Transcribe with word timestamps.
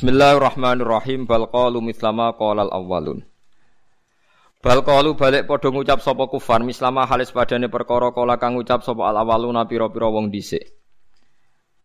Bismillahirrahmanirrahim. 0.00 1.28
Bal 1.28 1.44
qalu 1.52 1.84
mislama 1.84 2.32
qalal 2.32 2.72
awwalun. 2.72 3.20
Bal 4.64 4.80
qalu 4.80 5.12
balik 5.12 5.44
padha 5.44 5.68
ngucap 5.68 6.00
sapa 6.00 6.24
kufar 6.24 6.64
mislama 6.64 7.04
halis 7.04 7.28
padane 7.28 7.68
perkara 7.68 8.08
kala 8.08 8.40
kang 8.40 8.56
ngucap 8.56 8.80
sapa 8.80 9.12
al 9.12 9.20
awwaluna 9.20 9.68
pira-pira 9.68 10.08
wong 10.08 10.32
dhisik. 10.32 10.72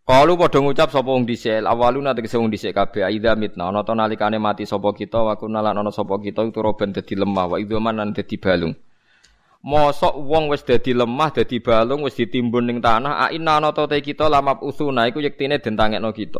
Qalu 0.07 0.39
padha 0.39 0.63
ngucap 0.63 0.95
sapa 0.95 1.11
wong 1.11 1.27
dhisik 1.27 1.59
al 1.59 1.67
awwaluna 1.75 2.15
tegese 2.15 2.39
wong 2.39 2.47
dhisik 2.47 2.71
kabeh 2.71 3.03
aidha 3.03 3.35
mitna 3.35 3.67
ana 3.67 3.83
ta 3.83 3.91
nalikane 3.91 4.39
mati 4.39 4.63
sapa 4.63 4.95
kita 4.95 5.19
wa 5.19 5.35
kunna 5.35 5.59
lan 5.59 5.75
ana 5.75 5.91
sapa 5.91 6.15
kita 6.15 6.47
itu 6.47 6.63
roben 6.63 6.95
dadi 6.95 7.19
lemah 7.19 7.51
wa 7.51 7.59
idzaman 7.59 7.99
lan 7.99 8.15
dadi 8.15 8.39
balung. 8.39 8.71
Mosok 9.59 10.15
wong 10.23 10.55
wis 10.55 10.63
dadi 10.63 10.95
lemah 10.95 11.35
dadi 11.35 11.59
balung 11.59 12.07
wis 12.07 12.15
ditimbun 12.15 12.63
ning 12.63 12.79
tanah 12.79 13.27
a 13.27 13.35
inna 13.35 13.59
ana 13.59 13.75
ta 13.75 13.91
kita 13.91 14.31
lamap 14.31 14.63
usuna 14.63 15.03
iku 15.03 15.19
yektine 15.19 15.59
den 15.59 15.75
tangekno 15.75 16.15
kita. 16.15 16.39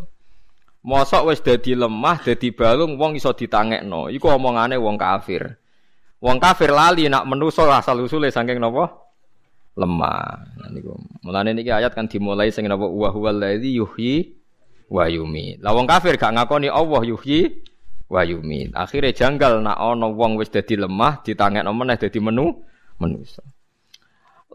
Mosok 0.86 1.34
wis 1.34 1.42
dadi 1.42 1.74
lemah, 1.74 2.22
dadi 2.22 2.54
balung 2.54 3.02
wong 3.02 3.18
iso 3.18 3.34
ditangekno. 3.34 4.14
Iku 4.14 4.30
omongane 4.30 4.78
wong 4.78 5.02
kafir. 5.02 5.58
Wong 6.22 6.38
kafir 6.38 6.70
lali 6.70 7.10
nak 7.10 7.26
menuso 7.26 7.66
asal 7.66 8.06
usule 8.06 8.30
saking 8.30 8.62
napa? 8.62 8.94
Lemah. 9.74 10.46
Niku. 10.70 10.94
Mulane 11.26 11.58
niki 11.58 11.74
ayat 11.74 11.98
kan 11.98 12.06
dimulai 12.06 12.54
sing 12.54 12.70
napa 12.70 12.86
wa 12.86 13.10
huwal 13.10 13.34
ladzi 13.34 13.74
yuhyi 13.82 14.38
wa 14.86 15.10
yumiit. 15.10 15.66
Lah 15.66 15.74
wong 15.74 15.90
kafir 15.90 16.22
gak 16.22 16.38
ngakoni 16.38 16.70
Allah 16.70 17.02
yuhyi 17.02 17.66
wa 18.06 18.22
yumiit. 18.22 18.78
Akhire 18.78 19.10
janggal 19.10 19.66
nak 19.66 19.82
ana 19.82 20.06
wong 20.06 20.38
wis 20.38 20.54
dadi 20.54 20.78
lemah 20.78 21.26
ditangekno 21.26 21.74
meneh 21.74 21.98
dadi 21.98 22.22
menu 22.22 22.62
menusa. 23.02 23.42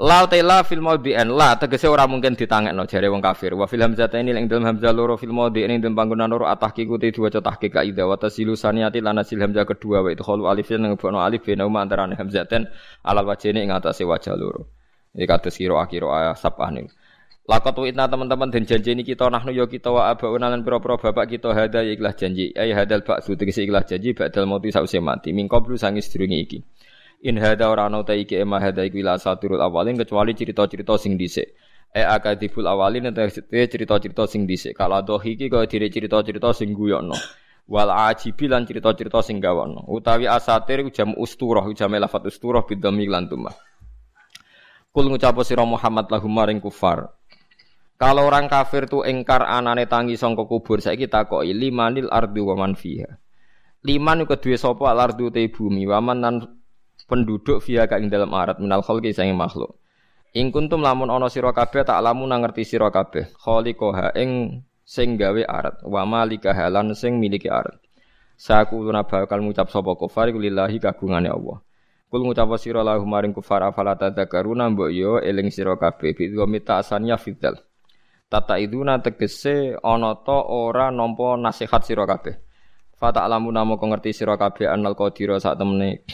La 0.00 0.24
tela 0.24 0.64
fil 0.64 0.80
maudhi'an 0.80 1.28
la 1.28 1.60
tegese 1.60 1.84
ora 1.84 2.08
mungkin 2.08 2.32
ditangekno 2.32 2.88
jare 2.88 3.12
wong 3.12 3.20
kafir. 3.20 3.52
Wa 3.52 3.68
fil 3.68 3.84
hamzah 3.84 4.08
ini 4.16 4.32
ing 4.32 4.48
dalam 4.48 4.64
hamzah 4.64 4.96
loro 4.96 5.20
fil 5.20 5.28
maudhi'in 5.28 5.76
ing 5.76 5.84
dalam 5.84 5.92
panggonan 5.92 6.32
loro 6.32 6.48
atahqiqu 6.48 6.96
te 6.96 7.12
diwaca 7.12 7.44
tahqiq 7.44 7.68
kaida 7.68 8.08
wa 8.08 8.16
tasilu 8.16 8.56
saniyati 8.56 9.04
lan 9.04 9.20
asil 9.20 9.36
hamzah 9.44 9.68
kedua 9.68 10.00
wa 10.00 10.08
itu 10.08 10.24
alif 10.24 10.72
nang 10.72 10.96
bono 10.96 11.20
alif 11.20 11.44
bena 11.44 11.68
uma 11.68 11.84
antarané 11.84 12.16
hamzaten 12.16 12.64
alal 13.04 13.28
wajhine 13.28 13.60
ing 13.60 13.76
atase 13.76 14.08
wajah 14.08 14.40
loro. 14.40 14.72
Iki 15.12 15.26
kados 15.28 15.52
kira 15.60 15.76
akhir 15.84 16.08
sabah 16.32 16.72
niku. 16.72 16.88
Lakot 17.44 17.76
witna 17.82 18.08
teman-teman 18.08 18.48
dan 18.48 18.64
janji 18.64 18.94
ini 18.96 19.04
kita 19.04 19.28
nahnu 19.28 19.52
yo 19.52 19.68
kita 19.68 19.92
wa 19.92 20.08
abauna 20.08 20.48
lan 20.48 20.64
pira-pira 20.64 20.96
bapak 20.96 21.34
kita 21.34 21.52
hada 21.52 21.84
ya 21.84 21.92
ikhlas 21.92 22.16
janji. 22.16 22.56
Ay 22.56 22.72
hadal 22.72 23.04
ba'su 23.04 23.36
tegese 23.36 23.68
ikhlas 23.68 23.84
janji 23.84 24.16
ba'dal 24.16 24.48
mauti 24.48 24.72
sause 24.72 24.96
mati. 25.02 25.34
Mingkoblu 25.36 25.76
sangis 25.76 26.08
durunge 26.08 26.40
iki. 26.40 26.58
In 27.20 27.36
hada 27.36 27.68
ora 27.68 27.84
ana 27.84 28.00
ta 28.00 28.16
iki 28.16 28.40
ema 28.40 28.56
hada 28.56 28.80
iku 28.80 29.04
ila 29.04 29.20
saturul 29.20 29.60
awalin 29.60 30.00
kecuali 30.00 30.32
cerita-cerita 30.32 30.96
sing 30.96 31.20
dhisik. 31.20 31.52
E 31.92 32.00
akadibul 32.00 32.64
awalin 32.64 33.12
ente 33.12 33.28
cerita-cerita 33.44 34.24
sing 34.24 34.48
dhisik. 34.48 34.72
Kala 34.72 35.04
dohi 35.04 35.36
iki 35.36 35.52
kaya 35.52 35.68
dire 35.68 35.92
cerita-cerita 35.92 36.56
sing 36.56 36.72
guyokno. 36.72 37.12
Wal 37.68 37.92
ajibi 37.92 38.48
lan 38.48 38.64
cerita-cerita 38.64 39.20
sing 39.20 39.36
gawono. 39.36 39.84
Utawi 39.92 40.24
asatir 40.26 40.80
jam 40.90 41.12
usturah 41.12 41.68
jam 41.76 41.92
lafat 41.92 42.24
usturah 42.26 42.64
bidami 42.64 43.04
lan 43.04 43.28
tumah. 43.28 43.52
Kul 44.90 45.06
ngucap 45.06 45.38
sira 45.46 45.62
Muhammad 45.62 46.10
lahum 46.10 46.34
maring 46.34 46.58
kufar. 46.58 47.14
Kalau 48.00 48.26
orang 48.26 48.48
kafir 48.48 48.88
tu 48.88 49.04
engkar 49.04 49.44
anane 49.44 49.84
tangi 49.84 50.16
sangka 50.16 50.48
kubur 50.48 50.80
saiki 50.80 51.04
takoki 51.04 51.52
limanil 51.52 52.08
ardu 52.08 52.48
wa 52.48 52.64
man 52.64 52.72
fiha. 52.72 53.20
Liman 53.84 54.24
kedue 54.24 54.56
sapa 54.56 54.88
al 54.88 55.04
ardu 55.04 55.28
te 55.28 55.44
bumi 55.52 55.84
wa 55.84 56.00
man 56.00 56.18
nan 56.24 56.34
penduduk 57.10 57.58
via 57.66 57.90
ka 57.90 57.98
ing 57.98 58.06
dalam 58.06 58.30
arat 58.30 58.62
minal 58.62 58.86
khalqi 58.86 59.10
sange 59.10 59.34
makhluk. 59.34 59.74
Ing 60.30 60.54
kuntum 60.54 60.78
lamun 60.86 61.10
ana 61.10 61.26
sira 61.26 61.50
kabeh 61.50 61.82
tak 61.82 61.98
lamun 61.98 62.30
ngerti 62.30 62.62
sira 62.62 62.86
kabeh 62.94 63.34
khaliqaha 63.34 64.14
ing 64.14 64.62
sing 64.86 65.18
gawe 65.18 65.42
arat 65.42 65.82
wa 65.82 66.06
malika 66.06 66.54
halan 66.54 66.94
sing 66.94 67.18
miliki 67.18 67.50
arat. 67.50 67.74
Sakuluna 68.38 69.02
bakal 69.02 69.42
ngucap 69.42 69.68
sapa 69.74 69.98
kufar 69.98 70.30
lillahi 70.30 70.78
kagungane 70.78 71.26
Allah. 71.26 71.58
Kul 72.06 72.22
ngucap 72.22 72.46
sira 72.62 72.86
lahu 72.86 73.02
maring 73.02 73.34
kufar 73.34 73.66
afala 73.66 73.98
tadzakaruna 73.98 74.70
mbok 74.70 74.90
yo 74.94 75.18
eling 75.18 75.50
sira 75.50 75.74
kabeh 75.74 76.14
bi 76.14 76.30
mita 76.46 76.78
asanya 76.78 77.18
fidal. 77.18 77.58
Tata 78.30 78.54
iduna 78.62 79.02
tegese 79.02 79.74
ana 79.82 80.14
ta 80.14 80.46
ora 80.46 80.94
nampa 80.94 81.34
nasihat 81.34 81.82
sira 81.82 82.06
kabeh. 82.06 82.38
Fata 82.94 83.26
alamu 83.26 83.50
namo 83.50 83.74
ngerti 83.74 84.14
sira 84.14 84.38
kabeh 84.38 84.70
anal 84.70 84.94
qadira 84.94 85.42
sak 85.42 85.58
temene 85.58 86.06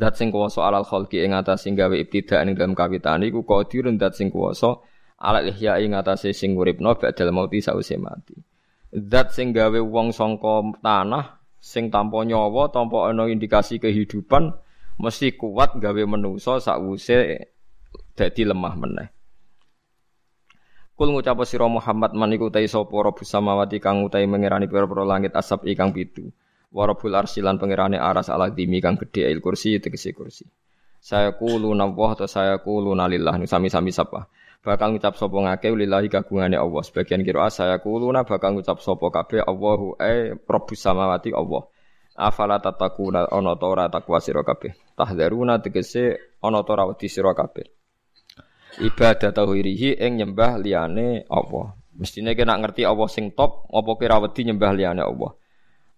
Zat 0.00 0.16
sing 0.16 0.32
kuwasa 0.32 0.64
alal 0.64 0.88
khalqi 0.88 1.20
ing 1.20 1.36
atas 1.36 1.68
sing 1.68 1.76
gawe 1.76 1.92
ibtidak 1.92 2.40
ing 2.40 2.56
dalam 2.56 2.72
kawitan 2.72 3.20
iku 3.20 3.44
qadirun 3.44 4.00
zat 4.00 4.16
sing 4.16 4.32
kuwasa 4.32 4.80
alal 5.20 5.44
ihya 5.44 5.76
ing 5.84 5.92
atas 5.92 6.24
sing 6.32 6.56
uripno 6.56 6.96
badal 6.96 7.28
mauti 7.36 7.60
sause 7.60 8.00
mati. 8.00 8.32
Zat 8.96 9.36
sing 9.36 9.52
gawe 9.52 9.76
wong 9.76 10.16
sangka 10.16 10.80
tanah 10.80 11.44
sing 11.60 11.92
tanpa 11.92 12.24
nyawa, 12.24 12.72
tanpa 12.72 13.12
ana 13.12 13.28
indikasi 13.28 13.76
kehidupan 13.76 14.56
mesti 14.96 15.36
kuat 15.36 15.76
gawe 15.76 16.02
manusa 16.08 16.56
sakwuse 16.64 17.52
dadi 18.16 18.42
lemah 18.48 18.74
meneh. 18.80 19.08
Kul 20.96 21.12
ngucap 21.12 21.44
sira 21.44 21.68
Muhammad 21.68 22.16
man 22.16 22.32
iku 22.32 22.48
ta 22.48 22.60
sapa 22.64 22.92
rabbus 22.92 23.28
samawati 23.28 23.80
kang 23.80 24.04
utahe 24.04 24.24
mengerani 24.24 24.68
pira-pira 24.68 25.04
langit 25.04 25.32
asap 25.36 25.68
ikang 25.72 25.92
pitu. 25.92 26.32
Warabul 26.70 27.18
arsilan 27.18 27.58
pangerane 27.58 27.98
aras 27.98 28.30
ala 28.30 28.46
dimi 28.46 28.78
kang 28.78 28.94
gedhe 28.94 29.26
il 29.26 29.42
kursi 29.42 29.82
tegese 29.82 30.14
kursi. 30.14 30.46
Saya 31.00 31.34
kulu 31.34 31.74
nawah 31.74 32.14
atau 32.14 32.30
saya 32.30 32.62
kulu 32.62 32.94
nalillah 32.94 33.34
nu 33.40 33.48
sami-sami 33.48 33.90
sapa. 33.90 34.30
Bakal 34.60 34.92
ngucap 34.92 35.16
sapa 35.16 35.32
ngake 35.32 35.72
lillahi 35.72 36.12
kagungane 36.12 36.54
Allah. 36.60 36.84
Sebagian 36.84 37.24
kira 37.24 37.48
saya 37.48 37.80
kulu 37.80 38.12
na 38.12 38.28
bakal 38.28 38.54
ngucap 38.54 38.78
sapa 38.84 39.08
kabeh 39.08 39.40
Allahu 39.40 39.96
e 39.96 40.36
Rabbus 40.36 40.78
samawati 40.78 41.32
Allah. 41.32 41.64
Afala 42.20 42.60
tatakuna 42.60 43.24
ana 43.32 43.56
ta 43.56 43.66
ora 43.66 43.88
takwa 43.88 44.20
sira 44.20 44.44
kabeh. 44.44 44.76
Tahdaruna 44.92 45.64
tegese 45.64 46.36
ana 46.44 46.60
ta 46.60 46.76
ora 46.76 46.92
wedi 46.92 47.08
sira 47.08 47.32
kabeh. 47.32 47.64
Ibadah 48.84 49.32
tauhirihi 49.32 49.96
nyembah 49.96 50.60
liyane 50.60 51.24
Allah. 51.32 51.74
Mestine 51.96 52.36
kena 52.36 52.60
ngerti 52.60 52.84
Allah 52.84 53.08
sing 53.08 53.32
top, 53.32 53.66
apa 53.72 53.90
kira 53.96 54.20
wedi 54.20 54.46
nyembah 54.46 54.70
liyane 54.76 55.00
Allah. 55.00 55.39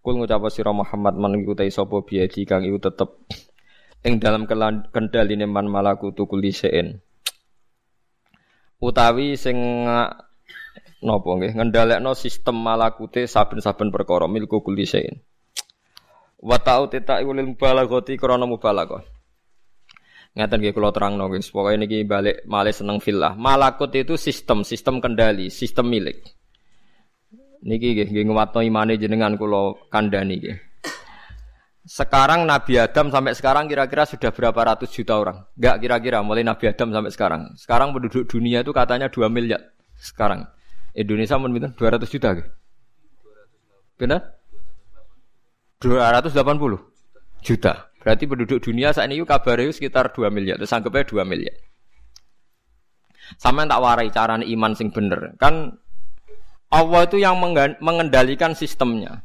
Kul 0.03 0.19
ngucap 0.19 0.43
sira 0.51 0.75
Muhammad 0.75 1.15
man 1.15 1.39
ikutai 1.39 1.71
sapa 1.71 2.03
biadi 2.03 2.43
kang 2.43 2.67
iku 2.67 2.83
tetep 2.83 3.23
ing 4.03 4.19
dalam 4.19 4.51
kendhaline 4.91 5.47
man 5.47 5.71
malaku 5.71 6.11
tukul 6.11 6.43
lisein. 6.43 6.99
Utawi 8.83 9.39
sing 9.39 9.87
napa 11.03 11.31
nggih 11.39 11.55
ngendhalekno 11.55 12.19
sistem 12.19 12.59
malakute 12.59 13.31
saben-saben 13.31 13.95
perkara 13.95 14.27
milku 14.27 14.59
kulisein. 14.59 15.23
Wa 16.43 16.59
ta'u 16.59 16.91
tita 16.91 17.23
ulil 17.23 17.55
mubalaghati 17.55 18.19
krana 18.19 18.43
mubalaghah. 18.43 19.07
Ngeten 20.35 20.59
nggih 20.59 20.75
kula 20.75 20.91
terangno 20.91 21.31
guys, 21.31 21.55
pokoke 21.55 21.79
niki 21.79 22.03
balik 22.03 22.43
malih 22.51 22.75
seneng 22.75 22.99
filah. 22.99 23.39
Malakut 23.39 23.95
itu 23.95 24.19
sistem, 24.19 24.67
sistem 24.67 24.99
kendali, 24.99 25.47
sistem 25.47 25.87
milik. 25.87 26.27
Niki 27.62 27.95
nggih 27.95 28.06
nggih 28.11 28.25
nguwatno 28.27 28.61
imane 28.62 28.99
jenengan 28.99 29.39
kula 29.39 29.78
kandhani 29.87 30.34
nggih. 30.43 30.56
Sekarang 31.83 32.47
Nabi 32.47 32.78
Adam 32.78 33.11
sampai 33.11 33.34
sekarang 33.34 33.67
kira-kira 33.67 34.06
sudah 34.06 34.31
berapa 34.31 34.55
ratus 34.55 34.91
juta 34.95 35.19
orang? 35.19 35.43
Enggak 35.59 35.77
kira-kira 35.83 36.19
mulai 36.23 36.47
Nabi 36.47 36.71
Adam 36.71 36.95
sampai 36.95 37.11
sekarang. 37.11 37.43
Sekarang 37.59 37.91
penduduk 37.91 38.31
dunia 38.31 38.62
itu 38.62 38.71
katanya 38.71 39.11
2 39.11 39.27
miliar. 39.27 39.75
Sekarang 39.99 40.47
Indonesia 40.95 41.39
mungkin 41.39 41.75
200 41.75 42.06
juta 42.06 42.28
gitu. 42.39 42.50
Benar? 43.99 44.21
280 45.83 47.43
juta. 47.43 47.73
Berarti 47.99 48.25
penduduk 48.27 48.59
dunia 48.62 48.94
saat 48.94 49.11
ini 49.11 49.23
kabarnya 49.23 49.75
sekitar 49.75 50.15
2 50.15 50.31
miliar. 50.31 50.59
Terus 50.59 50.75
anggapnya 50.75 51.06
2 51.06 51.27
miliar. 51.27 51.55
Sama 53.39 53.62
yang 53.62 53.71
tak 53.71 53.83
warai 53.83 54.11
carane 54.11 54.47
iman 54.47 54.73
sing 54.75 54.94
bener. 54.94 55.34
Kan 55.39 55.79
Allah 56.72 57.05
itu 57.05 57.21
yang 57.21 57.37
mengendalikan 57.84 58.56
sistemnya. 58.56 59.21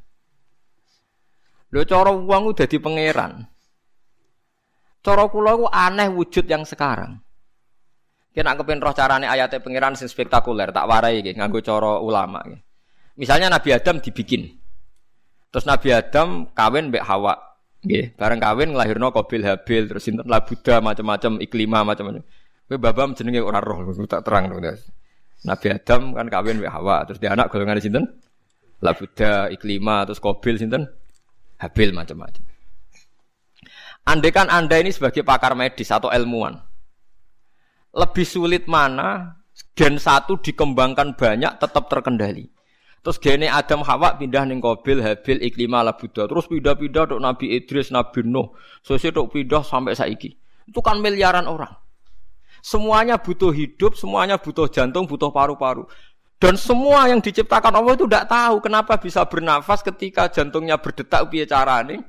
Lho 1.71 1.83
cara 1.87 2.11
wong 2.11 2.51
udah 2.51 2.67
di 2.67 2.77
pangeran. 2.79 3.47
Cara 4.99 5.23
kula 5.31 5.55
ku 5.55 5.65
aneh 5.71 6.11
wujud 6.11 6.43
yang 6.43 6.67
sekarang. 6.67 7.23
Kena 8.35 8.53
kepen 8.53 8.83
roh 8.83 8.93
carane 8.93 9.25
ayatnya 9.25 9.63
pangeran 9.63 9.95
sing 9.95 10.11
spektakuler, 10.11 10.69
tak 10.69 10.85
warai 10.85 11.23
iki 11.23 11.33
nganggo 11.39 11.63
cara 11.63 11.97
ulama 12.03 12.43
iki. 12.45 12.59
Misalnya 13.17 13.49
Nabi 13.49 13.73
Adam 13.73 13.97
dibikin. 13.97 14.45
Terus 15.49 15.65
Nabi 15.65 15.89
Adam 15.95 16.51
kawin 16.53 16.91
mbek 16.91 17.01
Hawa. 17.01 17.33
Nggih, 17.81 18.13
bareng 18.19 18.41
kawin 18.43 18.69
nglahirno 18.75 19.09
Qabil 19.15 19.41
Habil 19.47 19.83
terus 19.87 20.03
sinten 20.05 20.27
lah 20.27 20.43
Buddha 20.43 20.83
macam-macam 20.83 21.39
iklima 21.41 21.81
macam-macam. 21.87 22.21
Kowe 22.67 22.77
babam 22.77 23.15
jenenge 23.15 23.39
ora 23.39 23.63
roh, 23.63 23.79
tak 24.05 24.27
terang 24.27 24.51
dong. 24.51 24.59
Nabi 25.45 25.67
Adam 25.69 26.17
kan 26.17 26.25
kawin 26.31 26.57
mbek 26.57 26.73
Hawa, 26.73 27.05
terus 27.05 27.21
dia 27.21 27.35
anak 27.35 27.53
golongan 27.53 27.77
sinten? 27.77 28.05
Labuda, 28.81 29.53
Iklima, 29.53 30.05
terus 30.05 30.17
Kobil 30.17 30.57
sinten? 30.57 30.89
Habil 31.61 31.93
macam-macam. 31.93 32.43
Andai 34.07 34.31
kan 34.31 34.47
Anda 34.47 34.79
ini 34.79 34.95
sebagai 34.95 35.21
pakar 35.21 35.51
medis 35.53 35.91
atau 35.91 36.07
ilmuwan, 36.07 36.55
lebih 37.91 38.23
sulit 38.23 38.63
mana 38.69 39.35
gen 39.75 39.99
satu 39.99 40.39
dikembangkan 40.39 41.17
banyak 41.17 41.59
tetap 41.59 41.89
terkendali. 41.91 42.47
Terus 43.07 43.23
gene 43.23 43.47
Adam 43.47 43.87
Hawa 43.87 44.19
pindah 44.19 44.43
ning 44.43 44.59
Qabil, 44.59 44.99
Habil, 44.99 45.39
Iklima, 45.39 45.79
Buddha. 45.95 46.27
Terus 46.27 46.43
pindah-pindah 46.51 47.07
tok 47.07 47.21
Nabi 47.23 47.55
Idris, 47.55 47.87
Nabi 47.87 48.19
Nuh. 48.27 48.51
Sesuk 48.83 49.15
tok 49.15 49.31
pindah 49.31 49.63
sampai 49.63 49.95
saiki. 49.95 50.35
Itu 50.67 50.83
kan 50.83 50.99
miliaran 50.99 51.47
orang. 51.47 51.71
Semuanya 52.67 53.15
butuh 53.15 53.55
hidup, 53.55 53.95
semuanya 53.95 54.35
butuh 54.35 54.67
jantung, 54.67 55.07
butuh 55.07 55.31
paru-paru. 55.31 55.87
Dan 56.35 56.59
semua 56.59 57.07
yang 57.07 57.23
diciptakan 57.23 57.71
Allah 57.71 57.95
itu 57.95 58.03
tidak 58.03 58.27
tahu 58.27 58.59
kenapa 58.59 58.99
bisa 58.99 59.23
bernafas 59.23 59.79
ketika 59.79 60.27
jantungnya 60.27 60.75
berdetak 60.75 61.31
piye 61.31 61.47
carane. 61.47 62.03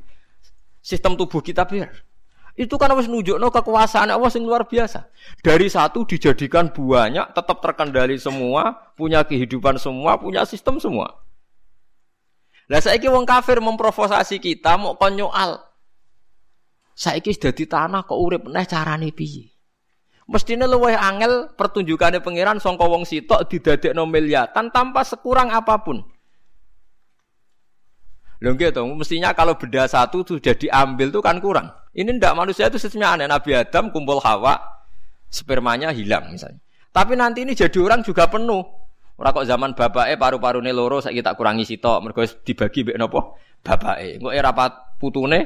Sistem 0.83 1.15
tubuh 1.15 1.39
kita 1.39 1.63
biar. 1.63 1.95
Itu 2.59 2.75
kan 2.75 2.91
harus 2.91 3.07
nunjukno 3.07 3.55
kekuasaan 3.55 4.11
Allah 4.11 4.27
yang 4.35 4.51
luar 4.51 4.67
biasa. 4.67 5.07
Dari 5.47 5.71
satu 5.71 6.03
dijadikan 6.03 6.75
banyak, 6.75 7.39
tetap 7.39 7.63
terkendali 7.63 8.19
semua, 8.19 8.75
punya 8.99 9.23
kehidupan 9.23 9.79
semua, 9.79 10.19
punya 10.19 10.43
sistem 10.43 10.83
semua. 10.83 11.23
Lah 12.67 12.83
saiki 12.83 13.07
wong 13.07 13.23
kafir 13.23 13.63
memprovokasi 13.63 14.43
kita 14.43 14.75
mau 14.75 14.99
konyoal. 14.99 15.63
Saiki 16.99 17.31
sudah 17.31 17.55
di 17.55 17.65
tanah 17.71 18.03
kok 18.03 18.19
urip 18.19 18.43
neh 18.51 18.67
carane 18.67 19.15
piye? 19.15 19.58
Mestine 20.29 20.69
luwih 20.69 20.93
angel 20.93 21.57
pertunjukane 21.57 22.21
pangeran 22.21 22.61
sangka 22.61 22.85
wong 22.85 23.09
sitok 23.09 23.49
didadekno 23.49 24.05
miliatan 24.05 24.69
tanpa 24.69 25.01
sekurang 25.01 25.49
apa 25.49 25.81
pun. 25.81 26.05
Lho 28.39 28.55
gitu, 28.55 28.85
mestinya 28.95 29.35
kalau 29.35 29.57
beda 29.59 29.89
satu 29.89 30.23
sudah 30.23 30.55
diambil 30.55 31.11
tuh 31.11 31.25
kan 31.25 31.41
kurang. 31.41 31.73
Ini 31.91 32.21
ndak 32.21 32.37
manusia 32.39 32.71
itu 32.71 32.79
sistemnya 32.79 33.17
aneh. 33.17 33.27
Nabi 33.27 33.57
Adam 33.57 33.91
kumpul 33.91 34.23
Hawa, 34.23 34.61
spermanya 35.27 35.91
hilang 35.91 36.31
misalnya. 36.31 36.63
Tapi 36.95 37.19
nanti 37.19 37.43
ini 37.43 37.59
jadi 37.59 37.75
orang 37.81 38.07
juga 38.07 38.31
penuh. 38.31 38.63
Orang 39.19 39.33
kok 39.35 39.49
zaman 39.51 39.75
bapaknya 39.75 40.15
paru-paru 40.15 40.63
nih 40.63 40.71
loro 40.71 41.03
saya 41.03 41.19
kita 41.19 41.35
kurangi 41.35 41.67
sitok. 41.67 41.99
Mereka 42.05 42.47
dibagi 42.47 42.87
bek 42.87 42.97
nopo 43.01 43.35
bapaknya. 43.65 44.23
Kok 44.23 44.35
era 44.37 44.51
putune 45.01 45.41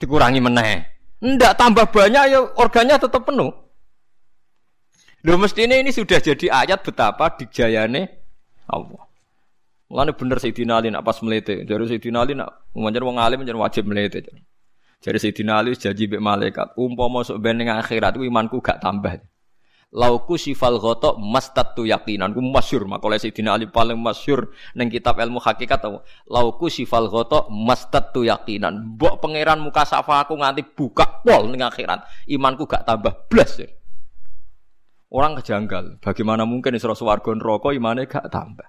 dikurangi 0.00 0.40
meneh. 0.40 0.97
Ndak 1.18 1.58
tambah 1.58 1.90
banyak 1.90 2.24
ya 2.30 2.40
organnya 2.54 2.96
tetap 2.98 3.26
penuh. 3.26 3.50
Loh 5.26 5.36
mestinya 5.36 5.74
ini 5.74 5.90
sudah 5.90 6.22
jadi 6.22 6.46
ayat 6.46 6.86
betapa 6.86 7.34
dijayane 7.34 8.06
Allah. 8.70 9.02
Mulane 9.88 10.12
bener 10.14 10.38
Sayyidina 10.38 10.78
Ali 10.78 10.92
nak 10.92 11.02
pas 11.02 11.18
melete. 11.24 11.66
Dari 11.66 11.84
Sayyidina 11.88 12.22
Ali 12.22 12.38
nak 12.38 12.70
menjadi 12.76 13.02
wong 13.02 13.18
alim 13.18 13.42
menjadi 13.42 13.58
wajib 13.58 13.84
melete. 13.88 14.22
Jadi 15.02 15.18
Sayyidina 15.18 15.58
Ali 15.58 15.74
janji 15.74 16.06
mbek 16.06 16.22
malaikat, 16.22 16.76
umpama 16.78 17.26
sok 17.26 17.42
ben 17.42 17.58
ning 17.58 17.72
imanku 17.72 18.62
gak 18.62 18.78
tambah. 18.78 19.18
Lauku 19.88 20.36
sifal 20.36 20.76
ghotok 20.76 21.16
mastatu 21.16 21.88
yakinan. 21.88 22.36
Ku 22.36 22.44
masyur 22.44 22.84
makalah 22.84 23.16
Sayyidina 23.16 23.56
Ali 23.56 23.72
paling 23.72 23.96
masyur 23.96 24.52
neng 24.76 24.92
kitab 24.92 25.16
ilmu 25.16 25.40
hakikat 25.40 25.80
tau. 25.80 26.04
Lauku 26.28 26.68
sifal 26.68 27.08
ghotok 27.08 27.48
mastatu 27.48 28.20
yakinan. 28.20 28.96
Mbok 28.96 29.24
pangeran 29.24 29.64
muka 29.64 29.88
safa 29.88 30.28
aku 30.28 30.36
nganti 30.36 30.60
buka 30.76 31.24
pol 31.24 31.48
ning 31.48 31.64
akhirat. 31.64 32.04
Imanku 32.28 32.68
gak 32.68 32.84
tambah 32.84 33.32
blas. 33.32 33.64
Ya. 33.64 33.72
Orang 35.08 35.40
kejanggal. 35.40 36.04
Bagaimana 36.04 36.44
mungkin 36.44 36.76
Isra 36.76 36.92
swarga 36.92 37.32
neraka 37.32 37.72
imane 37.72 38.04
gak 38.04 38.28
tambah. 38.28 38.68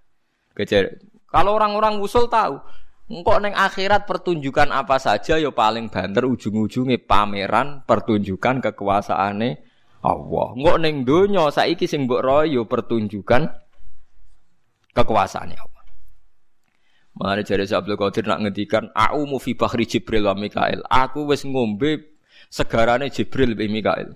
Kejar. 0.56 1.04
Kalau 1.28 1.60
orang-orang 1.60 2.00
usul 2.00 2.32
tahu, 2.32 2.64
Engkau 3.10 3.42
neng 3.42 3.58
akhirat 3.58 4.06
pertunjukan 4.06 4.70
apa 4.70 5.02
saja 5.02 5.42
yo 5.42 5.50
ya 5.50 5.52
paling 5.52 5.90
banter 5.90 6.30
ujung-ujungnya 6.30 7.02
pameran 7.10 7.82
pertunjukan 7.82 8.62
kekuasaane 8.62 9.69
Allah. 10.00 10.48
Engkau 10.56 10.78
neng 10.80 11.04
donya 11.04 11.52
saiki 11.52 11.86
sing 11.86 12.08
mbok 12.08 12.22
roy 12.24 12.56
yo 12.56 12.64
ya 12.64 12.70
pertunjukan 12.70 13.42
kekuasaane 14.96 15.56
Allah. 15.60 15.84
Mari 17.20 17.44
jare 17.44 17.68
Abdul 17.68 18.00
Qadir 18.00 18.32
nak 18.32 18.40
ngendikan 18.48 18.96
au 18.96 19.28
fi 19.44 19.52
bahri 19.52 19.84
Jibril 19.84 20.24
wa 20.24 20.36
Mikail. 20.40 20.80
Aku 20.88 21.28
wis 21.28 21.44
ngombe 21.44 22.16
segarane 22.48 23.12
Jibril 23.12 23.60
be 23.60 23.68
Mikail. 23.68 24.16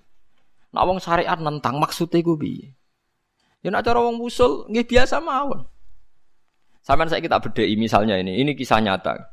Nak 0.71 0.83
wong 0.87 1.03
syariat 1.03 1.35
nentang 1.35 1.77
maksudnya 1.83 2.23
gue 2.23 2.37
piye? 2.39 2.67
Ya 3.59 3.75
nak 3.75 3.83
cara 3.83 3.99
wong 3.99 4.23
usul 4.23 4.71
nggih 4.71 4.87
biasa 4.87 5.19
mawon. 5.19 5.67
Sampai 6.83 7.07
saya 7.07 7.23
kita 7.23 7.39
bedai 7.39 7.75
misalnya 7.79 8.19
ini, 8.19 8.39
ini 8.43 8.55
kisah 8.55 8.79
nyata. 8.83 9.32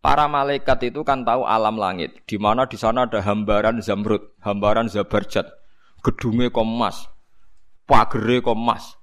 Para 0.00 0.24
malaikat 0.32 0.88
itu 0.88 1.04
kan 1.04 1.28
tahu 1.28 1.44
alam 1.44 1.76
langit, 1.76 2.24
di 2.24 2.40
mana 2.40 2.64
di 2.64 2.80
sana 2.80 3.04
ada 3.04 3.20
hambaran 3.20 3.84
zamrud, 3.84 4.32
hambaran 4.40 4.88
zabarjat, 4.88 5.44
gedungnya 6.00 6.48
komas, 6.48 7.04
pagere 7.84 8.40
komas, 8.40 8.96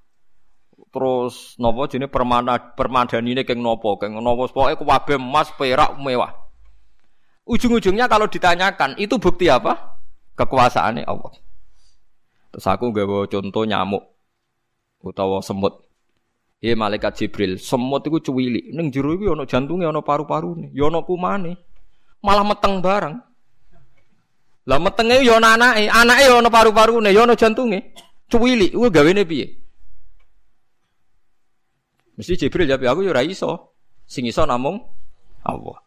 terus 0.89 1.53
nopo 1.61 1.85
jenis 1.85 2.09
permana 2.09 2.73
permadan 2.73 3.21
ini 3.29 3.45
keng 3.45 3.61
nopo, 3.61 4.01
keng 4.01 4.17
nopo 4.17 4.49
pokoknya 4.49 4.81
kuwabe 4.81 5.13
emas 5.21 5.53
perak 5.53 5.93
mewah. 6.01 6.33
Ujung-ujungnya 7.47 8.11
kalau 8.11 8.27
ditanyakan 8.27 8.99
itu 8.99 9.15
bukti 9.21 9.47
apa? 9.47 10.01
Kekuasaannya 10.35 11.07
Allah. 11.07 11.31
Terus 12.51 12.67
aku 12.67 12.91
bawa 12.91 13.23
contoh 13.29 13.63
nyamuk 13.63 14.03
utawa 14.99 15.39
semut. 15.39 15.86
Ya 16.57 16.73
malaikat 16.73 17.13
Jibril, 17.21 17.61
semut 17.61 18.01
itu 18.09 18.17
cuwili. 18.31 18.73
Neng 18.73 18.89
jero 18.89 19.13
iku 19.13 19.37
ana 19.37 19.45
jantunge, 19.45 19.85
ana 19.85 20.01
paru-parune, 20.01 20.73
ya 20.73 20.89
ana 20.89 21.05
kumane. 21.05 21.53
Malah 22.25 22.41
meteng 22.41 22.81
bareng. 22.81 23.15
Lah 24.65 24.79
metenge 24.81 25.21
ya 25.21 25.37
ana 25.37 25.53
anake, 25.53 25.85
anake 25.85 26.23
ya 26.25 26.33
ana 26.41 26.49
paru-parune, 26.49 27.13
ya 27.13 27.29
ana 27.29 27.37
jantunge. 27.37 27.93
Cuwili, 28.25 28.73
kuwi 28.73 28.89
gawene 28.89 29.23
piye? 29.23 29.47
Mesti 32.17 32.33
Jibril 32.35 32.65
jawab, 32.65 32.97
aku 32.97 33.05
ya 33.05 33.13
ora 33.13 33.21
iso. 33.21 33.77
Sing 34.09 34.25
iso 34.25 34.41
namung 34.43 34.81
Allah. 35.45 35.77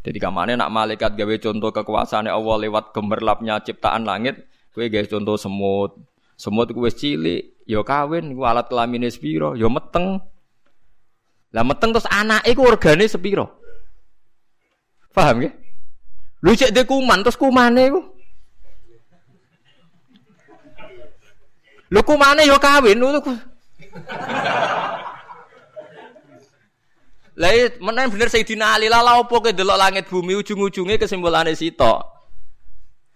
Jadi 0.00 0.16
kamane 0.16 0.56
nak 0.56 0.72
malaikat 0.72 1.12
gawe 1.12 1.36
contoh 1.36 1.70
kekuasaan 1.76 2.24
Allah 2.32 2.56
lewat 2.64 2.96
gemerlapnya 2.96 3.60
ciptaan 3.60 4.08
langit, 4.08 4.40
kowe 4.72 4.88
gawe 4.88 5.04
contoh 5.04 5.36
semut. 5.36 5.92
Semut 6.40 6.72
ku 6.72 6.88
wis 6.88 6.96
cilik, 6.96 7.52
ya 7.68 7.84
kawin 7.84 8.32
ku 8.32 8.48
alat 8.48 8.64
kelamin 8.72 9.12
sepiro, 9.12 9.52
ya 9.60 9.68
meteng. 9.68 10.24
Lah 11.52 11.60
meteng 11.60 11.92
terus 11.92 12.08
anake 12.08 12.56
ku 12.56 12.64
organe 12.64 13.04
sepiro? 13.04 13.60
Paham 15.12 15.44
ya? 15.44 15.52
Lu 16.40 16.56
cek 16.56 16.72
de 16.72 16.88
kuman 16.88 17.20
terus 17.20 17.36
kumane 17.36 17.92
ku. 17.92 18.00
Lu 21.92 22.00
kumane 22.00 22.48
ya 22.48 22.56
kawin 22.56 22.96
lu. 22.96 23.20
Lah 27.36 27.50
iya, 27.52 27.68
menen 27.84 28.08
bener 28.08 28.32
Sayyidina 28.32 28.80
Ali 28.80 28.88
lah 28.88 29.04
opo 29.20 29.44
ke 29.44 29.52
delok 29.52 29.76
langit 29.76 30.08
bumi 30.08 30.40
ujung-ujunge 30.40 30.96
kesimpulane 30.96 31.52
sitok. 31.52 32.19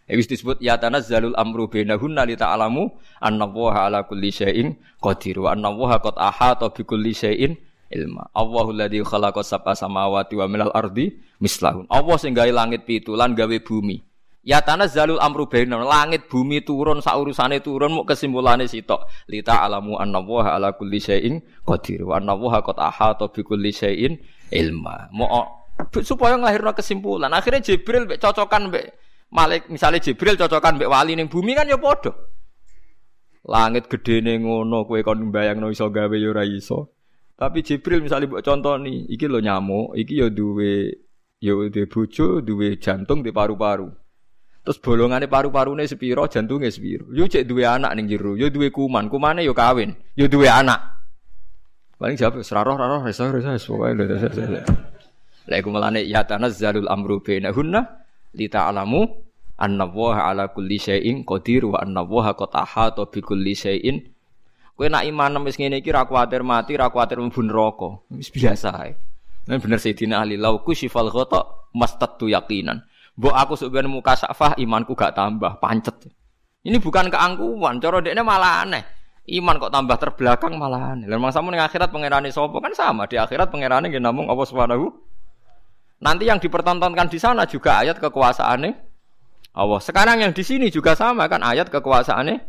Ya 0.04 0.20
wis 0.20 0.28
disebut 0.28 0.60
ya 0.60 0.76
tanazzalul 0.76 1.32
amru 1.32 1.64
bainahunna 1.64 2.28
li 2.28 2.36
ta'lamu 2.36 2.92
annallaha 3.24 3.88
ala 3.88 4.04
kulli 4.04 4.28
syai'in 4.28 4.76
qadir 5.00 5.40
wa 5.40 5.56
annallaha 5.56 5.96
qad 6.04 6.20
ahata 6.20 6.68
bi 6.68 6.84
kulli 6.84 7.16
syai'in 7.16 7.56
ilma. 7.88 8.28
Allahu 8.36 8.76
alladzi 8.76 9.00
khalaqa 9.00 9.40
sab'a 9.40 9.72
samawati 9.72 10.36
wa 10.36 10.44
minal 10.44 10.68
ardi 10.76 11.08
mislahun. 11.40 11.88
Allah 11.88 12.16
sing 12.20 12.36
gawe 12.36 12.52
langit 12.52 12.84
pitu 12.84 13.16
lan 13.16 13.32
gawe 13.32 13.56
bumi. 13.64 14.04
Ya 14.44 14.60
tanazzalul 14.60 15.16
amru 15.24 15.48
bainahum 15.48 15.88
langit 15.88 16.28
bumi 16.28 16.60
turun 16.60 17.00
sak 17.00 17.16
urusane 17.16 17.64
turun 17.64 17.96
muk 17.96 18.04
kesimpulane 18.04 18.68
sitok. 18.68 19.08
Li 19.32 19.40
ta'lamu 19.40 19.96
annallaha 19.96 20.52
ala 20.52 20.76
kulli 20.76 21.00
syai'in 21.00 21.40
qadir 21.64 22.04
wa 22.04 22.20
annallaha 22.20 22.60
qad 22.60 22.76
ahata 22.76 23.32
bi 23.32 23.40
kulli 23.40 23.72
syai'in 23.72 24.20
ilma. 24.52 25.08
Mau 25.16 25.64
supaya 26.04 26.36
nglahirno 26.36 26.76
kesimpulan. 26.76 27.32
Akhirnya 27.32 27.64
Jibril 27.64 28.04
cocokan 28.20 28.68
mbek 28.68 29.03
Malik 29.34 29.66
misalnya 29.66 29.98
Jibril 29.98 30.38
cocokan 30.38 30.78
mbek 30.78 30.86
wali 30.86 31.18
ning 31.18 31.26
bumi 31.26 31.58
kan 31.58 31.66
ya 31.66 31.74
padha. 31.74 32.14
Langit 33.44 33.90
gede 33.90 34.22
ning 34.22 34.46
ngono 34.46 34.86
kowe 34.86 35.02
kon 35.02 35.28
mbayangno 35.34 35.74
iso 35.74 35.90
gawe 35.90 36.14
ya 36.14 36.30
ora 36.30 36.46
iso. 36.46 36.94
Tapi 37.34 37.66
Jibril 37.66 37.98
misalnya 37.98 38.30
mbok 38.30 38.46
nih, 38.78 39.10
iki 39.10 39.26
lo 39.26 39.42
nyamuk, 39.42 39.98
iki 39.98 40.22
ya 40.22 40.30
duwe 40.30 40.86
ya 41.42 41.50
duwe 41.50 41.84
bojo, 41.90 42.38
duwe 42.46 42.78
jantung, 42.78 43.26
di 43.26 43.34
paru-paru. 43.34 43.90
Terus 44.64 44.78
bolongannya 44.78 45.26
paru-parune 45.26 45.84
sepiro, 45.84 46.30
jantungnya 46.30 46.70
sepiro. 46.70 47.10
Yo 47.10 47.26
cek 47.26 47.42
duwe 47.44 47.66
anak 47.66 47.90
ning 47.98 48.06
jero, 48.06 48.38
yo 48.38 48.48
duwe 48.54 48.70
kuman, 48.70 49.10
kumane 49.10 49.42
yo 49.42 49.52
kawin, 49.52 49.92
yo 50.14 50.30
duwe 50.30 50.46
anak. 50.46 50.78
Paling 51.98 52.14
jawab 52.14 52.38
seraroh 52.46 52.78
raroh 52.78 53.02
resa 53.02 53.28
resa 53.34 53.58
pokoke 53.58 53.92
lho. 53.98 54.06
Lah 55.44 55.56
iku 55.60 55.68
melane 55.68 56.06
ya 56.06 56.24
tanazzalul 56.24 56.88
amru 56.88 57.20
bainahunna 57.20 57.80
li 58.32 58.46
ta'lamu 58.48 59.23
annallaha 59.58 60.30
ala 60.30 60.50
kulli 60.50 60.78
syai'in 60.80 61.22
qadir 61.22 61.66
wa 61.68 61.78
annallaha 61.78 62.34
qad 62.34 62.52
ahata 62.54 63.06
bi 63.06 63.20
kulli 63.22 63.54
syai'in 63.54 64.02
kowe 64.74 64.86
nak 64.90 65.06
iman 65.06 65.42
wis 65.46 65.58
ngene 65.58 65.78
iki 65.78 65.94
ra 65.94 66.04
kuwatir 66.06 66.42
mati 66.42 66.74
ra 66.74 66.90
kuwatir 66.90 67.22
mlebu 67.22 67.40
neraka 67.46 67.88
wis 68.14 68.30
biasa 68.30 68.70
ae 68.82 68.94
Nah 69.44 69.60
bener 69.60 69.76
Sayyidina 69.76 70.24
Ali 70.24 70.40
lauku 70.40 70.72
syifal 70.72 71.12
ghata 71.12 71.68
mastatu 71.76 72.32
yakinan 72.32 72.80
mbok 73.14 73.34
aku 73.36 73.54
sebenarnya 73.60 73.92
muka 73.92 74.16
safah 74.16 74.56
imanku 74.56 74.96
gak 74.96 75.14
tambah 75.14 75.60
pancet 75.60 76.10
ini 76.64 76.80
bukan 76.80 77.12
keangkuhan 77.12 77.76
cara 77.76 78.00
dekne 78.00 78.24
malah 78.24 78.64
aneh 78.64 78.84
Iman 79.24 79.56
kok 79.56 79.72
tambah 79.72 79.96
terbelakang 79.96 80.52
malahan. 80.60 81.00
Lah 81.08 81.16
mangsamu 81.16 81.48
ning 81.48 81.64
akhirat 81.64 81.88
pangerane 81.88 82.28
sapa 82.28 82.60
kan 82.60 82.76
sama. 82.76 83.08
Di 83.08 83.16
akhirat 83.16 83.48
pangerane 83.48 83.88
nggih 83.88 84.04
namung 84.04 84.28
Allah 84.28 84.44
Subhanahu. 84.44 84.92
Nanti 86.04 86.28
yang 86.28 86.36
dipertontonkan 86.36 87.08
di 87.08 87.16
sana 87.16 87.48
juga 87.48 87.80
ayat 87.80 87.96
kekuasaannya 87.96 88.93
Allah. 89.54 89.78
Sekarang 89.78 90.18
yang 90.18 90.34
di 90.34 90.42
sini 90.42 90.66
juga 90.68 90.98
sama 90.98 91.30
kan 91.30 91.40
ayat 91.46 91.70
kekuasaannya. 91.70 92.42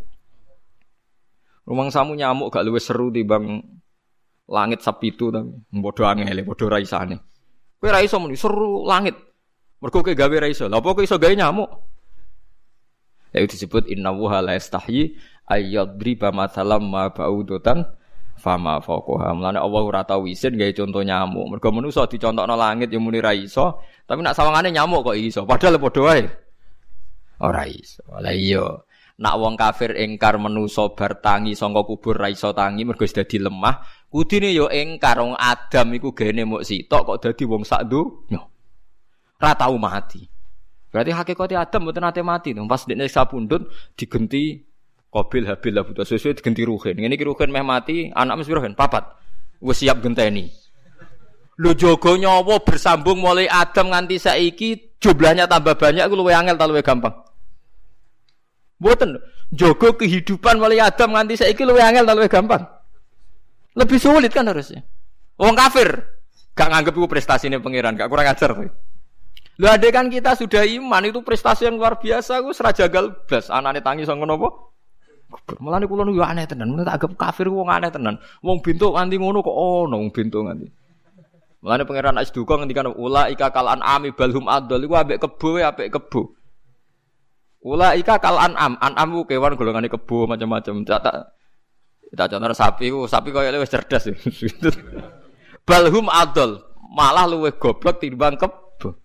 Rumang 1.65 1.89
samu 1.89 2.17
nyamuk 2.17 2.53
gak 2.53 2.65
luwes 2.65 2.85
seru 2.85 3.09
bang 3.09 3.61
langit 4.45 4.85
sapitu 4.85 5.33
tapi 5.33 5.49
bodoh 5.73 6.05
angel, 6.05 6.45
bodoh 6.45 6.69
raisane. 6.69 7.17
Kowe 7.81 7.89
ra 7.89 8.01
iso 8.01 8.17
muni 8.21 8.37
seru 8.37 8.85
langit. 8.85 9.17
Mergo 9.81 10.01
kowe 10.01 10.13
gawe 10.13 10.35
ra 10.41 10.49
iso. 10.49 10.69
Lha 10.69 10.77
apa 10.81 10.93
kowe 10.93 11.01
iso 11.05 11.17
gawe 11.17 11.33
nyamuk? 11.33 11.69
Ya 13.33 13.41
disebut 13.41 13.89
inna 13.89 14.13
wuha 14.13 14.39
la 14.45 14.55
yastahyi 14.55 15.17
ayyadriba 15.49 16.29
ma 16.33 16.49
ba'udatan 17.09 17.85
fama 18.37 18.77
faqaha. 18.81 19.33
Mulane 19.33 19.57
Allah 19.57 19.81
ora 19.81 20.01
tau 20.05 20.29
isin 20.29 20.57
gawe 20.57 20.69
contoh 20.73 21.01
nyamuk. 21.01 21.57
Mergo 21.57 21.69
manusa 21.73 22.05
dicontokno 22.05 22.53
langit 22.53 22.93
ya 22.93 23.01
muni 23.01 23.17
ra 23.21 23.33
iso, 23.33 23.81
tapi 24.05 24.21
nak 24.21 24.37
sawangane 24.37 24.69
nyamuk 24.69 25.01
kok 25.01 25.17
iso. 25.17 25.49
Padahal 25.49 25.81
padha 25.81 26.01
wae. 26.05 26.44
Ora 27.41 27.67
iso. 27.67 28.03
Lah 28.15 28.31
iya. 28.31 28.63
Nak 29.15 29.35
wong 29.39 29.55
kafir 29.55 29.95
engkar 29.95 30.35
menusa 30.35 30.91
bar 30.91 31.23
tangi 31.23 31.55
sangka 31.55 31.87
kubur 31.87 32.19
ra 32.19 32.27
iso 32.27 32.51
tangi 32.51 32.83
mergo 32.83 33.07
dadi 33.07 33.39
lemah, 33.39 33.79
kudine 34.11 34.51
yo 34.51 34.67
engkar 34.67 35.23
wong 35.23 35.39
Adam 35.39 35.95
iku 35.95 36.11
gene 36.11 36.43
muk 36.43 36.67
sitok 36.67 37.15
kok 37.15 37.19
dadi 37.23 37.43
wong 37.47 37.63
sak 37.63 37.87
donya. 37.87 38.43
Ra 39.39 39.55
tau 39.55 39.79
mati. 39.79 40.27
Berarti 40.91 41.11
hakikatnya 41.11 41.63
Adam 41.63 41.87
mboten 41.87 42.03
nate 42.03 42.21
mati. 42.23 42.51
Pas 42.55 42.83
dekne 42.87 43.07
sapundhut 43.07 43.67
digenti 43.95 44.63
Qabil 45.11 45.47
Habil 45.47 45.79
butuh 45.79 46.03
sesuai 46.03 46.43
digenti 46.43 46.67
Ruhin. 46.67 46.99
Ini 46.99 47.15
Ruhin 47.23 47.47
meh 47.47 47.63
mati, 47.63 48.11
anak 48.11 48.43
mesti 48.43 48.51
Ruhin 48.51 48.75
papat. 48.75 49.15
Wes 49.63 49.79
siap 49.79 50.03
genteni. 50.03 50.51
Lu 51.55 51.71
jogo 51.71 52.19
nyawa 52.19 52.59
bersambung 52.63 53.23
mulai 53.23 53.47
Adam 53.47 53.95
nganti 53.95 54.19
saiki 54.19 54.99
jumlahnya 54.99 55.47
tambah 55.47 55.79
banyak 55.79 56.03
aku 56.03 56.15
luwe 56.19 56.35
angel 56.35 56.59
ta 56.59 56.67
gampang. 56.67 57.15
Mboten 58.75 59.15
jogo 59.55 59.95
kehidupan 59.95 60.59
mulai 60.59 60.83
Adam 60.83 61.15
nganti 61.15 61.39
saiki 61.39 61.63
luwe 61.63 61.79
angel 61.79 62.03
ta 62.03 62.11
luwe 62.11 62.27
gampang. 62.27 62.59
Lebih 63.75 63.99
sulit 63.99 64.35
kan 64.35 64.47
harusnya. 64.51 64.83
Wong 65.39 65.55
kafir 65.55 65.87
gak 66.55 66.71
nganggep 66.71 66.95
prestasi 67.07 67.51
ini 67.51 67.59
pangeran, 67.59 67.99
gak 67.99 68.07
kurang 68.07 68.27
ajar. 68.27 68.51
Lu 69.55 69.67
ada 69.67 69.87
kan 69.91 70.11
kita 70.11 70.35
sudah 70.35 70.63
iman 70.63 71.03
itu 71.07 71.19
prestasi 71.23 71.67
yang 71.67 71.79
luar 71.79 71.99
biasa, 71.99 72.43
aku 72.43 72.51
serajagal 72.51 73.27
blas 73.27 73.47
anane 73.51 73.79
tangi 73.79 74.03
sangka 74.03 74.27
nopo? 74.27 74.75
Mulane 75.59 75.87
kula 75.87 76.07
niku 76.07 76.23
aneh 76.23 76.47
tenan, 76.47 76.79
tak 76.83 76.95
anggap 76.99 77.11
kafir 77.19 77.51
wong 77.51 77.67
aneh 77.67 77.91
tenan. 77.91 78.15
Wong 78.39 78.63
bintuk 78.63 78.95
nganti 78.95 79.15
ngono 79.19 79.43
kok 79.43 79.55
ono 79.55 79.95
wong 79.99 80.11
bintuk 80.11 80.47
nganti. 80.47 80.67
Mulane 81.65 81.81
pangeran 81.81 82.21
Asduka 82.21 82.61
ngendikan 82.61 82.93
ula 82.93 83.25
ika 83.25 83.49
kalan 83.49 83.81
ami 83.81 84.13
balhum 84.13 84.45
adol 84.45 84.85
iku 84.85 85.01
ambek 85.01 85.17
kebo 85.17 85.57
apik 85.57 85.89
kebo. 85.97 86.37
Ula 87.65 87.97
ika 87.97 88.21
kal 88.21 88.37
an'am, 88.37 88.77
an'am 88.77 89.09
ku 89.17 89.25
kewan 89.25 89.57
golongane 89.57 89.89
kebo 89.89 90.29
macam-macam. 90.29 90.85
Tak 90.85 91.01
tak 91.01 91.15
tak 92.13 92.27
contoh 92.29 92.53
sapi 92.53 92.93
ku, 92.93 93.09
sapi 93.09 93.33
koyo 93.33 93.49
wis 93.57 93.73
cerdas. 93.73 94.05
balhum 95.67 96.05
adol, 96.05 96.61
malah 96.93 97.25
luwih 97.25 97.57
goblok 97.57 97.97
timbang 97.97 98.37
kebo. 98.37 99.01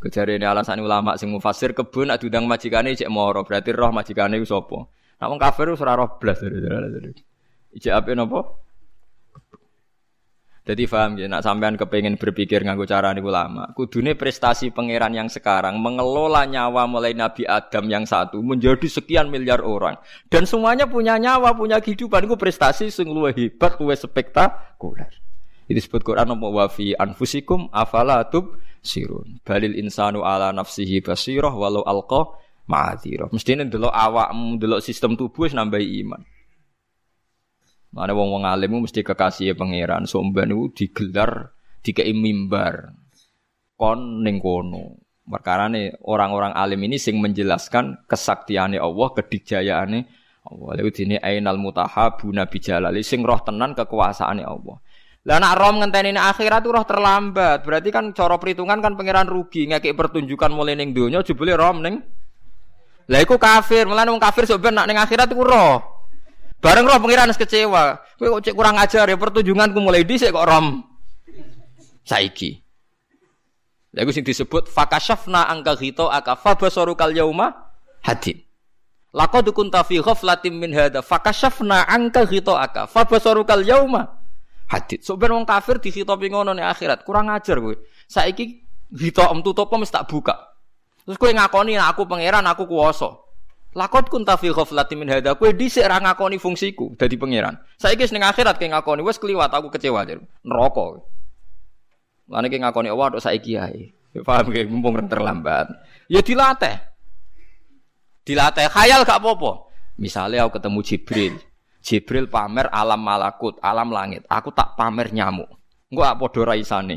Kejari 0.00 0.40
ini 0.40 0.48
alasan 0.48 0.80
ulama 0.80 1.20
sing 1.20 1.28
mufasir 1.28 1.76
kebun 1.76 2.08
nak 2.08 2.24
diundang 2.24 2.48
majikane 2.48 2.96
cek 2.96 3.12
moro 3.12 3.44
berarti 3.44 3.76
roh 3.76 3.92
majikane 3.92 4.40
itu 4.40 4.48
sopo. 4.48 4.88
Nak 5.20 5.28
wong 5.28 5.36
kafir 5.36 5.68
itu 5.68 5.84
ora 5.84 6.00
roh 6.00 6.16
blas. 6.16 6.40
Ijek 7.76 7.92
apa 7.92 8.16
nopo? 8.16 8.71
Jadi 10.62 10.86
paham 10.86 11.18
ya, 11.18 11.26
nak 11.26 11.42
sampean 11.42 11.74
kepengen 11.74 12.14
berpikir 12.14 12.62
nganggo 12.62 12.86
cara 12.86 13.10
ini 13.10 13.18
ulama. 13.18 13.74
Kudune 13.74 14.14
prestasi 14.14 14.70
pangeran 14.70 15.10
yang 15.10 15.26
sekarang 15.26 15.74
mengelola 15.82 16.46
nyawa 16.46 16.86
mulai 16.86 17.18
Nabi 17.18 17.42
Adam 17.42 17.90
yang 17.90 18.06
satu 18.06 18.38
menjadi 18.38 18.86
sekian 18.86 19.26
miliar 19.26 19.58
orang 19.58 19.98
dan 20.30 20.46
semuanya 20.46 20.86
punya 20.86 21.18
nyawa, 21.18 21.58
punya 21.58 21.82
kehidupan. 21.82 22.30
Itu 22.30 22.38
prestasi 22.38 22.94
sing 22.94 23.10
luwih 23.10 23.34
hebat, 23.34 23.74
luwih 23.82 23.98
spektakuler. 23.98 25.10
Itu 25.66 25.82
disebut 25.82 26.06
Quran 26.06 26.30
apa 26.30 26.46
wa 26.46 26.66
fi 26.70 26.94
anfusikum 26.94 27.66
afala 27.74 28.22
tub 28.30 28.54
sirun. 28.86 29.42
Balil 29.42 29.74
insanu 29.74 30.22
ala 30.22 30.54
nafsihi 30.54 31.02
basirah 31.02 31.50
walau 31.50 31.82
alqa 31.82 32.38
ma'adzirah. 32.70 33.34
Mestine 33.34 33.66
ndelok 33.66 33.90
awakmu, 33.90 34.62
ndelok 34.62 34.78
sistem 34.78 35.18
tubuh 35.18 35.50
wis 35.50 35.58
nambahi 35.58 36.06
iman. 36.06 36.22
Mana 37.92 38.16
wong-wong 38.16 38.48
alim 38.48 38.80
mesti 38.80 39.04
kekasih 39.04 39.52
pangeran. 39.52 40.08
Somban 40.08 40.48
itu 40.48 40.72
digelar 40.72 41.52
dikei 41.84 42.16
mimbar. 42.16 42.96
Kon 43.76 44.24
ning 44.24 44.40
kono. 44.40 44.96
Perkara 45.22 45.70
orang-orang 46.02 46.56
alim 46.56 46.82
ini 46.88 46.98
sing 46.98 47.22
menjelaskan 47.22 48.08
kesaktiannya 48.10 48.82
Allah, 48.82 49.08
kedikjayaannya 49.14 50.00
Allah. 50.48 50.70
Lalu 50.74 50.90
ini 51.06 51.16
ainal 51.20 51.60
mutahabuna 51.60 52.50
bijalali 52.50 53.06
sing 53.06 53.22
roh 53.22 53.38
tenan 53.44 53.76
kekuasaannya 53.76 54.42
Allah. 54.42 54.76
Lah 55.22 55.38
nak 55.38 55.54
rom 55.54 55.78
ngenteni 55.78 56.16
akhirat 56.18 56.66
roh 56.66 56.82
terlambat. 56.82 57.62
Berarti 57.62 57.94
kan 57.94 58.10
cara 58.10 58.40
perhitungan 58.40 58.82
kan 58.82 58.98
pangeran 58.98 59.30
rugi 59.30 59.70
ngekek 59.70 59.94
pertunjukan 59.94 60.50
mulai 60.50 60.74
ning 60.74 60.90
donya 60.90 61.22
jebule 61.22 61.54
rom 61.54 61.78
ning. 61.84 62.02
Lah 63.06 63.20
iku 63.22 63.38
kafir, 63.38 63.86
mulane 63.86 64.10
wong 64.10 64.22
kafir 64.22 64.48
sok 64.48 64.64
nak 64.72 64.88
ning 64.88 64.98
akhirat 64.98 65.30
iku 65.30 65.44
roh. 65.44 65.91
Bareng 66.62 66.86
roh 66.86 66.94
pangeran 67.02 67.34
kecewa. 67.34 67.98
Kowe 68.14 68.38
kok 68.38 68.42
cek 68.46 68.54
kurang 68.54 68.78
ajar 68.78 69.10
ya 69.10 69.18
pertunjukanku 69.18 69.82
mulai 69.82 70.06
dhisik 70.06 70.30
kok 70.30 70.46
rom. 70.46 70.86
Saiki. 72.06 72.62
Lah 73.92 74.06
iku 74.06 74.14
sing 74.14 74.22
disebut 74.22 74.70
fakashafna 74.70 75.50
angka 75.50 75.74
ghito 75.76 76.06
akafa 76.06 76.54
basarukal 76.54 77.10
yauma 77.10 77.50
hadid. 78.06 78.46
Laqad 79.12 79.50
kunta 79.52 79.84
fi 79.84 80.00
ghaflatin 80.00 80.56
min 80.56 80.70
hadza 80.72 81.02
fakashafna 81.02 81.84
angka 81.90 82.24
ghito 82.30 82.54
akafa 82.54 83.10
basarukal 83.10 83.66
yauma 83.66 84.22
hadit. 84.70 85.04
So 85.04 85.20
wong 85.20 85.44
kafir 85.44 85.82
dihitopi 85.82 86.32
ngono 86.32 86.56
ning 86.56 86.64
akhirat, 86.64 87.04
kurang 87.04 87.28
ajar 87.28 87.60
kowe. 87.60 87.76
Saiki 88.08 88.64
hitom 88.96 89.44
tutup 89.44 89.68
mesti 89.76 89.92
tak 89.92 90.08
buka. 90.08 90.56
Terus 91.04 91.18
kowe 91.18 91.28
ngakoni 91.28 91.76
aku 91.76 92.06
pangeran, 92.08 92.46
aku 92.46 92.64
kuwasa. 92.64 93.21
Lakot 93.72 94.12
kun 94.12 94.28
ta 94.28 94.36
fi 94.36 94.52
ghaflatin 94.52 95.00
min 95.00 95.08
hadza. 95.08 95.32
Kowe 95.32 95.48
dhisik 95.48 95.88
ra 95.88 95.96
ngakoni 95.96 96.36
fungsiku 96.36 96.92
dadi 97.00 97.16
pangeran. 97.16 97.56
Saiki 97.80 98.04
ning 98.12 98.20
akhirat 98.20 98.60
kowe 98.60 98.68
ngakoni 98.68 99.00
wis 99.00 99.16
kliwat 99.16 99.48
aku 99.48 99.72
kecewa 99.72 100.04
jar. 100.04 100.20
Neraka. 100.44 101.00
Lan 102.28 102.44
iki 102.48 102.60
ngakoni 102.60 102.92
Allah 102.92 103.16
tok 103.16 103.24
saiki 103.24 103.56
ae. 103.56 103.92
Paham 104.20 104.52
ge 104.52 104.68
mumpung 104.68 105.00
terlambat. 105.08 105.72
Ya 106.12 106.20
dilatih. 106.20 106.76
Dilatih 108.28 108.68
khayal 108.68 109.08
gak 109.08 109.18
apa-apa. 109.18 109.72
Misalnya 109.96 110.44
aku 110.44 110.60
ketemu 110.60 110.80
Jibril, 110.84 111.34
Jibril 111.82 112.26
pamer 112.28 112.70
alam 112.70 113.00
malakut, 113.00 113.58
alam 113.60 113.90
langit. 113.90 114.24
Aku 114.28 114.54
tak 114.54 114.76
pamer 114.78 115.10
nyamuk. 115.10 115.48
Engko 115.92 116.02
apa 116.06 116.16
padha 116.20 116.40
raisane. 116.54 116.96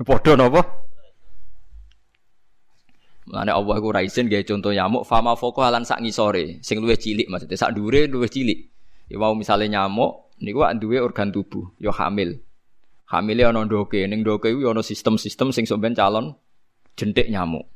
Padha 0.00 0.32
napa? 0.38 0.87
Mulane 3.28 3.52
Allah 3.52 3.74
iku 3.76 3.88
ra 3.92 4.00
isin 4.00 4.24
gawe 4.24 4.40
contoh 4.40 4.72
nyamuk 4.72 5.04
fama 5.04 5.36
foko 5.36 5.60
halan 5.60 5.84
sak 5.84 6.00
ngisore, 6.00 6.64
sing 6.64 6.80
luwih 6.80 6.96
cilik 6.96 7.28
maksudnya 7.28 7.60
sak 7.60 7.76
dhuwure 7.76 8.08
luwih 8.08 8.32
cilik. 8.32 8.72
Ya 9.12 9.20
mau 9.20 9.36
misale 9.36 9.68
nyamuk 9.68 10.32
niku 10.40 10.64
duwe 10.80 10.96
organ 11.04 11.28
tubuh, 11.28 11.76
ya 11.76 11.92
hamil. 11.92 12.40
Hamile 13.12 13.44
ana 13.44 13.68
ndoke, 13.68 14.00
ning 14.08 14.24
ndoke 14.24 14.48
iku 14.48 14.72
ana 14.72 14.80
sistem-sistem 14.80 15.52
sing 15.52 15.68
sampeyan 15.68 15.92
calon 15.92 16.32
jentik 16.96 17.28
nyamuk. 17.28 17.68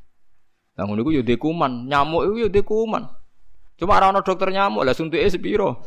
Lah 0.80 0.88
ngono 0.88 1.04
iku 1.04 1.21
ya 1.21 1.37
kuman, 1.37 1.85
nyamuk 1.85 2.32
iku 2.32 2.37
ya 2.49 2.62
kuman. 2.64 3.04
Cuma 3.76 4.00
orang 4.00 4.25
dokter 4.25 4.49
nyamuk 4.49 4.88
lah 4.88 4.97
suntuke 4.97 5.28
sepiro. 5.28 5.85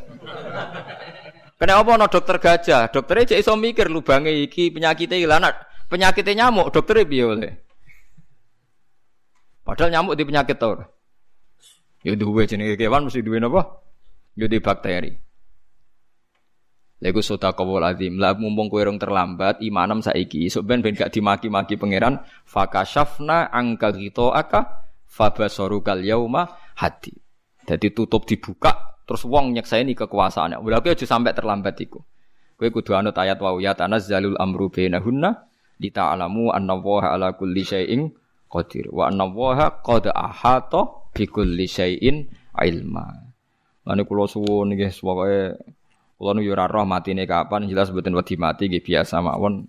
Kenapa 1.58 1.90
ana 1.98 2.06
dokter 2.06 2.38
gajah? 2.38 2.94
Dokternya 2.94 3.34
cek 3.34 3.42
iso 3.42 3.58
mikir 3.58 3.90
lubange 3.90 4.30
iki 4.30 4.70
penyakitnya 4.70 5.18
ilang 5.18 5.50
penyakitnya 5.90 6.46
nyamuk, 6.46 6.70
dokternya 6.70 7.10
piye 7.10 7.26
oleh. 7.26 7.65
Padahal 9.66 9.90
nyamuk 9.90 10.14
di 10.14 10.24
penyakit 10.24 10.62
tau. 10.62 10.78
Ya 12.06 12.14
duwe 12.14 12.46
jenenge 12.46 12.78
kewan 12.78 13.10
mesti 13.10 13.26
duwe 13.26 13.42
napa? 13.42 13.82
Ya 14.38 14.46
di 14.46 14.62
bakteri. 14.62 15.18
Lego 17.02 17.20
sota 17.26 17.52
kawul 17.58 17.82
azim. 17.82 18.22
Lah 18.22 18.38
mumpung 18.38 18.70
kowe 18.70 18.86
rong 18.86 19.02
terlambat 19.02 19.60
imanem 19.66 20.06
saiki, 20.06 20.48
sok 20.54 20.70
ben 20.70 20.86
ben 20.86 20.94
gak 20.94 21.12
dimaki-maki 21.12 21.76
pangeran, 21.82 22.22
fakashafna 22.46 23.50
angka 23.50 23.92
gitu 23.98 24.30
aka 24.30 24.86
fabasorukal 25.10 26.06
yauma 26.06 26.46
hati. 26.78 27.18
Jadi 27.66 27.90
tutup 27.90 28.30
dibuka 28.30 29.02
terus 29.10 29.26
wong 29.26 29.58
nyeksaini 29.58 29.98
kekuasaannya. 29.98 30.62
Berarti 30.62 30.94
aja 30.94 31.06
sampai 31.10 31.34
terlambat 31.34 31.78
iku. 31.82 32.06
Kowe 32.56 32.70
kudu 32.70 32.94
anut 32.96 33.18
ayat 33.18 33.42
wa 33.42 33.58
ya 33.60 33.74
tanazzalul 33.76 34.38
amru 34.40 34.72
bainahunna 34.72 35.50
lita'lamu 35.82 36.56
anna 36.56 36.74
Allaha 36.78 37.12
ala 37.12 37.28
kulli 37.36 37.68
syai'in 37.68 38.14
qadir 38.56 38.90
wa 38.92 39.12
anna 39.12 39.28
Allaha 39.28 39.84
qad 39.84 40.08
ahata 40.10 41.12
bi 41.12 41.28
kulli 41.28 41.68
syai'in 41.68 42.26
ilma. 42.56 43.06
Lan 43.86 44.00
kula 44.08 44.26
suwun 44.26 44.74
nggih 44.74 44.92
pokoke 44.96 45.60
kula 46.16 46.32
nu 46.34 46.42
ora 46.48 46.66
roh 46.66 46.88
matine 46.88 47.28
kapan 47.28 47.68
jelas 47.68 47.92
mboten 47.92 48.16
wedi 48.16 48.36
mati 48.40 48.72
nggih 48.72 48.84
biasa 48.84 49.20
mawon. 49.20 49.68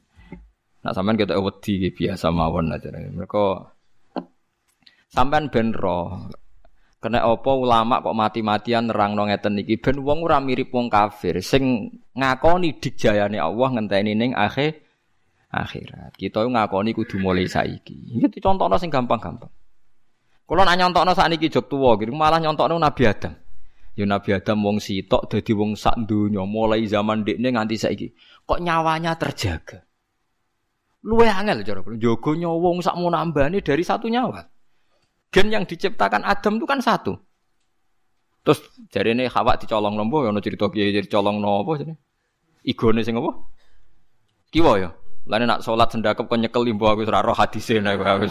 Nak 0.86 0.92
sampean 0.94 1.18
ketok 1.18 1.42
wedi 1.42 1.72
nggih 1.82 1.94
biasa 1.94 2.26
mawon 2.30 2.72
aja. 2.72 2.88
Mereka 2.94 3.44
sampean 5.10 5.50
ben 5.50 5.74
roh 5.74 6.30
Kena 6.96 7.22
apa 7.22 7.52
ulama 7.52 8.00
kok 8.00 8.16
mati-matian 8.16 8.88
nerangno 8.88 9.28
ngeten 9.28 9.60
iki 9.60 9.76
ben 9.76 10.00
wong 10.00 10.24
ora 10.24 10.40
mirip 10.40 10.72
wong 10.72 10.88
kafir 10.88 11.44
sing 11.44 11.92
ngakoni 12.16 12.80
digjayane 12.80 13.36
Allah 13.36 13.68
ngenteni 13.76 14.16
ning 14.16 14.32
akhir 14.32 14.85
akhirat. 15.62 16.12
Kita 16.16 16.44
ngakoni 16.44 16.92
kudu 16.92 17.16
mulai 17.16 17.48
saiki. 17.48 18.18
Iki 18.20 18.40
dicontohno 18.40 18.76
sing 18.76 18.92
gampang-gampang. 18.92 19.48
Kula 20.46 20.62
nak 20.62 20.78
nyontokno 20.78 21.10
sakniki 21.16 21.50
jog 21.50 21.66
tuwa 21.66 21.98
gitu, 21.98 22.14
malah 22.14 22.38
nyontokno 22.38 22.78
Nabi 22.78 23.02
Adam. 23.08 23.34
Ya 23.98 24.04
Nabi 24.06 24.30
Adam 24.36 24.62
wong 24.62 24.78
sitok 24.78 25.26
dadi 25.26 25.50
wong 25.56 25.75
sak 25.75 26.06
donya 26.06 26.46
mulai 26.46 26.86
zaman 26.86 27.26
dekne 27.26 27.50
nganti 27.50 27.76
saiki. 27.80 28.06
Kok 28.46 28.62
nyawanya 28.62 29.18
terjaga. 29.18 29.82
Luwe 31.02 31.26
angel 31.26 31.66
cara 31.66 31.80
kula. 31.82 31.96
Jogo 31.98 32.38
nyawa 32.38 32.56
wong 32.62 32.78
sak 32.84 32.94
nambani 32.94 33.58
dari 33.64 33.82
satu 33.82 34.06
nyawa. 34.06 34.46
Gen 35.34 35.50
yang 35.50 35.66
diciptakan 35.66 36.22
Adam 36.22 36.62
itu 36.62 36.66
kan 36.68 36.78
satu. 36.78 37.18
Terus 38.46 38.62
jari 38.94 39.10
ini 39.18 39.26
Hawa 39.26 39.58
dicolong 39.58 39.98
lombo, 39.98 40.22
ya 40.22 40.30
cerita 40.38 40.70
kiai 40.70 40.94
colong 41.10 41.42
nopo 41.42 41.75
jadi. 41.75 41.90
Igone 42.62 43.02
sing 43.02 43.18
apa? 43.18 43.34
Kiwa 44.54 44.78
ya. 44.78 44.94
Lain 45.26 45.42
nak 45.42 45.62
sholat 45.66 45.90
sendakep 45.90 46.30
kau 46.30 46.38
nyekel 46.38 46.62
limbo 46.62 46.87
aku 46.87 47.02
seraro 47.02 47.35
hadisnya 47.35 47.83
nih 47.83 47.99
aku. 47.99 48.30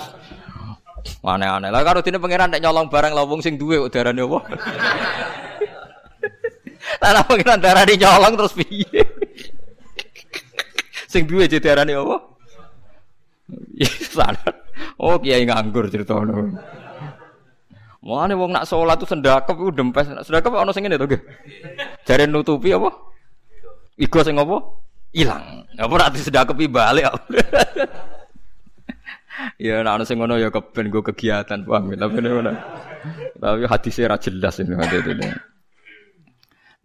Aneh-aneh. 1.28 1.70
Lah 1.70 1.84
karo 1.84 2.00
dene 2.00 2.18
pangeran 2.18 2.56
nek 2.56 2.64
nyolong 2.64 2.88
barang 2.88 3.14
lawung 3.14 3.44
sing 3.44 3.60
duwe 3.60 3.78
udarane 3.78 4.24
apa? 4.24 4.40
Lah 7.14 7.24
pangeran 7.28 7.60
darane 7.60 7.94
nyolong 8.00 8.34
terus 8.40 8.56
piye? 8.56 9.04
sing 11.12 11.28
duwe 11.28 11.52
darane 11.52 11.94
apa? 12.00 12.18
Sadar. 14.16 14.56
Oh 14.96 15.20
kiai 15.20 15.44
nganggur 15.44 15.92
ceritane. 15.92 16.56
Mulane 18.06 18.34
wong 18.38 18.54
nak 18.54 18.70
salat 18.70 19.02
tuh 19.02 19.10
sendakep 19.10 19.56
iku 19.58 19.74
dempes. 19.74 20.08
Sendakep 20.30 20.50
ana 20.54 20.72
sing 20.72 20.88
ngene 20.88 20.96
to 20.96 21.10
nggih. 21.10 21.22
Jare 22.08 22.24
nutupi 22.30 22.72
apa? 22.72 22.94
Iku 23.98 24.24
sing 24.24 24.40
apa? 24.40 24.85
Ilang. 25.16 25.64
Apa 25.80 25.92
ora 25.96 26.12
disedakepi 26.12 26.68
balik. 26.68 27.08
ya 29.66 29.84
nek 29.84 30.04
sing 30.08 30.20
ngono 30.20 30.36
ya 30.40 30.52
keben 30.52 30.92
go 30.92 31.04
kegiatan 31.04 31.64
paham 31.64 31.96
ya? 31.96 32.08
tapi 32.08 32.20
ngono. 32.20 32.52
Tapi 33.40 33.64
hadisnya 33.68 34.12
ra 34.12 34.18
jelas 34.20 34.60
ini 34.60 34.76
hadis 34.76 35.04
ini. 35.08 35.28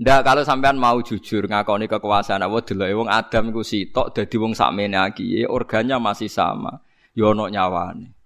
Ndak 0.01 0.21
kalau 0.25 0.43
sampean 0.47 0.81
mau 0.81 0.97
jujur 1.05 1.45
ngakoni 1.45 1.85
kekuasaan 1.85 2.41
Allah 2.41 2.65
deloke 2.65 2.95
wong 3.05 3.09
Adam 3.13 3.53
iku 3.53 3.61
sitok 3.61 4.17
dadi 4.17 4.37
wong 4.41 4.57
sakmene 4.57 4.97
iki 5.13 5.45
organnya 5.45 6.01
masih 6.01 6.31
sama. 6.31 6.81
Ya 7.13 7.29
ono 7.35 7.51
nyawane. 7.51 8.20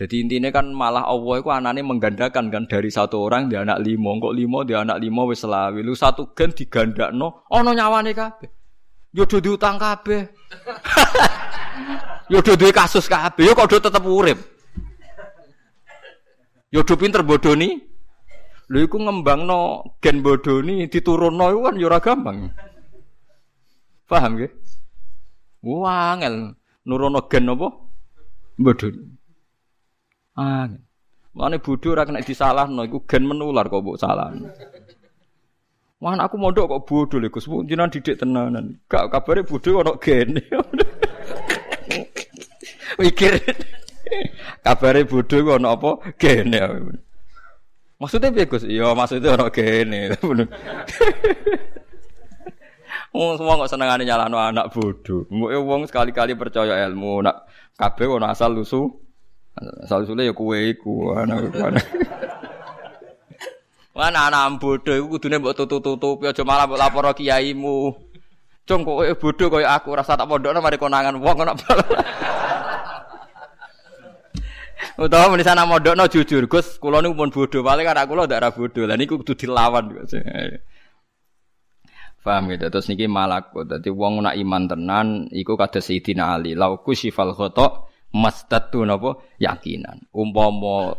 Jadi 0.00 0.24
intinya 0.24 0.48
kan 0.48 0.72
malah 0.72 1.04
Allah 1.04 1.44
itu 1.44 1.52
anaknya 1.52 1.84
menggandakan 1.84 2.48
kan 2.48 2.64
dari 2.64 2.88
satu 2.88 3.20
orang 3.28 3.52
dia 3.52 3.60
anak 3.60 3.84
limo, 3.84 4.16
kok 4.16 4.32
limo 4.32 4.64
dia 4.64 4.80
anak 4.80 4.96
limo 4.96 5.28
wis 5.28 5.44
selawi. 5.44 5.84
Lu 5.84 5.92
satu 5.92 6.32
gen 6.32 6.56
digandakno, 6.56 7.44
ono 7.52 7.70
nyawane 7.76 8.16
kabeh. 8.16 8.48
Yo 9.12 9.28
do 9.28 9.44
diutang. 9.44 9.76
Yo 12.32 12.40
duwe 12.40 12.70
kasus 12.72 13.10
kabeh, 13.10 13.42
yo 13.42 13.52
kok 13.58 13.68
do 13.68 13.76
tetep 13.76 14.06
urip. 14.06 14.38
Yo 16.72 16.80
pinter 16.86 17.20
bodoni. 17.20 17.76
Lho 18.70 18.78
iku 18.86 19.02
ngembangno 19.02 19.82
gen 20.00 20.22
bodoni 20.24 20.86
diturunno 20.88 21.44
iku 21.50 21.60
kan 21.68 21.76
yo 21.76 21.90
ora 21.90 22.00
gampang. 22.00 22.48
Paham 24.08 24.38
nggih? 24.38 24.48
Wah, 25.66 26.14
angel 26.16 26.56
nurono 26.88 27.26
gen 27.26 27.50
apa? 27.52 27.68
Bodoni. 28.56 29.19
Ah. 30.36 30.68
Mane 31.34 31.58
bodho 31.62 31.94
ora 31.94 32.06
kena 32.06 32.26
disalahno 32.26 32.82
iku 32.82 33.06
gen 33.06 33.26
menular 33.26 33.70
kok 33.70 33.82
mbok 33.82 34.00
salahno. 34.02 34.50
Wah, 36.00 36.16
aku 36.16 36.36
mondok 36.40 36.66
kok 36.66 36.82
bodho 36.88 37.16
lho 37.22 37.28
Gus. 37.30 37.46
Jenengan 37.46 37.92
didik 37.92 38.18
tenanan. 38.18 38.80
Gak 38.90 39.12
kabare 39.12 39.46
bodho 39.46 39.78
ono 39.78 39.94
gene. 40.02 40.40
Mikir. 42.98 43.38
Kabare 44.66 45.06
bodho 45.06 45.36
ku 45.44 45.50
ana 45.54 45.76
apa? 45.76 45.90
Gene. 46.18 46.58
Maksudnya 48.00 48.32
piye 48.32 48.50
Gus? 48.50 48.64
Iya, 48.64 48.96
maksudnya 48.96 49.38
ana 49.38 49.46
gene. 49.52 50.10
Wong 53.10 53.34
semua 53.34 53.58
kok 53.58 53.70
senengane 53.70 54.06
nyalahno 54.06 54.38
anak 54.38 54.70
bodoh. 54.70 55.26
Mbok 55.30 55.50
wong 55.66 55.82
sekali-kali 55.90 56.38
percaya 56.38 56.86
ilmu, 56.86 57.26
nak 57.26 57.50
kabeh 57.74 58.06
ono 58.06 58.30
asal 58.30 58.54
lusu. 58.54 58.86
Asal 59.84 60.08
usule 60.08 60.26
ya 60.26 60.32
kowe 60.32 60.56
iku, 60.56 61.12
anak. 61.12 61.52
Mana 63.96 64.32
anak 64.32 64.56
bodoh 64.62 64.96
iku 64.96 65.18
kudune 65.18 65.36
mbok 65.36 65.56
tutup-tutupi 65.58 66.30
aja 66.30 66.42
malah 66.46 66.64
mbok 66.64 66.80
lapor 66.80 67.04
kiaimu. 67.12 67.92
Cung 68.64 68.86
kok 68.86 69.18
bodoh 69.20 69.48
kaya 69.50 69.76
aku 69.76 69.92
rasa 69.92 70.16
tak 70.16 70.24
pondokno 70.30 70.62
mari 70.62 70.80
konangan 70.80 71.20
wong 71.20 71.36
kok 71.36 71.58
Utawa 75.00 75.32
meni 75.32 75.44
sana 75.44 75.64
modokno 75.64 76.08
jujur, 76.12 76.44
Gus, 76.44 76.76
kula 76.76 77.00
niku 77.00 77.16
pun 77.16 77.32
bodho, 77.32 77.64
paling 77.64 77.88
anak 77.88 78.04
kula 78.04 78.28
ndak 78.28 78.40
ra 78.40 78.48
bodho. 78.52 78.84
Lah 78.84 79.00
niku 79.00 79.16
kudu 79.20 79.32
dilawan. 79.32 79.96
Paham 82.20 82.52
gitu. 82.52 82.68
Terus 82.68 82.88
niki 82.92 83.08
malakut. 83.08 83.64
Dadi 83.64 83.88
wong 83.88 84.20
nak 84.20 84.36
iman 84.36 84.68
tenan 84.68 85.06
iku 85.32 85.56
kados 85.56 85.88
Sayyidina 85.88 86.36
Ali. 86.36 86.52
Lauku 86.52 86.92
sifal 86.92 87.32
khata 87.32 87.88
mastatu 88.14 88.82
napa 88.82 89.18
yakinan. 89.38 90.04
Umpama 90.10 90.94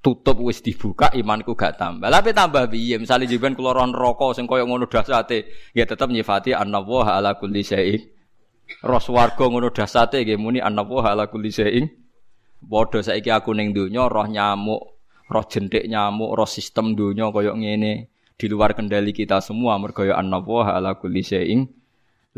tutup 0.00 0.40
wis 0.40 0.64
dibuka 0.64 1.12
imanku 1.12 1.52
gak 1.54 1.76
tambah. 1.76 2.08
Tapi 2.08 2.32
tambah 2.32 2.64
piye? 2.72 2.96
Misale 2.96 3.28
jiban 3.28 3.52
kula 3.52 3.76
ron 3.76 3.92
neraka 3.92 4.32
sing 4.32 4.48
kaya 4.48 4.64
ngono 4.64 4.88
dasate, 4.88 5.48
ya 5.76 5.84
tetep 5.84 6.08
nyifati 6.08 6.56
annallaha 6.56 7.20
ala 7.20 7.36
kulli 7.36 7.60
syai'in. 7.60 8.00
Ros 8.86 9.06
warga 9.12 9.44
ngono 9.44 9.68
dasate 9.70 10.24
nggih 10.24 10.40
muni 10.40 10.58
annallaha 10.62 11.12
ala 11.12 11.28
kulli 11.28 11.52
syai'in 11.52 11.86
Padha 12.60 13.00
saiki 13.00 13.32
aku 13.32 13.56
ning 13.56 13.72
donya 13.72 14.04
roh 14.04 14.28
nyamuk, 14.28 15.00
roh 15.32 15.44
jentik 15.48 15.88
nyamuk, 15.88 16.36
roh 16.36 16.44
sistem 16.44 16.92
donya 16.92 17.32
kaya 17.32 17.56
ngene 17.56 18.12
di 18.36 18.46
luar 18.52 18.76
kendali 18.76 19.16
kita 19.16 19.40
semua 19.40 19.80
mergo 19.80 20.04
ya 20.04 20.20
annallaha 20.20 20.76
ala 20.76 21.00
kulli 21.00 21.24
syai'in. 21.24 21.64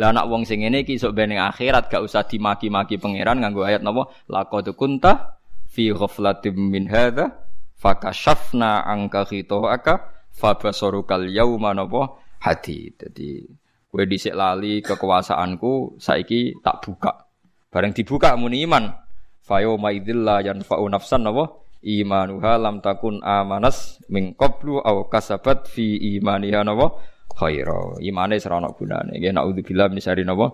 Lah 0.00 0.08
anak 0.08 0.24
wong 0.32 0.48
sing 0.48 0.64
ngene 0.64 0.88
iki 0.88 0.96
sok 0.96 1.12
ben 1.12 1.36
akhirat 1.36 1.92
gak 1.92 2.00
usah 2.00 2.24
dimaki-maki 2.24 2.96
pangeran 2.96 3.44
nganggo 3.44 3.68
ayat 3.68 3.84
napa? 3.84 4.08
Laqad 4.24 4.72
kunta 4.72 5.36
fi 5.68 5.92
ghaflatin 5.92 6.56
min 6.56 6.88
hadza 6.88 7.28
fakashafna 7.76 8.88
angka 8.88 9.28
khitoaka 9.28 10.08
fabasarukal 10.32 11.28
yauma 11.28 11.76
napa? 11.76 12.16
Hadi. 12.40 12.96
Dadi 12.96 13.44
kowe 13.92 14.04
dhisik 14.08 14.32
lali 14.32 14.80
kekuasaanku 14.80 16.00
saiki 16.00 16.56
tak 16.64 16.80
buka. 16.80 17.28
Bareng 17.68 17.92
dibuka 17.92 18.32
muni 18.40 18.64
iman. 18.64 18.96
Fayo 19.44 19.76
maidillah 19.76 20.40
yanfa'u 20.40 20.88
nafsan 20.88 21.28
napa? 21.28 21.52
Imanuha 21.84 22.56
lam 22.56 22.80
takun 22.80 23.20
amanas 23.20 24.00
min 24.08 24.32
qablu 24.32 24.80
aw 24.80 25.04
kasabat 25.12 25.68
fi 25.68 26.16
imaniha 26.16 26.64
napa 26.64 26.96
khaira. 27.36 27.98
Imane 28.00 28.36
ora 28.46 28.56
ana 28.60 28.70
gunane. 28.72 29.16
Nggih 29.18 29.32
naudzubillah 29.32 29.88
min 29.88 30.00
syarri 30.00 30.24
napa 30.24 30.52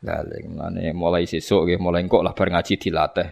Lale 0.00 0.40
ngene 0.48 0.96
mulai 0.96 1.28
sesuk 1.28 1.68
nggih 1.68 1.76
mulai 1.76 2.08
kok 2.08 2.24
lah 2.24 2.32
bar 2.32 2.48
ngaji 2.48 2.80
dilatih. 2.80 3.28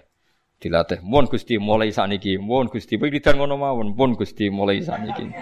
Dilatih 0.60 1.00
mun 1.00 1.24
Gusti 1.30 1.56
mulai 1.56 1.88
sakniki, 1.88 2.36
mun 2.36 2.68
Gusti 2.68 3.00
wiridan 3.00 3.40
ngono 3.40 3.56
mawon, 3.56 3.96
mun 3.96 4.12
Gusti 4.18 4.52
mulai 4.52 4.84
sakniki. 4.84 5.32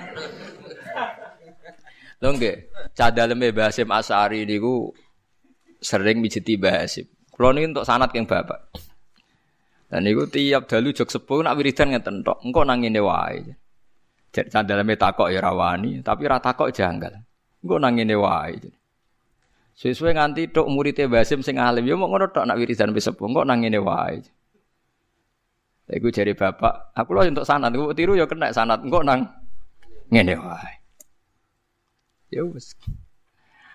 Lho 2.22 2.28
nggih, 2.30 2.54
cadaleme 2.94 3.50
Basim 3.50 3.90
Asari 3.90 4.46
niku 4.46 4.94
sering 5.82 6.22
mijiti 6.22 6.54
Basim. 6.54 7.10
Kulo 7.34 7.50
niki 7.50 7.74
untuk 7.74 7.88
sanat 7.88 8.14
yang 8.14 8.24
Bapak. 8.24 8.70
Dan 9.90 10.06
itu 10.06 10.30
tiap 10.30 10.70
dalu 10.70 10.94
jok 10.94 11.10
sepuh 11.10 11.42
nak 11.42 11.58
wiridan 11.58 11.90
ngeten 11.90 12.22
tok. 12.22 12.46
Engko 12.46 12.62
nang 12.62 12.86
ngene 12.86 13.00
wae. 13.02 13.42
Jadi 14.30 14.48
sandaleme 14.52 14.94
takok 14.94 15.32
ya 15.32 15.42
rawani, 15.42 16.04
tapi 16.06 16.22
ra 16.28 16.38
takok 16.38 16.70
janggal. 16.70 17.25
Engko 17.66 17.82
nang 17.82 17.98
ngene 17.98 18.14
wae. 18.14 18.54
Sesuai 19.74 20.14
nganti 20.14 20.54
tok 20.54 20.70
muridé 20.70 21.10
Basim 21.10 21.42
sing 21.42 21.58
alim 21.58 21.82
ya 21.82 21.98
mau 21.98 22.06
ngono 22.06 22.30
tok 22.30 22.46
nak 22.46 22.62
wiridan 22.62 22.94
wis 22.94 23.10
sepuh. 23.10 23.26
Engko 23.26 23.42
nang 23.42 23.58
ngene 23.58 23.82
wae. 23.82 24.22
Iku 25.90 26.14
jari 26.14 26.34
bapak, 26.34 26.94
aku 26.98 27.10
loh 27.14 27.22
untuk 27.22 27.46
sanat, 27.46 27.70
aku 27.70 27.94
tiru 27.94 28.18
ya 28.18 28.26
kena 28.26 28.50
sanat, 28.50 28.82
engko 28.82 29.02
nang 29.02 29.26
ngene 30.14 30.34
wae. 30.38 30.72
Ya 32.30 32.46
wis. 32.46 32.78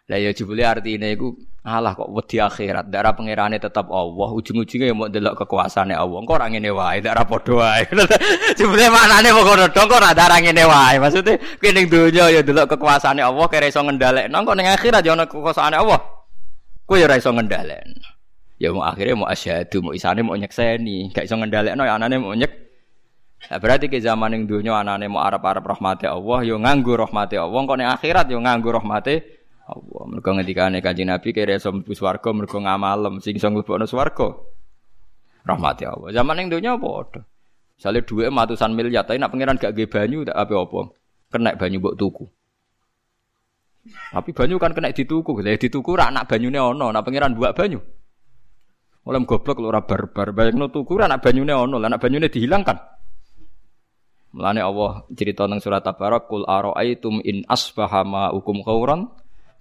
Lah 0.08 0.20
ya 0.20 0.32
jebule 0.32 0.64
artine 0.64 1.12
iku 1.12 1.36
alah 1.62 1.94
kok 1.94 2.10
wedi 2.10 2.42
akhirat, 2.42 2.90
darah 2.90 3.14
pangerane 3.14 3.62
tetap 3.62 3.86
Allah, 3.94 4.30
ujung-ujungnya 4.34 4.90
ya 4.90 4.96
mau 4.98 5.06
delok 5.06 5.46
kekuasaane 5.46 5.94
Allah. 5.94 6.18
Engko 6.18 6.34
ora 6.34 6.50
ngene 6.50 6.74
wae, 6.74 6.98
darah 7.06 7.22
padha 7.22 7.54
wae. 7.54 7.86
jebule 8.58 8.90
maknane 8.90 9.30
kok 9.30 9.44
ngono 9.46 9.66
dong 9.70 9.86
kok 9.86 10.00
ora 10.02 10.10
darah 10.18 10.42
ngene 10.42 10.64
wae. 10.66 10.98
Maksude 10.98 11.38
kowe 11.62 11.82
donya 11.86 12.24
ya 12.34 12.42
delok 12.42 12.66
kekuasaane 12.74 13.22
Allah 13.22 13.46
kira 13.46 13.70
iso 13.70 13.78
ngendhalekno, 13.86 14.38
kok 14.42 14.58
akhirat 14.58 15.02
ya 15.06 15.14
ana 15.14 15.30
kekuasaane 15.30 15.78
Allah. 15.78 16.00
Kowe 16.90 16.98
ya 16.98 17.06
ora 17.06 17.22
iso. 17.22 17.30
Ya 18.62 18.70
mau 18.74 18.86
akhirnya 18.86 19.18
mau 19.18 19.30
asyhadu, 19.30 19.86
mau 19.86 19.94
isane 19.94 20.22
mau 20.22 20.38
nyekseni, 20.38 21.14
gak 21.14 21.26
iso 21.30 21.38
ngendhalekno 21.38 21.82
ya 21.86 21.98
anane 21.98 22.18
mau 22.18 22.34
nyek 22.34 22.62
Nah, 23.42 23.58
berarti 23.58 23.90
ke 23.90 23.98
zaman 23.98 24.38
yang 24.38 24.46
dunia 24.46 24.78
anane 24.86 25.10
mau 25.10 25.26
Arab-Arab 25.26 25.66
rahmati 25.66 26.06
Allah, 26.06 26.46
yo 26.46 26.62
nganggu 26.62 26.94
rahmati 26.94 27.42
Allah, 27.42 27.58
kok 27.66 27.74
ning 27.74 27.90
akhirat 27.90 28.30
yo 28.30 28.38
nganggu 28.38 28.70
rahmati 28.70 29.41
Allah. 29.72 30.04
Mergo 30.12 30.30
ngendikane 30.36 30.84
Kanjeng 30.84 31.08
Nabi 31.08 31.32
kira 31.32 31.56
iso 31.56 31.72
mlebu 31.72 31.96
swarga 31.96 32.30
mergo 32.36 32.60
ngamalem 32.60 33.24
sing 33.24 33.40
iso 33.40 33.48
mlebokno 33.48 33.88
swarga. 33.88 34.36
Rahmati 35.48 35.88
Allah. 35.88 36.12
Zaman 36.12 36.36
ning 36.36 36.48
donya 36.52 36.76
padha. 36.76 37.24
Misale 37.80 38.06
dhuwit 38.06 38.30
matusan 38.30 38.78
miliar, 38.78 39.08
tapi 39.10 39.18
nak 39.18 39.34
pangeran 39.34 39.58
gak 39.58 39.74
nggih 39.74 39.90
banyu 39.90 40.22
tak 40.22 40.38
apa-apa. 40.38 40.94
Kena 41.34 41.58
banyu 41.58 41.82
mbok 41.82 41.98
tuku. 41.98 42.30
Tapi 44.14 44.30
banyu 44.38 44.62
kan 44.62 44.78
kena 44.78 44.94
dituku, 44.94 45.42
lah 45.42 45.58
dituku 45.58 45.90
ora 45.98 46.14
anak 46.14 46.30
banyune 46.30 46.62
ana, 46.62 46.94
nak 46.94 47.02
pangeran 47.02 47.34
buak 47.34 47.58
banyu. 47.58 47.82
Oleh 49.02 49.18
goblok 49.26 49.58
lho 49.58 49.74
ora 49.74 49.82
barbar, 49.82 50.30
bayangno 50.30 50.70
tuku 50.70 50.94
ora 50.94 51.10
anak 51.10 51.26
banyune 51.26 51.50
ana, 51.50 51.82
anak 51.82 51.98
banyune 51.98 52.30
dihilangkan. 52.30 52.78
Mulane 54.38 54.62
Allah 54.62 55.02
cerita 55.18 55.50
nang 55.50 55.58
surat 55.58 55.82
Tabarak, 55.82 56.30
"Qul 56.30 56.46
ara'aitum 56.46 57.26
in 57.26 57.44
asbaha 57.50 58.06
ma'ukum 58.06 58.62
khauran 58.62 59.10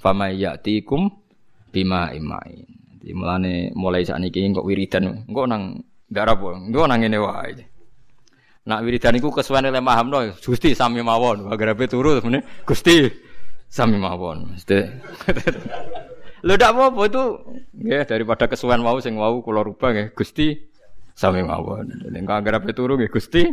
fama 0.00 0.32
ya'tikum 0.32 1.12
bima 1.68 2.10
imain. 2.16 2.66
Jadi 3.00 3.12
mulane 3.12 3.54
mulai 3.76 4.04
saat 4.04 4.20
ini 4.20 4.52
kok 4.52 4.66
wiridan, 4.66 5.24
engko 5.28 5.44
nang 5.48 5.80
po, 6.12 6.52
engko 6.52 6.84
nang 6.88 7.00
ini 7.04 7.16
wae. 7.16 7.56
Nak 8.68 8.80
wiridan 8.84 9.16
iku 9.16 9.32
kesuwen 9.32 9.68
oleh 9.68 9.80
no, 9.80 10.18
Gusti 10.36 10.76
sami 10.76 11.00
mawon, 11.00 11.48
ape 11.48 11.84
turu 11.88 12.20
sebenarnya 12.20 12.44
Gusti 12.64 13.08
sami 13.72 13.96
mawon. 13.96 14.52
Lho 16.40 16.56
ndak 16.56 16.72
apa-apa 16.72 17.00
itu 17.04 17.24
ya 17.84 18.00
daripada 18.08 18.48
kesuwen 18.48 18.80
mau 18.80 18.96
sing 18.96 19.12
wau 19.20 19.44
kula 19.44 19.60
rubah 19.60 19.92
nggih 19.92 20.08
Gusti 20.16 20.56
sami 21.16 21.40
mawon. 21.44 21.88
Nek 22.12 22.28
ape 22.28 22.72
turu 22.76 23.00
nggih 23.00 23.12
Gusti 23.12 23.48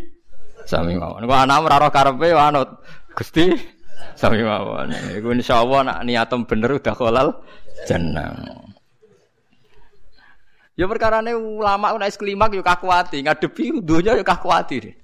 sami 0.67 0.99
mawon. 0.99 1.23
Kok 1.23 1.39
anak 1.39 1.67
ora 1.67 1.77
roh 1.87 1.91
karepe 1.91 2.27
anut 2.35 2.83
Gusti 3.15 3.76
Sami 4.17 4.41
mawon. 4.41 4.89
Iku 5.13 5.29
insyaallah 5.33 5.81
nak 5.85 5.99
niatem 6.05 6.45
bener 6.49 6.77
udah 6.77 6.95
kolal 6.97 7.27
jeneng. 7.85 8.35
Ya 10.77 10.85
perkara 10.85 11.25
ini 11.25 11.33
ulama 11.33 11.97
nek 11.97 12.13
klimak 12.17 12.53
yo 12.53 12.61
kakuati, 12.61 13.25
ngadepi 13.25 13.81
dunya 13.81 14.13
yo 14.13 14.21
kakuati 14.21 14.75
deh. 14.77 14.95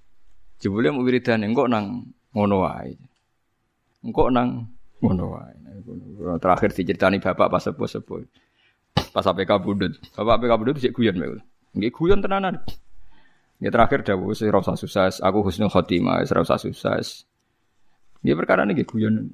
Jebule 0.62 0.94
mau 0.94 1.02
wiridane 1.02 1.50
engko 1.50 1.66
nang 1.66 2.14
ngono 2.32 2.56
wae. 2.62 2.94
Engko 4.06 4.30
nang 4.30 4.70
ngono 5.02 5.26
wae. 5.34 5.56
Terakhir 6.38 6.70
diceritani 6.72 7.18
bapak 7.18 7.50
pas 7.50 7.62
sepuh-sepuh. 7.66 8.22
Pas 9.12 9.26
APK 9.26 9.52
budut. 9.60 9.94
Bapak 10.14 10.40
APK 10.40 10.54
budut 10.62 10.76
sik 10.78 10.94
guyon 10.94 11.18
mek. 11.18 11.42
Nggih 11.74 11.90
guyon 11.90 12.22
tenanan. 12.22 12.62
Ya 13.58 13.74
terakhir 13.74 14.06
dawuh 14.06 14.34
wis 14.34 14.46
ora 14.46 14.60
usah 14.62 14.78
sukses, 14.78 15.24
aku 15.24 15.40
husnul 15.40 15.72
khotimah, 15.72 16.22
wis 16.22 16.30
ora 16.36 16.46
usah 16.46 16.60
sukses. 16.62 17.26
Dia 18.24 18.34
perkara 18.40 18.64
ini 18.64 18.88
guyon. 18.88 19.28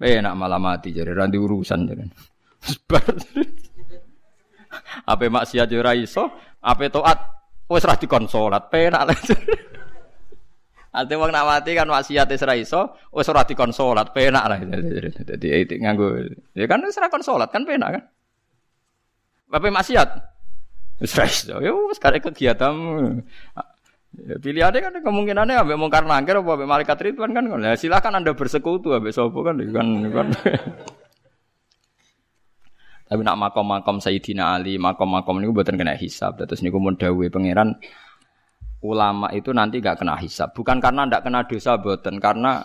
Eh 0.00 0.18
nak 0.18 0.34
malah 0.34 0.58
mati 0.58 0.90
jadi 0.90 1.12
ranti 1.12 1.36
urusan 1.36 1.84
jadi. 1.84 2.04
Sebar. 2.64 3.04
Apa 5.10 5.28
maksiat 5.30 5.70
yo 5.70 5.78
ora 5.84 5.94
iso, 5.94 6.34
apa 6.58 6.90
taat 6.90 7.18
wis 7.70 7.84
ra 7.86 7.94
dikon 7.94 8.26
salat, 8.26 8.66
penak 8.72 9.06
lah. 9.06 9.14
Ate 10.98 11.14
wong 11.18 11.30
nak 11.30 11.46
mati 11.46 11.74
kan 11.78 11.86
maksiat 11.86 12.26
wis 12.26 12.42
ra 12.42 12.54
iso, 12.58 12.98
wis 13.14 13.28
ora 13.30 13.46
dikon 13.46 13.70
salat, 13.70 14.10
penak 14.10 14.44
lah. 14.50 14.58
Dadi 15.30 15.46
itu 15.62 15.78
nganggo. 15.78 16.26
Ya 16.58 16.66
kan 16.66 16.82
wis 16.82 16.98
ra 16.98 17.06
kon 17.06 17.22
salat 17.22 17.54
kan 17.54 17.62
penak 17.62 18.00
kan. 18.00 18.02
Apa 19.54 19.70
maksiat? 19.70 20.08
Wis 20.98 21.14
ra 21.14 21.26
iso. 21.30 21.62
Ya 21.62 21.70
wis 21.70 22.02
kegiatan 22.02 22.74
Ya, 24.14 24.38
pilihannya 24.38 24.78
kan 24.78 24.94
kemungkinannya 25.02 25.58
ambek 25.66 25.74
mungkar 25.74 26.06
nangkir 26.06 26.38
apa 26.38 26.50
ambek 26.54 26.70
malaikat 26.70 26.98
ridwan 27.02 27.34
kan. 27.34 27.50
Ya, 27.58 27.74
silakan 27.74 28.22
Anda 28.22 28.30
bersekutu 28.38 28.94
ambek 28.94 29.10
sapa 29.10 29.34
kan 29.42 29.58
kan. 29.58 29.86
kan. 30.14 30.28
Tapi 33.04 33.20
nak 33.20 33.36
makom-makom 33.36 34.00
Sayyidina 34.00 34.56
Ali, 34.56 34.80
makom-makom 34.80 35.36
ini 35.42 35.52
buatan 35.52 35.76
kena 35.76 35.92
hisab. 35.98 36.40
Terus 36.40 36.64
niku 36.64 36.80
mun 36.80 36.96
dawuhe 36.96 37.28
pangeran 37.28 37.76
ulama 38.80 39.28
itu 39.36 39.52
nanti 39.52 39.84
gak 39.84 40.00
kena 40.00 40.16
hisab. 40.16 40.56
Bukan 40.56 40.80
karena 40.80 41.04
ndak 41.04 41.20
kena 41.28 41.44
dosa 41.44 41.76
buatan, 41.76 42.16
karena 42.16 42.64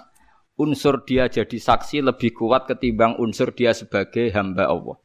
unsur 0.56 1.04
dia 1.04 1.28
jadi 1.28 1.60
saksi 1.60 2.08
lebih 2.08 2.32
kuat 2.32 2.72
ketimbang 2.72 3.20
unsur 3.20 3.52
dia 3.52 3.76
sebagai 3.76 4.32
hamba 4.32 4.72
Allah. 4.72 4.96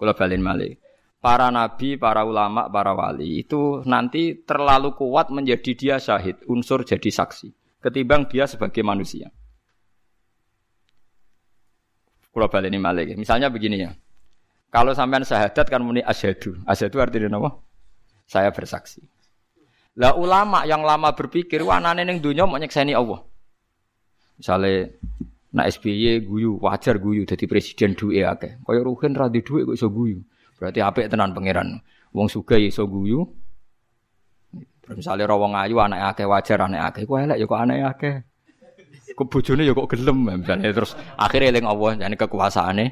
Kula 0.00 0.16
balin 0.16 0.40
malih 0.40 0.79
para 1.20 1.52
nabi, 1.52 2.00
para 2.00 2.24
ulama, 2.24 2.66
para 2.72 2.96
wali 2.96 3.44
itu 3.44 3.84
nanti 3.84 4.40
terlalu 4.42 4.96
kuat 4.96 5.28
menjadi 5.28 5.70
dia 5.76 5.96
syahid, 6.00 6.40
unsur 6.48 6.82
jadi 6.82 7.12
saksi, 7.12 7.52
ketimbang 7.84 8.26
dia 8.26 8.48
sebagai 8.48 8.80
manusia. 8.80 9.28
Kalau 12.30 12.46
balik 12.46 12.70
ini 12.70 12.78
malik. 12.78 13.18
Misalnya 13.18 13.50
begini 13.50 13.76
ya. 13.84 13.90
Kalau 14.70 14.94
sampean 14.94 15.26
syahadat 15.26 15.66
kan 15.66 15.82
muni 15.82 15.98
asyhadu. 15.98 16.62
Asyhadu 16.62 17.02
artinya 17.02 17.42
apa? 17.42 17.58
Saya 18.30 18.54
bersaksi. 18.54 19.02
Lah 19.98 20.14
ulama 20.14 20.62
yang 20.62 20.86
lama 20.86 21.10
berpikir 21.10 21.58
wah 21.66 21.82
anane 21.82 22.06
ning 22.06 22.22
donya 22.22 22.46
mau 22.46 22.54
nyekseni 22.54 22.94
Allah. 22.94 23.26
Misalnya 24.38 24.94
nak 25.50 25.66
SBY 25.74 26.22
guyu, 26.22 26.62
wajar 26.62 27.02
guyu 27.02 27.26
jadi 27.26 27.44
presiden 27.50 27.98
duwe 27.98 28.22
akeh. 28.22 28.62
Kaya 28.62 28.80
Ruhin 28.86 29.18
ra 29.18 29.26
duwe 29.26 29.66
kok 29.66 29.74
iso 29.74 29.90
guyu. 29.90 30.22
Berarti 30.60 30.84
apik 30.84 31.08
tenan 31.08 31.32
pangeran. 31.32 31.80
Wong 32.12 32.28
sugih 32.28 32.68
iso 32.68 32.84
guyu. 32.84 33.24
Misalnya 34.92 35.32
rawong 35.32 35.56
ayu 35.56 35.80
anak 35.80 36.12
akeh 36.12 36.28
wajar 36.28 36.68
anak 36.68 36.92
akeh. 36.92 37.08
Kok 37.08 37.16
elek 37.16 37.38
ya 37.40 37.46
kok 37.48 37.60
anak 37.64 37.76
akeh. 37.96 38.14
Kok 39.16 39.26
bojone 39.32 39.62
ya 39.64 39.72
kok 39.72 39.88
gelem 39.88 40.18
misalnya 40.44 40.70
terus 40.70 40.92
akhirnya 41.16 41.50
eling 41.56 41.66
Allah 41.66 41.90
jane 41.96 42.16
kekuasaane 42.20 42.86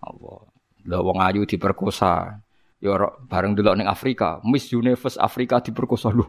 Allah. 0.00 0.40
Lah 0.88 1.00
wong 1.04 1.18
ayu 1.20 1.44
diperkosa. 1.44 2.40
Ya 2.80 2.92
bareng 3.28 3.56
delok 3.56 3.80
ning 3.80 3.88
Afrika, 3.88 4.44
Miss 4.44 4.68
Universe 4.72 5.16
Afrika 5.20 5.60
diperkosa 5.60 6.08
lho. 6.08 6.28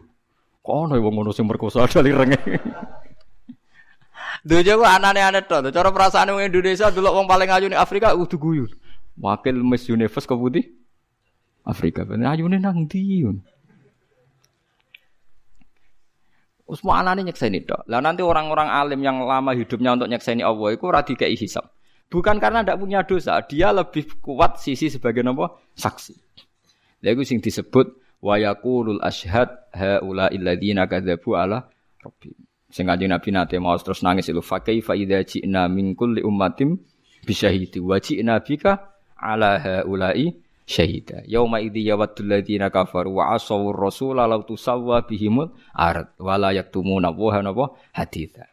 Kok 0.60 0.74
ana 0.90 1.00
wong 1.00 1.14
ngono 1.22 1.30
sing 1.32 1.48
merkosa 1.48 1.86
dari 1.92 2.10
renge. 2.10 2.40
Dojo 4.42 4.72
kok 4.82 4.90
anane 4.90 5.20
aneh 5.22 5.42
to. 5.46 5.70
Cara 5.70 5.88
perasaan 5.94 6.34
wong 6.34 6.50
Indonesia 6.50 6.90
delok 6.90 7.14
wong 7.22 7.26
paling 7.30 7.48
ayu 7.48 7.66
ning 7.70 7.78
Afrika 7.78 8.12
kudu 8.12 8.36
guyu. 8.36 8.66
Wakil 9.16 9.56
Miss 9.64 9.88
Universe 9.88 10.28
ke 10.28 10.34
putih 10.36 10.64
Afrika. 11.64 12.04
Ayune 12.04 12.60
nang 12.60 12.84
ndi 12.84 13.24
Usma 16.66 16.98
anane 16.98 17.22
nyekseni 17.22 17.62
tok. 17.62 17.86
Lah 17.86 18.02
nanti 18.02 18.26
orang-orang 18.26 18.66
alim 18.66 18.98
yang 18.98 19.22
lama 19.22 19.54
hidupnya 19.54 19.94
untuk 19.94 20.10
nyekseni 20.10 20.42
Allah 20.42 20.74
itu 20.74 20.82
ora 20.82 21.06
dikei. 21.06 21.38
Bukan 22.06 22.38
karena 22.42 22.62
tidak 22.62 22.78
punya 22.82 23.02
dosa, 23.02 23.38
dia 23.46 23.70
lebih 23.70 24.18
kuat 24.22 24.58
sisi 24.58 24.90
sebagai 24.90 25.22
nopo 25.22 25.62
saksi. 25.78 26.14
Lha 27.02 27.14
iku 27.14 27.22
sing 27.22 27.38
disebut 27.38 28.18
wa 28.22 28.34
yaqulul 28.34 28.98
ashhad 28.98 29.50
haula 29.74 30.26
illadzina 30.34 30.90
kadzabu 30.90 31.38
ala 31.38 31.70
rabbi. 32.02 32.34
Sing 32.66 32.90
kanjeng 32.90 33.14
Nabi 33.14 33.30
nate 33.30 33.56
mau 33.62 33.78
terus 33.78 34.02
nangis 34.02 34.26
itu 34.26 34.42
fa 34.42 34.58
kaifa 34.58 34.98
idza 34.98 35.22
ji'na 35.22 35.70
min 35.70 35.94
kulli 35.94 36.22
ummatin 36.26 36.82
bisyahidi 37.22 37.78
wa 37.78 38.02
ji'na 38.02 38.42
bika 38.42 38.95
ala 39.16 39.58
haula'i 39.58 40.36
syahida. 40.66 41.22
Yauma 41.24 41.62
idzi 41.62 41.86
yawaddul 41.88 42.28
ladzina 42.28 42.68
kafaru 42.68 43.22
wa 43.22 43.32
asaw 43.32 43.72
rasula 43.72 44.26
law 44.28 44.42
tusawwa 44.42 45.06
bihimul 45.06 45.54
ard 45.72 46.18
wa 46.20 46.34
la 46.36 46.52
yaktumuna 46.52 47.14
wa 47.14 47.40
napa 47.40 47.64
haditha. 47.94 48.44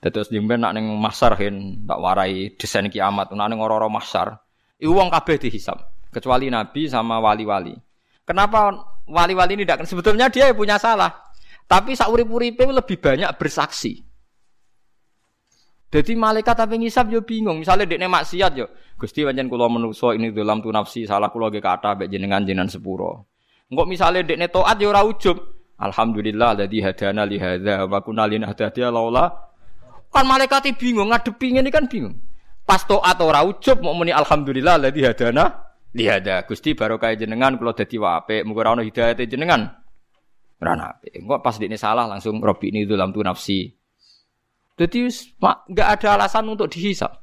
Terus 0.00 0.32
jemben 0.32 0.64
nak 0.64 0.72
ning 0.72 0.88
masar 0.96 1.36
hen 1.36 1.84
tak 1.84 2.00
warai 2.00 2.56
desain 2.56 2.88
kiamat 2.88 3.30
nak 3.36 3.48
ning 3.52 3.60
ora-ora 3.60 3.92
masar. 3.92 4.40
Iku 4.80 4.96
wong 4.96 5.12
kabeh 5.12 5.36
dihisab 5.36 5.76
kecuali 6.08 6.48
nabi 6.48 6.88
sama 6.88 7.20
wali-wali. 7.20 7.76
Kenapa 8.24 8.72
wali-wali 9.04 9.60
ini 9.60 9.68
tidak 9.68 9.84
sebetulnya 9.84 10.32
dia 10.32 10.56
punya 10.56 10.80
salah. 10.80 11.28
Tapi 11.68 11.94
saurip-uripe 11.94 12.66
lebih 12.66 12.98
banyak 12.98 13.30
bersaksi. 13.38 14.09
Jadi 15.90 16.14
malaikat 16.14 16.54
tapi 16.54 16.78
ngisap 16.78 17.10
yo 17.10 17.26
bingung. 17.26 17.58
Misalnya 17.58 17.82
dekne 17.82 18.06
maksiat 18.06 18.52
yo, 18.54 18.70
Gusti 18.94 19.26
pancen 19.26 19.50
kula 19.50 19.66
menuso 19.66 20.14
ini 20.14 20.30
dalam 20.30 20.62
tu 20.62 20.70
nafsi 20.70 21.02
salah 21.02 21.34
kula 21.34 21.50
ge 21.50 21.58
kata 21.58 21.98
mbek 21.98 22.06
jenengan 22.06 22.46
jenengan 22.46 22.70
sepuro. 22.70 23.26
Engko 23.66 23.90
misalnya 23.90 24.22
dekne 24.22 24.46
taat 24.46 24.78
yo 24.78 24.94
ora. 24.94 25.02
Alhamdulillah 25.80 26.54
alladzi 26.54 26.78
hadana 26.84 27.24
li 27.24 27.40
hadza 27.40 27.88
wa 27.88 27.98
kunna 28.04 28.28
linahtadiya 28.28 28.92
laula 28.92 29.32
kan 30.12 30.28
malaikat 30.28 30.76
bingung 30.76 31.10
ngadepi 31.10 31.56
ini 31.56 31.70
kan 31.72 31.88
bingung. 31.90 32.20
Pas 32.62 32.86
taat 32.86 33.18
ora 33.18 33.42
ujub 33.42 33.82
mau 33.82 33.96
muni 33.96 34.14
alhamdulillah 34.14 34.78
ladzi 34.78 35.02
hadana 35.02 35.74
lihada. 35.90 36.46
Gusti 36.46 36.78
barokah 36.78 37.18
jenengan 37.18 37.58
kula 37.58 37.74
dadi 37.74 37.98
wape, 37.98 38.46
muga 38.46 38.62
ora 38.62 38.70
ono 38.78 38.82
hidayate 38.86 39.26
jenengan. 39.26 39.66
Ora 40.60 40.94
apik. 40.94 41.18
Engko 41.18 41.40
pas 41.42 41.56
dene 41.58 41.74
salah 41.74 42.06
langsung 42.06 42.38
robi 42.38 42.70
ini 42.70 42.86
dalam 42.86 43.10
tu 43.10 43.24
nafsi. 43.24 43.79
Jadi 44.80 45.12
nggak 45.36 45.88
ada 46.00 46.08
alasan 46.16 46.48
untuk 46.48 46.72
dihisap. 46.72 47.20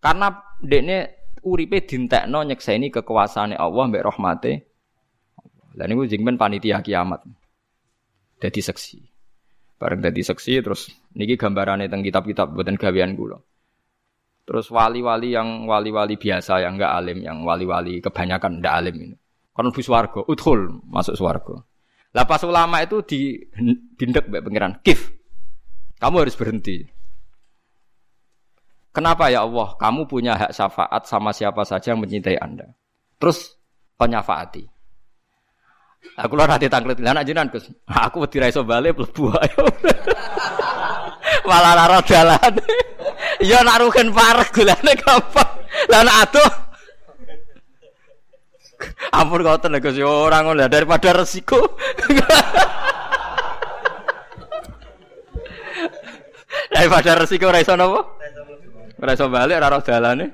Karena 0.00 0.32
dekne 0.64 1.28
uripe 1.44 1.84
dintekno 1.84 2.40
nyekseni 2.40 2.88
kekuasaane 2.88 3.52
Allah 3.52 3.84
mbek 3.84 4.00
rahmate. 4.00 4.52
Lah 5.76 5.84
niku 5.84 6.08
jengben 6.08 6.40
panitia 6.40 6.80
kiamat. 6.80 7.20
Dadi 8.40 8.64
seksi. 8.64 8.96
Bareng 9.76 10.00
dadi 10.00 10.24
seksi 10.24 10.64
terus 10.64 10.88
niki 11.12 11.36
gambarane 11.36 11.84
teng 11.92 12.00
kitab-kitab 12.00 12.56
buatan 12.56 12.80
gawean 12.80 13.12
kula. 13.12 13.36
Terus 14.48 14.72
wali-wali 14.72 15.36
yang 15.36 15.68
wali-wali 15.68 16.16
biasa 16.16 16.64
yang 16.64 16.80
enggak 16.80 16.96
alim, 16.96 17.20
yang 17.20 17.44
wali-wali 17.44 18.00
kebanyakan 18.00 18.64
enggak 18.64 18.74
alim 18.80 18.96
ini. 18.96 19.16
Kon 19.52 19.68
bus 19.68 19.88
warga, 19.92 20.24
uthul 20.24 20.80
masuk 20.88 21.12
swarga. 21.12 21.60
Lah 22.16 22.24
pas 22.24 22.40
ulama 22.42 22.80
itu 22.80 23.04
di 23.04 23.36
dindek 24.00 24.32
mbek 24.32 24.42
pangeran, 24.48 24.72
kif. 24.80 25.19
Kamu 26.00 26.16
harus 26.24 26.32
berhenti. 26.32 26.88
Kenapa 28.90 29.30
ya 29.30 29.46
Allah? 29.46 29.76
Kamu 29.78 30.08
punya 30.08 30.34
hak 30.34 30.50
syafaat 30.56 31.06
sama 31.06 31.30
siapa 31.30 31.62
saja 31.62 31.94
yang 31.94 32.02
mencintai 32.02 32.40
Anda. 32.40 32.66
Terus 33.20 33.54
penyafaati. 34.00 34.64
Aku 36.16 36.32
lah 36.32 36.48
nanti 36.48 36.66
tangklet 36.66 36.96
lah 37.04 37.12
anak 37.12 37.28
jinan 37.28 37.52
Gus. 37.52 37.68
Aku 37.84 38.24
wedi 38.24 38.40
ra 38.40 38.48
iso 38.48 38.64
bali 38.64 38.88
ayo. 38.90 39.62
Malah 41.48 41.72
lara 41.76 42.00
dalan. 42.02 42.54
Ya 43.40 43.64
nak 43.64 43.80
rugen 43.80 44.12
parek 44.12 44.52
gulane 44.52 44.92
gampang. 45.00 45.52
Lah 45.88 46.04
nak 46.04 46.28
aduh. 46.28 46.52
Ampun 49.16 49.40
kau 49.40 49.56
tenan 49.56 49.80
Gus 49.80 49.96
ora 50.00 50.44
ngono 50.44 50.68
daripada 50.68 51.16
resiko. 51.16 51.56
Daripada 56.70 57.18
resiko 57.18 57.50
ora 57.50 57.60
iso 57.60 57.74
napa? 57.74 58.00
Ora 59.02 59.12
iso 59.12 59.26
balik 59.26 59.58
ora 59.58 59.68
roh 59.68 59.82
dalane. 59.82 60.26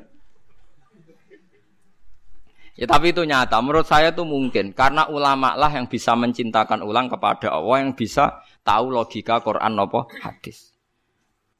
Ya 2.77 2.85
tapi 2.85 3.16
itu 3.16 3.25
nyata. 3.25 3.57
Menurut 3.64 3.88
saya 3.88 4.12
itu 4.12 4.20
mungkin 4.29 4.77
karena 4.77 5.09
ulama 5.09 5.57
lah 5.57 5.72
yang 5.72 5.88
bisa 5.88 6.12
mencintakan 6.12 6.85
ulang 6.85 7.09
kepada 7.09 7.49
Allah 7.49 7.88
yang 7.88 7.96
bisa 7.96 8.44
tahu 8.61 8.92
logika 8.92 9.40
Quran 9.40 9.81
apa 9.81 10.05
hadis. 10.20 10.77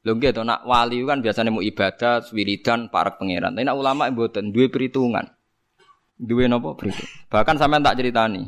Lho 0.05 0.13
nggih 0.13 0.31
to 0.31 0.45
nak 0.45 0.61
wali 0.63 1.01
kan 1.03 1.19
biasanya 1.19 1.49
mau 1.49 1.65
ibadah, 1.65 2.21
wiridan, 2.29 2.93
para 2.93 3.17
pangeran. 3.17 3.51
Tapi 3.51 3.65
nak 3.65 3.75
ulama 3.81 4.05
mboten 4.13 4.53
duwe 4.53 4.69
perhitungan. 4.69 5.25
Duwe 6.21 6.45
napa 6.45 6.77
perhitungan. 6.77 7.33
Bahkan 7.33 7.55
sampean 7.57 7.81
tak 7.81 7.97
ceritani. 7.97 8.45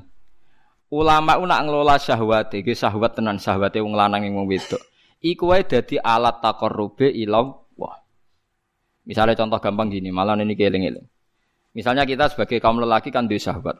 Ulama 0.93 1.37
ku 1.41 1.45
nak 1.49 1.61
ngelola 1.65 1.97
syahwat, 1.97 2.53
iki 2.53 2.73
syahwat 2.73 3.17
tenan 3.17 3.37
syahwate 3.37 3.81
wong 3.81 3.97
lanang 3.97 4.25
wong 4.29 4.45
wedok. 4.45 4.81
Iku 5.19 5.51
wae 5.51 5.67
dadi 5.67 5.99
alat 5.99 6.39
takarrube 6.39 7.12
ila 7.12 7.43
wah. 7.75 7.97
Misalnya 9.03 9.36
contoh 9.36 9.60
gampang 9.60 9.91
gini, 9.91 10.13
malah 10.15 10.39
ini 10.39 10.55
keling-eling. 10.55 11.03
Misalnya 11.69 12.01
kita 12.08 12.34
sebagai 12.34 12.58
kaum 12.58 12.82
lelaki 12.82 13.13
kan 13.13 13.29
duwe 13.29 13.38
syahwat. 13.38 13.77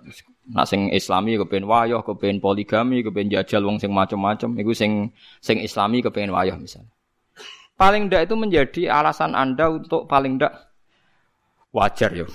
Nak 0.54 0.66
sing 0.70 0.94
islami 0.94 1.42
kepen 1.42 1.66
wayah, 1.66 2.06
kepen 2.06 2.38
poligami, 2.38 3.02
kepen 3.02 3.34
jajal 3.34 3.66
wong 3.66 3.82
sing 3.82 3.90
macam-macam, 3.90 4.62
iku 4.62 4.72
sing 4.78 5.10
sing 5.42 5.58
islami 5.58 6.06
kepen 6.06 6.30
wayah 6.30 6.54
misalnya. 6.54 6.92
Paling 7.80 8.12
ndak 8.12 8.28
itu 8.28 8.36
menjadi 8.36 8.82
alasan 8.92 9.34
Anda 9.34 9.72
untuk 9.72 10.06
paling 10.06 10.38
ndak 10.38 10.54
wajar 11.72 12.12
yo. 12.12 12.28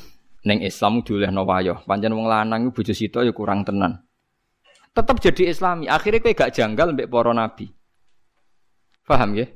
Neng 0.45 0.65
Islam 0.65 1.05
diolehno 1.05 1.45
wayah. 1.45 1.85
Pancen 1.85 2.13
wong 2.17 2.29
lanang 2.29 2.69
iku 2.69 2.81
bojo 2.81 2.93
sito 2.97 3.21
ya 3.21 3.33
kurang 3.33 3.65
tenan. 3.65 4.01
Tetap 4.93 5.21
jadi 5.21 5.53
Islami. 5.53 5.89
Akhirnya 5.89 6.21
kowe 6.21 6.33
gak 6.33 6.53
janggal 6.53 6.93
mbek 6.93 7.09
para 7.09 7.33
nabi. 7.33 7.73
Paham 9.05 9.37
ya? 9.37 9.47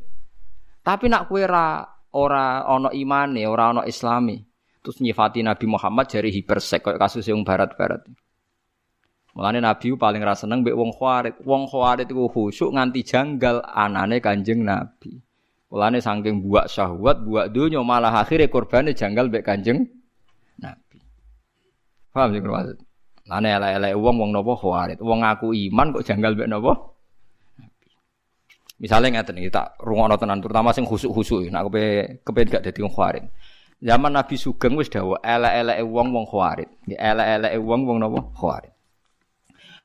Tapi 0.84 1.08
nak 1.08 1.28
kue 1.28 1.44
ra 1.44 1.84
ora 2.16 2.64
ono 2.68 2.92
imane, 2.92 3.44
ora 3.48 3.72
ono 3.72 3.82
islami. 3.84 4.36
Terus 4.80 5.04
nyifati 5.04 5.44
Nabi 5.44 5.66
Muhammad 5.68 6.08
jari 6.08 6.32
hipersek 6.32 6.80
kayak 6.84 7.00
kasus 7.00 7.28
yang 7.28 7.44
barat-barat. 7.44 8.08
Mulane 9.36 9.60
Nabi 9.60 9.92
paling 9.94 10.22
ra 10.24 10.32
seneng 10.32 10.64
mbek 10.64 10.76
wong 10.76 10.90
khawarit. 10.96 11.36
Wong 11.44 11.68
khawarit 11.68 12.08
iku 12.08 12.28
khusyuk 12.32 12.72
nganti 12.72 13.04
janggal 13.04 13.60
anane 13.64 14.20
Kanjeng 14.24 14.64
Nabi. 14.64 15.20
Mulane 15.68 16.00
saking 16.00 16.40
buak 16.40 16.72
syahwat, 16.72 17.20
buak 17.20 17.52
dunya 17.52 17.84
malah 17.84 18.24
akhirnya 18.24 18.48
korbane 18.48 18.96
janggal 18.96 19.28
mbek 19.28 19.44
Kanjeng 19.44 19.84
Nabi. 20.58 20.98
Paham 22.12 22.32
sih 22.32 22.40
maksud? 22.40 22.76
Lane 23.28 23.48
elek-elek 23.52 23.92
wong 24.00 24.16
wong 24.16 24.30
nopo 24.32 24.56
khawarit. 24.56 24.98
Wong 25.04 25.20
aku 25.20 25.52
iman 25.52 25.92
kok 25.92 26.04
janggal 26.08 26.32
mbek 26.32 26.48
nopo? 26.48 26.97
Misalnya 28.78 29.18
ngeten 29.18 29.42
iki 29.42 29.50
tak 29.50 29.74
rungono 29.82 30.14
tenan 30.14 30.38
terutama 30.38 30.70
sing 30.70 30.86
khusuk-khusuk 30.86 31.50
nek 31.50 31.66
kepe 31.66 31.84
kepen 32.22 32.46
gak 32.46 32.62
dadi 32.62 32.80
wong. 32.86 32.94
Zaman 33.78 34.10
Nabi 34.10 34.34
Sugeng 34.34 34.74
wis 34.74 34.90
dawuh 34.90 35.22
elek-eleke 35.22 35.82
wong 35.86 36.10
wong 36.10 36.26
khawarit. 36.26 36.66
Elek-eleke 36.86 37.58
wong 37.62 37.80
wong 37.86 37.98
napa 38.02 38.18
khawarit. 38.34 38.74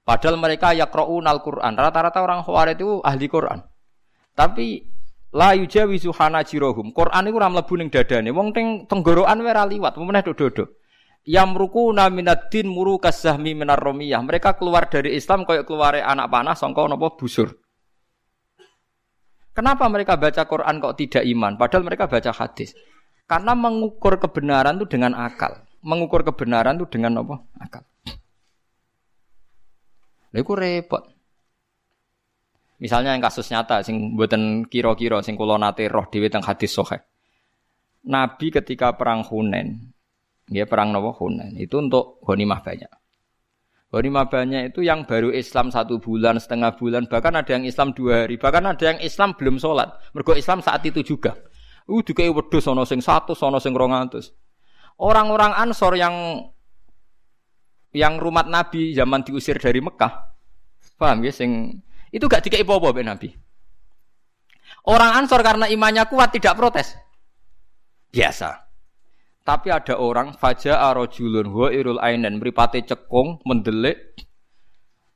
Padahal 0.03 0.35
mereka 0.41 0.73
yaqra'un 0.73 1.25
al-Qur'an. 1.29 1.77
Rata-rata 1.77 2.19
orang 2.25 2.41
khawarit 2.41 2.75
itu 2.75 2.99
ahli 3.05 3.25
Qur'an. 3.29 3.61
Tapi 4.33 4.81
la 5.31 5.53
yujawizu 5.53 6.09
hanajirohum. 6.09 6.89
Qur'an 6.91 7.29
iku 7.29 7.37
ora 7.37 7.53
mlebu 7.53 7.73
ning 7.79 7.89
dadane. 7.93 8.33
Wong 8.33 8.49
teng 8.51 8.89
tenggorokan 8.89 9.39
wae 9.45 9.53
ora 9.53 9.63
liwat, 9.69 9.93
meneh 10.01 10.25
dodo. 10.25 10.81
Yamrukuna 11.23 12.11
minaddin 12.11 12.67
muru 12.67 12.99
kasahmi 12.99 13.55
minar 13.55 13.79
romiyah. 13.79 14.19
Mereka 14.19 14.59
keluar 14.59 14.91
dari 14.91 15.15
Islam 15.15 15.47
kayak 15.47 15.63
keluar 15.63 15.95
anak 15.95 16.27
panah 16.27 16.57
sangka 16.57 16.83
napa 16.83 17.15
busur. 17.15 17.62
Kenapa 19.53 19.85
mereka 19.85 20.17
baca 20.17 20.43
Quran 20.49 20.81
kok 20.81 20.97
tidak 20.97 21.23
iman? 21.29 21.53
Padahal 21.61 21.85
mereka 21.85 22.09
baca 22.09 22.33
hadis. 22.33 22.73
Karena 23.29 23.53
mengukur 23.53 24.17
kebenaran 24.17 24.81
itu 24.81 24.97
dengan 24.97 25.13
akal. 25.13 25.61
Mengukur 25.85 26.25
kebenaran 26.25 26.81
itu 26.81 26.89
dengan 26.89 27.21
apa? 27.21 27.37
Akal. 27.61 27.83
Itu 30.33 30.57
repot. 30.57 31.13
Misalnya 32.81 33.13
yang 33.13 33.23
kasus 33.23 33.47
nyata, 33.53 33.85
sing 33.85 34.17
buatan 34.17 34.65
kiro-kiro, 34.67 35.21
sing 35.21 35.37
nate 35.37 35.87
roh 35.87 36.09
teng 36.09 36.43
hadis 36.43 36.73
sohe. 36.73 36.99
Nabi 38.03 38.51
ketika 38.51 38.99
perang 38.99 39.23
Hunen, 39.23 39.93
ya 40.51 40.67
perang 40.67 40.91
Nawa 40.91 41.15
Hunen, 41.15 41.55
itu 41.55 41.79
untuk 41.79 42.19
ghanimah 42.25 42.59
banyak. 42.59 42.91
Ghanimah 43.93 44.25
banyak 44.25 44.73
itu 44.73 44.81
yang 44.81 45.05
baru 45.05 45.29
Islam 45.29 45.69
satu 45.69 46.01
bulan, 46.01 46.41
setengah 46.41 46.73
bulan, 46.73 47.05
bahkan 47.05 47.29
ada 47.37 47.53
yang 47.53 47.61
Islam 47.61 47.93
dua 47.93 48.25
hari, 48.25 48.41
bahkan 48.41 48.65
ada 48.65 48.81
yang 48.81 48.97
Islam 48.97 49.37
belum 49.37 49.61
sholat. 49.61 49.93
Mergo 50.17 50.33
Islam 50.33 50.65
saat 50.65 50.81
itu 50.81 51.05
juga. 51.05 51.37
Uh, 51.85 52.01
juga 52.01 52.25
wedhus 52.25 52.65
sono 52.65 52.89
sing 52.89 53.05
satu, 53.05 53.37
sono 53.37 53.61
sing 53.61 53.77
rongatus. 53.77 54.33
Orang-orang 54.97 55.53
Ansor 55.53 55.93
yang 55.93 56.41
yang 57.93 58.17
rumat 58.17 58.49
Nabi 58.49 58.97
zaman 58.97 59.21
diusir 59.21 59.61
dari 59.61 59.77
Mekah, 59.77 60.33
paham 60.97 61.21
ya? 61.21 61.29
Sing 61.29 61.77
itu 62.09 62.25
gak 62.25 62.49
dikei 62.49 62.65
apa-apa 62.65 62.97
Nabi. 63.05 63.29
Orang 64.89 65.21
Ansor 65.21 65.45
karena 65.45 65.69
imannya 65.69 66.09
kuat 66.09 66.33
tidak 66.33 66.57
protes. 66.57 66.97
Biasa. 68.09 68.72
Tapi 69.43 69.67
ada 69.75 69.99
orang 69.99 70.39
faja 70.39 70.79
arojulun 70.79 71.51
wa 71.51 71.67
irul 71.67 71.99
ainen 71.99 72.39
mripate 72.39 72.79
cekung 72.87 73.43
mendelik 73.43 74.15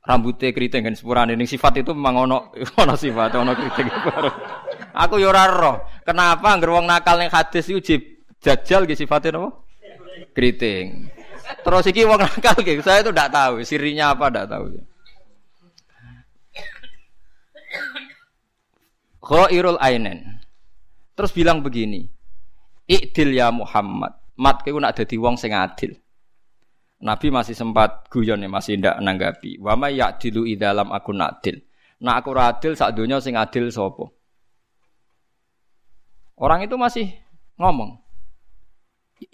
rambutnya 0.04 0.52
keriting 0.52 0.84
kan 0.84 0.96
sepurane 0.96 1.32
ning 1.32 1.48
sifat 1.48 1.80
itu 1.80 1.96
memang 1.96 2.28
ono 2.28 2.38
ono 2.84 2.94
sifat 2.96 3.40
ono 3.40 3.56
keriting 3.56 3.88
Aku 5.04 5.20
yo 5.20 5.30
ora 5.30 5.46
roh. 5.46 5.76
Kenapa 6.02 6.50
anggere 6.50 6.74
wong 6.74 6.88
nakal 6.88 7.22
ning 7.22 7.30
hadis 7.30 7.70
iku 7.70 7.78
jajal 8.42 8.82
ge 8.82 8.98
sifatnya 8.98 9.38
napa? 9.38 9.62
Keriting. 10.34 11.06
Terus 11.62 11.84
iki 11.86 12.02
wong 12.02 12.18
nakal 12.18 12.58
ge 12.66 12.82
saya 12.82 13.06
itu 13.06 13.14
ndak 13.14 13.30
tahu 13.30 13.62
sirinya 13.62 14.16
apa 14.16 14.26
ndak 14.26 14.48
tahu. 14.50 14.64
Ghairul 19.22 19.78
ainen. 19.78 20.40
Terus 21.14 21.30
bilang 21.34 21.62
begini, 21.62 22.06
Ikdil 22.88 23.36
ya 23.36 23.52
Muhammad. 23.52 24.16
Mat 24.40 24.64
kowe 24.64 24.80
nak 24.80 24.96
dadi 24.96 25.20
wong 25.20 25.36
sing 25.36 25.52
adil. 25.52 25.92
Nabi 26.98 27.30
masih 27.30 27.54
sempat 27.54 28.10
guyon 28.10 28.42
ya, 28.42 28.50
masih 28.50 28.80
ndak 28.80 28.98
nanggapi. 28.98 29.60
Wa 29.62 29.78
may 29.78 30.00
ya'dilu 30.00 30.48
idalam 30.48 30.90
aku 30.90 31.14
adil. 31.14 31.62
Nak 32.02 32.14
aku 32.24 32.34
adil 32.34 32.72
sak 32.74 32.96
donya 32.96 33.22
sing 33.22 33.38
adil 33.38 33.70
sapa? 33.70 34.08
Orang 36.38 36.62
itu 36.62 36.74
masih 36.78 37.12
ngomong. 37.58 37.98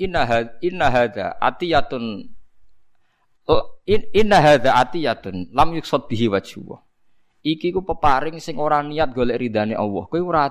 Inna 0.01 0.25
had, 0.25 0.57
inna 0.65 0.89
hadza 0.89 1.37
atiyatun 1.37 2.33
inna 4.17 4.39
hadza 4.41 4.73
atiyatun 4.73 5.53
lam 5.53 5.77
yuksad 5.77 6.09
bihi 6.09 6.33
wajhu. 6.33 6.65
Iki 7.45 7.77
ku 7.77 7.85
peparing 7.85 8.41
sing 8.41 8.57
ora 8.57 8.81
niat 8.81 9.13
golek 9.13 9.37
ridane 9.37 9.77
Allah. 9.77 10.09
Kowe 10.09 10.21
ora. 10.25 10.49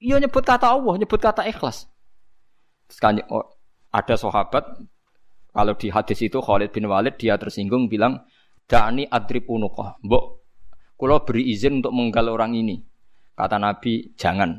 Iya 0.00 0.20
nyebut 0.20 0.44
kata 0.44 0.68
Allah, 0.68 0.94
nyebut 1.00 1.20
kata 1.20 1.48
ikhlas. 1.48 1.88
Terus 2.86 3.00
oh, 3.32 3.48
ada 3.90 4.14
sahabat 4.14 4.64
kalau 5.56 5.74
di 5.74 5.88
hadis 5.88 6.20
itu 6.20 6.38
Khalid 6.38 6.70
bin 6.70 6.84
Walid 6.86 7.16
dia 7.16 7.40
tersinggung 7.40 7.88
bilang 7.88 8.28
Da'ani 8.66 9.08
adrib 9.08 9.48
unuqah. 9.48 9.96
Mbok 10.04 10.24
kula 11.00 11.22
beri 11.22 11.48
izin 11.48 11.80
untuk 11.80 11.96
menggal 11.96 12.28
orang 12.28 12.52
ini. 12.52 12.82
Kata 13.36 13.56
Nabi, 13.60 14.16
jangan. 14.16 14.58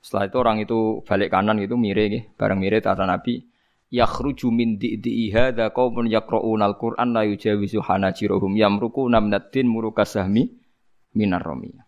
Setelah 0.00 0.24
itu 0.28 0.36
orang 0.40 0.56
itu 0.64 0.78
balik 1.04 1.32
kanan 1.32 1.60
gitu 1.60 1.76
mire 1.76 2.04
gitu, 2.08 2.26
bareng 2.38 2.58
mire 2.60 2.80
kata 2.80 3.04
Nabi, 3.04 3.44
yakhruju 3.92 4.48
min 4.48 4.76
di'i 4.80 5.32
hadza 5.32 5.72
qaumun 5.74 6.08
yaqra'una 6.08 6.64
al-Qur'an 6.68 7.12
la 7.12 7.28
yujawizu 7.28 7.84
hanajiruhum 7.84 8.56
yamruquna 8.56 9.20
minad-din 9.20 9.68
murukasahmi 9.68 10.42
minar 11.16 11.44
ramiyah. 11.44 11.87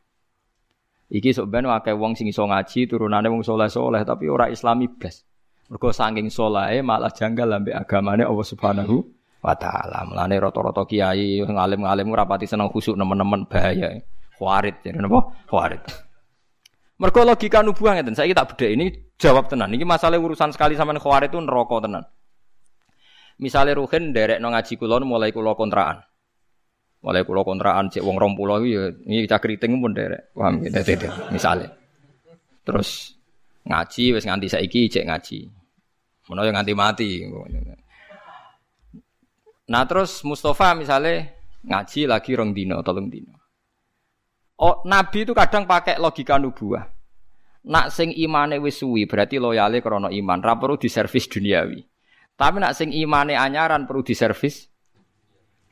Iki 1.11 1.35
sok 1.35 1.51
ben 1.51 1.66
akeh 1.66 1.90
wong 1.90 2.14
sing 2.14 2.31
iso 2.31 2.46
ngaji 2.46 2.87
turunane 2.87 3.27
wong 3.27 3.42
saleh-saleh 3.42 4.07
tapi 4.07 4.31
ora 4.31 4.46
islami 4.46 4.87
blas. 4.87 5.27
Mergo 5.66 5.90
saking 5.90 6.31
saleh 6.31 6.87
malah 6.87 7.11
janggal 7.11 7.51
ambek 7.51 7.75
agamane 7.75 8.23
Allah 8.23 8.46
Subhanahu 8.46 9.03
wa 9.42 9.55
taala. 9.59 10.07
Mulane 10.07 10.38
rata-rata 10.38 10.87
kiai 10.87 11.42
ngalim-ngalim 11.42 12.07
ora 12.14 12.23
pati 12.31 12.46
seneng 12.46 12.70
khusuk 12.70 12.94
nemen-nemen 12.94 13.51
bahaya. 13.51 13.99
Khawarit 14.38 14.87
jadi 14.87 15.03
napa? 15.03 15.35
Khawarit. 15.51 15.83
Mergo 17.01 17.20
logika 17.27 17.64
nubuah 17.66 17.99
ngeten. 17.99 18.14
Saiki 18.14 18.31
tak 18.31 18.55
bedhe 18.55 18.79
ini 18.79 18.87
jawab 19.18 19.51
tenan. 19.51 19.75
Ini 19.75 19.83
masalah 19.83 20.20
urusan 20.20 20.55
sekali 20.55 20.79
sama 20.79 20.94
khawarit 20.94 21.35
itu 21.35 21.42
neraka 21.42 21.90
tenan. 21.90 22.05
Misalnya 23.40 23.73
Ruhin 23.81 24.12
derek 24.12 24.38
ngaji 24.38 24.79
kulon 24.79 25.09
mulai 25.09 25.33
kulo 25.33 25.57
kontraan. 25.57 26.05
Mulai 27.00 27.24
kulo 27.24 27.40
kontrakan 27.40 27.88
cek 27.88 28.04
wong 28.04 28.20
rong 28.20 28.36
pulau 28.36 28.60
ya 28.60 28.92
ini 29.08 29.24
cak 29.24 29.40
keriting 29.40 29.80
pun 29.80 29.96
derek. 29.96 30.36
Paham 30.36 30.60
ya? 30.60 30.84
Dede, 30.84 31.08
misalnya. 31.32 31.72
Terus 32.60 33.16
ngaji 33.64 34.20
wes 34.20 34.24
nganti 34.28 34.46
saiki 34.52 34.92
cek 34.92 35.08
ngaji. 35.08 35.38
Mana 36.28 36.44
yang 36.44 36.60
nganti 36.60 36.72
mati. 36.76 37.08
Nah 39.72 39.82
terus 39.88 40.20
Mustafa 40.28 40.76
misalnya 40.76 41.24
ngaji 41.64 42.04
lagi 42.04 42.30
rong 42.36 42.52
dino, 42.52 42.84
tolong 42.84 43.08
dino. 43.08 43.40
Oh, 44.60 44.84
Nabi 44.84 45.24
itu 45.24 45.32
kadang 45.32 45.64
pakai 45.64 45.96
logika 45.96 46.36
nubuah. 46.36 46.84
Nak 47.60 47.92
sing 47.92 48.12
imane 48.12 48.60
wis 48.60 48.80
suwi 48.80 49.08
berarti 49.08 49.40
loyale 49.40 49.80
krana 49.80 50.12
iman, 50.12 50.40
ra 50.44 50.56
perlu 50.60 50.76
diservis 50.76 51.28
duniawi. 51.28 51.80
Tapi 52.36 52.56
nak 52.60 52.76
sing 52.76 52.92
imane 52.92 53.36
anyaran 53.36 53.88
perlu 53.88 54.04
diservis 54.04 54.68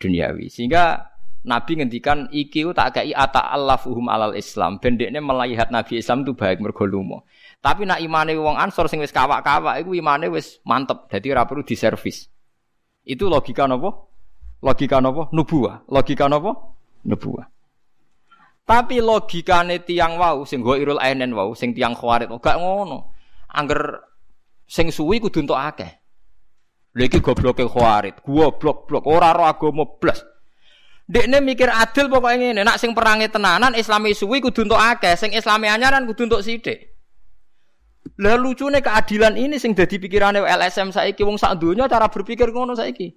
duniawi. 0.00 0.48
Sehingga 0.48 1.04
Nabi 1.48 1.80
ngendikan 1.80 2.28
iki 2.28 2.60
tak 2.76 3.00
kei 3.00 3.16
ata 3.16 3.48
allafuhum 3.56 4.12
alal 4.12 4.36
Islam. 4.36 4.76
Bendekne 4.76 5.24
melihat 5.24 5.72
Nabi 5.72 6.04
Islam 6.04 6.28
itu 6.28 6.36
baik 6.36 6.60
mergo 6.60 6.84
Tapi 7.64 7.88
nak 7.88 8.04
imane 8.04 8.36
wong 8.36 8.60
Ansor 8.60 8.92
sing 8.92 9.00
wis 9.00 9.10
kawak-kawak 9.10 9.80
iku 9.80 9.96
imane 9.96 10.28
wis 10.28 10.60
mantep. 10.68 11.08
Dadi 11.08 11.32
ora 11.32 11.48
perlu 11.48 11.64
diservis. 11.64 12.28
Itu 13.08 13.32
logika 13.32 13.64
napa? 13.64 13.88
Logika 14.60 15.00
napa? 15.00 15.32
Nubuah. 15.32 15.88
Logika 15.88 16.28
napa? 16.28 16.52
Nubuah. 17.08 17.48
Tapi 18.68 19.00
logikane 19.00 19.80
tiang 19.80 20.20
wau 20.20 20.44
sing 20.44 20.60
go 20.60 20.76
irul 20.76 21.00
ainen 21.00 21.32
wau 21.32 21.56
sing 21.56 21.72
tiang 21.72 21.96
khawarit 21.96 22.28
gak 22.28 22.60
ngono. 22.60 23.16
Angger 23.48 24.04
sing 24.68 24.92
suwi 24.92 25.16
kudu 25.24 25.40
entuk 25.40 25.56
akeh. 25.56 25.88
Lha 26.92 27.04
iki 27.08 27.24
gobloke 27.24 27.64
khawarit, 27.64 28.20
gua 28.20 28.52
blok-blok 28.52 29.08
ora 29.08 29.32
ro 29.32 29.48
agama 29.48 29.88
blas. 29.96 30.20
Dekne 31.08 31.40
mikir 31.40 31.72
adil 31.72 32.12
pokoknya 32.12 32.52
ngene, 32.52 32.62
nak 32.68 32.76
sing 32.76 32.92
perangi 32.92 33.32
tenanan 33.32 33.72
Islami 33.72 34.12
suwi 34.12 34.44
kudu 34.44 34.68
untuk 34.68 34.76
akeh, 34.76 35.16
sing 35.16 35.32
Islami 35.32 35.64
anyaran 35.64 36.04
kudu 36.04 36.28
untuk 36.28 36.44
sithik. 36.44 37.00
Lah 38.20 38.36
lucune 38.36 38.84
keadilan 38.84 39.40
ini 39.40 39.56
sing 39.56 39.72
dadi 39.72 39.96
pikirane 39.96 40.44
LSM 40.44 40.92
saiki 40.92 41.24
wong 41.24 41.40
sak 41.40 41.56
donya 41.56 41.88
cara 41.88 42.12
berpikir 42.12 42.52
ngono 42.52 42.76
saiki. 42.76 43.08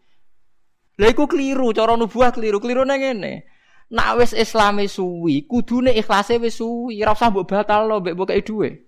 Lah 1.03 1.11
iku 1.11 1.27
keliru, 1.27 1.75
cara 1.75 1.99
nubuah 1.99 2.31
keliru 2.31 2.63
nang 2.87 2.95
ngene. 2.95 3.43
Nak 3.91 4.23
wis 4.23 4.31
Islami 4.31 4.87
suwi, 4.87 5.43
kudune 5.43 5.91
ikhlase 5.91 6.39
wis 6.39 6.63
suwi, 6.63 7.03
ora 7.03 7.11
usah 7.11 7.27
mbok 7.27 7.43
batal 7.43 7.91
lo 7.91 7.99
mbok 7.99 8.31
dhuwit. 8.31 8.87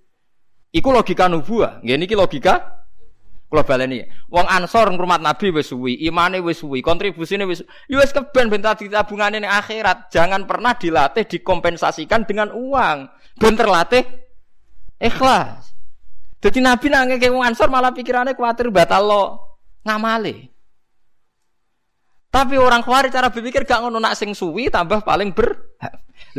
Iku 0.71 0.89
logika 0.95 1.27
nubuah. 1.27 1.83
Ngene 1.83 2.07
iki 2.07 2.15
logika 2.15 2.82
Kula 3.53 3.61
baleni, 3.61 4.01
wong 4.33 4.49
Ansor 4.49 4.89
ngrumat 4.89 5.21
Nabi 5.21 5.53
wis 5.53 5.69
suwi, 5.69 6.01
imane 6.01 6.41
wis 6.41 6.57
suwi, 6.57 6.81
kontribusine 6.81 7.45
wis 7.45 7.61
ya 7.85 8.01
wis 8.01 8.09
keben 8.09 8.49
ben 8.49 8.65
tadi 8.65 8.89
tabungane 8.89 9.37
ning 9.37 9.45
akhirat. 9.45 10.09
Jangan 10.09 10.49
pernah 10.49 10.73
dilatih 10.73 11.21
dikompensasikan 11.29 12.25
dengan 12.25 12.49
uang. 12.49 13.13
Ben 13.37 13.53
terlatih 13.53 14.09
ikhlas. 14.97 15.69
Jadi 16.41 16.65
Nabi 16.65 16.89
nangke 16.89 17.21
ke 17.21 17.29
wong 17.29 17.45
Ansor 17.45 17.69
malah 17.69 17.93
pikirannya 17.93 18.33
kuatir 18.33 18.73
batal 18.73 19.05
lo 19.05 19.23
ngamale. 19.85 20.49
Tapi 22.33 22.57
orang 22.57 22.81
khawarij 22.81 23.13
cara 23.13 23.29
berpikir 23.29 23.69
gak 23.69 23.85
ngono 23.85 24.01
nak 24.01 24.17
sing 24.17 24.33
suwi 24.33 24.73
tambah 24.73 25.05
paling 25.05 25.29
ber. 25.29 25.77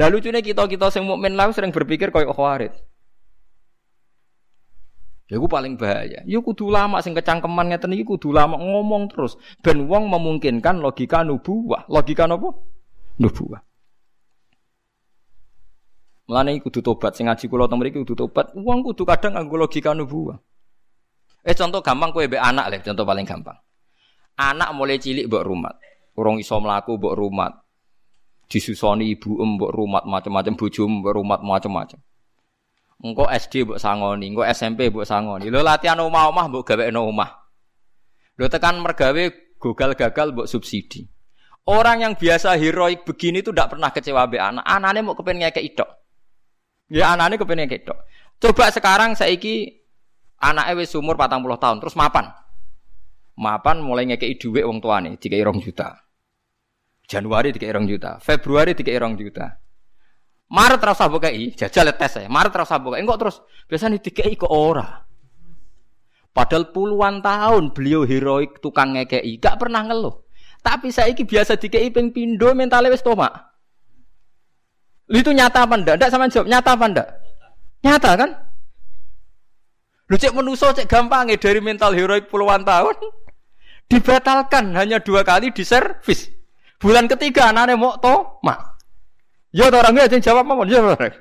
Lalu 0.03 0.19
cune 0.19 0.43
kita-kita 0.43 0.91
sing 0.91 1.07
mukmin 1.07 1.39
lah 1.39 1.47
sering 1.55 1.71
berpikir 1.71 2.11
koyo 2.11 2.35
khawarij. 2.35 2.75
Ya 5.35 5.43
paling 5.51 5.75
bahaya. 5.75 6.23
Ya 6.23 6.39
kudu 6.39 6.71
lama 6.71 7.03
sing 7.03 7.11
kecangkeman 7.11 7.75
ngeten 7.75 7.91
iki 7.91 8.07
kudu 8.07 8.31
lama 8.31 8.55
ngomong 8.55 9.11
terus 9.11 9.35
ben 9.67 9.91
wong 9.91 10.07
memungkinkan 10.07 10.79
logika 10.79 11.27
nubuwah. 11.27 11.91
Logika 11.91 12.31
napa? 12.31 12.55
Nubuwah. 13.19 13.59
Mulane 16.31 16.63
kudu 16.63 16.87
tobat 16.87 17.19
sing 17.19 17.27
ngaji 17.27 17.51
kula 17.51 17.67
teng 17.67 17.83
mriki 17.83 17.99
kudu 18.07 18.15
tobat. 18.15 18.55
Wong 18.55 18.87
kudu 18.87 19.03
kadang 19.03 19.35
nganggo 19.35 19.59
logika 19.59 19.91
nubuwah. 19.91 20.39
Eh 21.43 21.59
contoh 21.59 21.83
gampang 21.83 22.15
kowe 22.15 22.23
mbek 22.31 22.39
anak 22.39 22.67
le, 22.71 22.77
contoh 22.87 23.03
paling 23.03 23.27
gampang. 23.27 23.59
Anak 24.39 24.71
mulai 24.71 25.03
cilik 25.03 25.27
mbok 25.27 25.43
rumat. 25.43 25.75
Urung 26.15 26.39
iso 26.39 26.63
mlaku 26.63 26.95
mbok 26.95 27.15
rumat. 27.19 27.53
Disusoni 28.47 29.19
ibu 29.19 29.35
mbok 29.35 29.75
rumat 29.75 30.07
macam-macam 30.07 30.55
bojo 30.55 30.87
mbok 30.87 31.11
rumat 31.11 31.43
macam-macam. 31.43 31.99
Engko 33.03 33.27
SD 33.27 33.67
mbok 33.67 33.81
sangoni, 33.83 34.31
engko 34.31 34.47
SMP 34.47 34.93
mbok 34.93 35.09
sangoni. 35.09 35.51
Lho 35.51 35.61
latihan 35.65 35.99
omah-omah 35.99 36.45
mbok 36.53 36.63
gawekno 36.63 37.09
omah. 37.11 37.31
Lho 38.39 38.47
tekan 38.47 38.79
mergawe 38.79 39.25
gagal-gagal 39.59 40.27
mbok 40.37 40.47
subsidi. 40.47 41.09
Orang 41.65 42.05
yang 42.05 42.13
biasa 42.15 42.61
heroik 42.61 43.09
begini 43.09 43.41
itu 43.41 43.49
tidak 43.49 43.73
pernah 43.73 43.89
kecewa 43.89 44.29
be 44.29 44.37
anak. 44.37 44.65
Anaknya 44.69 45.01
mau 45.01 45.17
kepengen 45.17 45.49
ngekek 45.49 45.65
tok. 45.73 45.91
Ya 46.93 47.17
anaknya 47.17 47.41
kepengen 47.41 47.65
ngekek 47.65 47.89
tok. 47.89 47.99
Coba 48.37 48.69
sekarang 48.69 49.17
saiki 49.17 49.73
anaknya 50.45 50.77
wis 50.77 50.93
umur 50.93 51.17
40 51.17 51.57
tahun 51.57 51.77
terus 51.81 51.97
mapan. 51.97 52.29
Mapan 53.41 53.81
mulai 53.81 54.05
ngekei 54.13 54.37
dhuwit 54.37 54.69
wong 54.69 54.85
tuane 54.85 55.17
dikai 55.17 55.41
2 55.41 55.65
juta. 55.65 56.05
Januari 57.09 57.53
dikai 57.53 57.73
2 57.73 57.85
juta, 57.89 58.17
Februari 58.21 58.73
dikai 58.77 58.97
2 58.97 59.17
juta. 59.17 59.64
Maret 60.55 60.79
terasa 60.79 61.11
bukai, 61.11 61.51
jajal 61.59 61.91
tes 61.99 62.15
saya. 62.15 62.31
Maret 62.31 62.55
terasa 62.55 62.79
bukai, 62.79 63.03
enggak 63.03 63.19
terus 63.19 63.43
biasanya 63.67 63.99
dikei 63.99 64.39
ke 64.39 64.47
ora. 64.47 65.03
Padahal 66.31 66.71
puluhan 66.71 67.19
tahun 67.19 67.75
beliau 67.75 68.07
heroik 68.07 68.63
tukang 68.63 68.95
ngekei, 68.95 69.39
gak 69.43 69.59
pernah 69.59 69.83
ngeluh. 69.83 70.23
Tapi 70.63 70.95
saya 70.95 71.11
ini 71.11 71.27
biasa 71.27 71.59
dikei 71.59 71.91
ping 71.91 72.15
pindo 72.15 72.55
mentalnya 72.55 72.95
wis 72.95 73.03
tomak. 73.03 73.35
Itu 75.11 75.35
nyata 75.35 75.67
apa 75.67 75.75
ndak? 75.75 75.95
Ndak 75.99 76.11
sama 76.15 76.31
jawab, 76.31 76.47
nyata 76.47 76.71
apa 76.79 76.85
ndak? 76.87 77.09
Nyata 77.83 78.11
kan? 78.15 78.31
Lu 80.07 80.15
cek 80.15 80.33
menuso 80.39 80.71
cek 80.71 80.87
gampang 80.87 81.35
ya 81.35 81.37
dari 81.37 81.59
mental 81.59 81.93
heroik 81.99 82.31
puluhan 82.31 82.63
tahun 82.63 82.95
dibatalkan 83.91 84.71
hanya 84.79 85.03
dua 85.03 85.27
kali 85.27 85.51
di 85.51 85.67
servis. 85.67 86.31
Bulan 86.79 87.11
ketiga 87.11 87.51
anaknya 87.51 87.75
mau 87.75 87.99
tomak. 87.99 88.74
Ya 89.55 89.71
orangnya 89.71 90.11
aja 90.11 90.19
jawab 90.19 90.51
apa? 90.51 90.67
Ya 90.67 90.83
orang. 90.83 91.15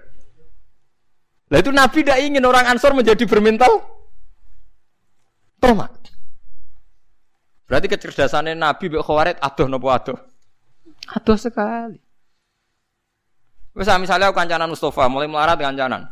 Lah 1.54 1.58
itu 1.62 1.70
Nabi 1.70 2.02
tidak 2.02 2.18
ingin 2.26 2.42
orang 2.42 2.66
Ansor 2.66 2.98
menjadi 2.98 3.30
bermental 3.30 3.86
tomat. 5.62 5.94
Berarti 7.70 7.86
kecerdasannya 7.86 8.58
Nabi 8.58 8.90
Bek 8.90 9.06
Khawarid 9.06 9.38
aduh 9.38 9.70
nopo 9.70 9.94
aduh. 9.94 10.18
Aduh 11.14 11.38
sekali. 11.38 12.02
Misal 13.78 14.02
misalnya 14.02 14.34
aku 14.34 14.38
kancanan 14.38 14.70
Mustafa 14.70 15.06
mulai 15.06 15.30
melarat 15.30 15.62
kancanan. 15.62 16.10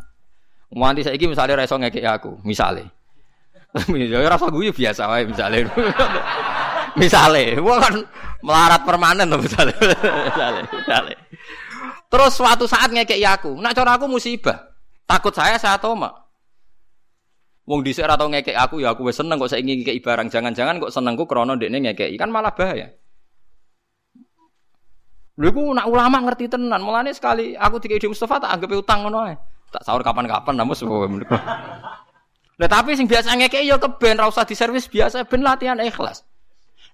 Nganti 0.72 1.02
saiki 1.04 1.26
misalnya 1.26 1.60
reso 1.60 1.76
ngekek 1.76 2.06
aku, 2.06 2.32
misalnya. 2.48 2.88
ya 3.92 4.30
rasa 4.30 4.48
gue 4.48 4.72
biasa 4.72 5.04
wae 5.10 5.28
misalnya. 5.28 5.68
misalnya, 7.02 7.60
gua 7.60 7.76
kan 7.80 7.94
melarat 8.40 8.82
permanen 8.88 9.28
tuh 9.28 9.42
misalnya. 9.44 9.76
misalnya, 10.32 10.64
misalnya. 10.72 11.18
Terus 12.12 12.36
suatu 12.36 12.68
saat 12.68 12.92
ngekek 12.92 13.24
aku, 13.24 13.56
nak 13.64 13.72
cara 13.72 13.96
aku 13.96 14.12
musibah. 14.12 14.68
Takut 15.08 15.32
saya 15.32 15.56
saya 15.56 15.80
toma. 15.80 16.12
Wong 17.64 17.88
dhisik 17.88 18.04
ora 18.04 18.20
tau 18.20 18.28
ngekek 18.28 18.58
aku 18.58 18.84
ya 18.84 18.92
aku 18.92 19.08
wis 19.08 19.16
seneng 19.16 19.40
kok 19.40 19.48
saiki 19.48 19.80
ngekek 19.80 20.04
barang. 20.04 20.28
Jangan-jangan 20.28 20.84
kok 20.84 20.92
senengku 20.92 21.24
krana 21.24 21.56
ndekne 21.56 21.80
ngekek. 21.88 22.12
Kan 22.20 22.28
malah 22.28 22.52
bahaya. 22.52 22.92
Lha 25.40 25.48
iku 25.48 25.72
nak 25.72 25.88
ulama 25.88 26.20
ngerti 26.28 26.52
tenan. 26.52 26.84
Mulane 26.84 27.16
sekali 27.16 27.56
aku 27.56 27.80
dikei 27.80 28.02
di 28.02 28.12
Mustafa 28.12 28.44
tak 28.44 28.52
anggap 28.60 28.76
utang 28.76 29.08
ngono 29.08 29.20
ae. 29.32 29.36
Tak 29.72 29.88
sahur 29.88 30.04
kapan-kapan 30.04 30.60
sebuah 30.76 31.08
Lah 32.60 32.70
tapi 32.70 32.94
sing 32.94 33.08
biasa 33.08 33.34
ngekek 33.40 33.64
ya 33.64 33.80
keben 33.80 34.20
ra 34.20 34.28
usah 34.28 34.44
diservis 34.44 34.86
biasa 34.92 35.24
ben 35.26 35.42
latihan 35.42 35.80
ikhlas. 35.80 36.28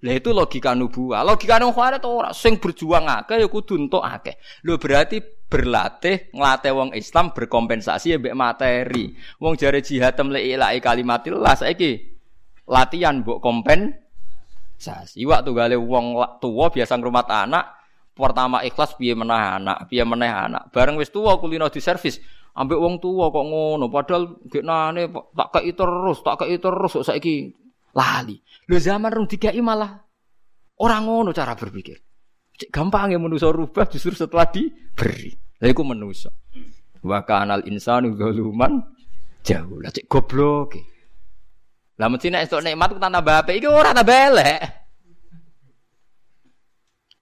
Lah 0.06 0.14
itu 0.14 0.30
logika 0.30 0.78
nubuah. 0.78 1.26
Logika 1.26 1.58
nang 1.58 1.74
khawarit 1.74 2.06
ora 2.06 2.30
sing 2.30 2.62
berjuang 2.62 3.10
akeh 3.10 3.42
ya 3.42 3.48
kudu 3.50 3.74
entuk 3.78 4.06
akeh. 4.06 4.38
Lho 4.62 4.78
berarti 4.78 5.18
berlatih 5.48 6.30
nglatih 6.36 6.72
wong 6.76 6.90
Islam 6.94 7.34
berkompensasi 7.34 8.20
mbek 8.22 8.36
materi. 8.38 9.18
Wong 9.42 9.58
jare 9.58 9.82
jihad 9.82 10.14
temle 10.14 10.44
ilahi 10.44 10.78
kalimatillah 10.78 11.58
saiki 11.58 11.98
latihan 12.70 13.26
mbok 13.26 13.42
kompensasi. 13.42 15.26
Waktu 15.26 15.50
gale 15.56 15.76
wong 15.80 16.20
tua 16.38 16.70
biasa 16.70 16.94
ngrumat 17.00 17.28
anak 17.34 17.66
pertama 18.18 18.66
ikhlas 18.66 18.98
piye 18.98 19.14
meneh 19.14 19.38
anak, 19.38 19.90
piye 19.90 20.02
meneh 20.02 20.30
anak. 20.30 20.74
Bareng 20.74 20.98
wis 20.98 21.14
tuwa 21.14 21.38
kulino 21.38 21.70
di 21.70 21.78
servis, 21.78 22.18
ambek 22.58 22.78
wong 22.78 22.98
tua 22.98 23.30
kok 23.30 23.46
ngono 23.46 23.86
padahal 23.94 24.42
geknane 24.50 25.14
tak 25.38 25.48
kei 25.54 25.74
terus, 25.78 26.26
tak 26.26 26.42
kei 26.42 26.58
terus 26.58 26.98
kok 26.98 27.06
saiki 27.06 27.54
lali. 27.98 28.38
Lho 28.70 28.78
zaman 28.78 29.10
rung 29.10 29.26
dikai 29.26 29.58
malah 29.58 29.98
orang 30.78 31.04
ngono 31.10 31.34
cara 31.34 31.58
berpikir. 31.58 31.98
Gampang 32.70 33.14
ya 33.14 33.18
manusia 33.18 33.50
rubah 33.50 33.90
justru 33.90 34.14
setelah 34.14 34.46
diberi. 34.50 35.34
Lah 35.58 35.68
iku 35.70 35.82
manusia. 35.82 36.30
Wa 37.02 37.26
kanal 37.26 37.66
insanu 37.66 38.14
zaluman 38.14 38.86
jauh. 39.42 39.82
Lah 39.82 39.90
cek 39.90 40.06
goblok. 40.06 40.78
Lah 41.98 42.08
mesti 42.14 42.30
nek 42.30 42.46
esuk 42.46 42.62
nikmat 42.62 42.94
ku 42.94 43.02
tambah 43.02 43.42
apik 43.42 43.58
iki 43.58 43.66
ora 43.66 43.90
tambah 43.90 44.14
elek. 44.14 44.62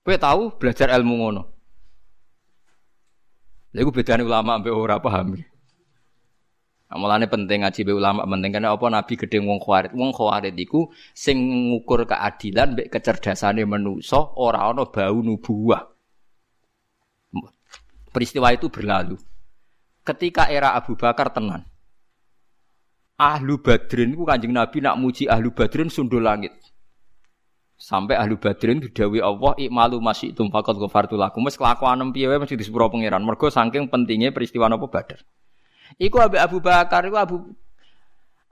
Kowe 0.03 0.17
tahu 0.19 0.43
belajar 0.59 0.91
ilmu 0.91 1.13
ngono. 1.17 1.43
Lha 3.71 3.79
iku 3.83 3.91
bedane 3.91 4.23
ulama 4.23 4.59
ambek 4.59 4.75
ora 4.75 4.99
paham. 4.99 5.39
Nah, 6.85 7.01
mulane 7.01 7.25
penting 7.25 7.65
ngaji 7.65 7.81
be 7.81 7.91
ulama 7.97 8.29
penting 8.29 8.51
karena 8.53 8.69
apa 8.77 8.85
Nabi 8.93 9.13
gede 9.17 9.41
wong 9.41 9.57
khawarit. 9.57 9.91
Wong 9.97 10.13
khawarit 10.13 10.53
iku 10.53 10.85
sing 11.17 11.41
ngukur 11.73 12.05
keadilan 12.05 12.77
mbek 12.77 12.93
kecerdasane 12.93 13.65
manusa 13.65 14.21
ora 14.37 14.69
ana 14.69 14.85
bau 14.85 15.17
nubuah. 15.17 15.81
Peristiwa 18.13 18.53
itu 18.53 18.69
berlalu. 18.69 19.17
Ketika 20.05 20.47
era 20.47 20.77
Abu 20.77 20.93
Bakar 20.93 21.33
tenan. 21.33 21.65
Ahlu 23.15 23.59
Badrin 23.59 24.13
ku 24.15 24.23
Kanjeng 24.27 24.53
Nabi 24.53 24.83
nak 24.83 24.95
muji 25.01 25.25
Ahlu 25.25 25.51
Badrin 25.51 25.89
sundul 25.89 26.21
langit. 26.21 26.53
Sampai 27.75 28.15
Ahlu 28.15 28.39
Badrin 28.39 28.79
didawi 28.79 29.19
Allah 29.19 29.51
ikmalu 29.59 29.99
masih 29.99 30.31
itum 30.31 30.47
faqad 30.47 30.79
ghafartu 30.79 31.19
lakum. 31.19 31.43
Wis 31.43 31.59
kelakuan 31.59 31.99
piye 32.15 32.29
wae 32.29 32.39
mesti 32.39 32.55
disepuro 32.55 32.87
pangeran. 32.87 33.25
Mergo 33.25 33.51
saking 33.51 33.91
pentingnya 33.91 34.31
peristiwa 34.31 34.71
napa 34.71 34.87
Badar. 34.87 35.19
Iku 35.95 36.17
Abu 36.19 36.35
Abu 36.35 36.57
Bakar 36.59 37.07
iku 37.07 37.17
Abu 37.17 37.37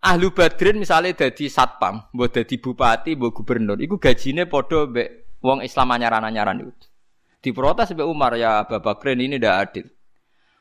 Ahlu 0.04 0.36
Badrin 0.36 0.84
misalnya 0.84 1.16
dadi 1.16 1.48
satpam, 1.48 2.12
mbok 2.12 2.28
dadi 2.36 2.60
bupati, 2.60 3.16
mbok 3.16 3.40
gubernur, 3.40 3.80
iku 3.80 3.96
gajine 3.96 4.44
padha 4.44 4.84
mbek 4.84 5.40
wong 5.40 5.64
Islam 5.64 5.96
anyaran-anyaran 5.96 6.60
iku. 6.60 6.72
Diprotes 7.40 7.96
mbek 7.96 8.04
Umar 8.04 8.36
ya 8.36 8.68
Abu 8.68 8.84
Bakrin 8.84 9.24
ini 9.24 9.40
ndak 9.40 9.56
adil. 9.56 9.88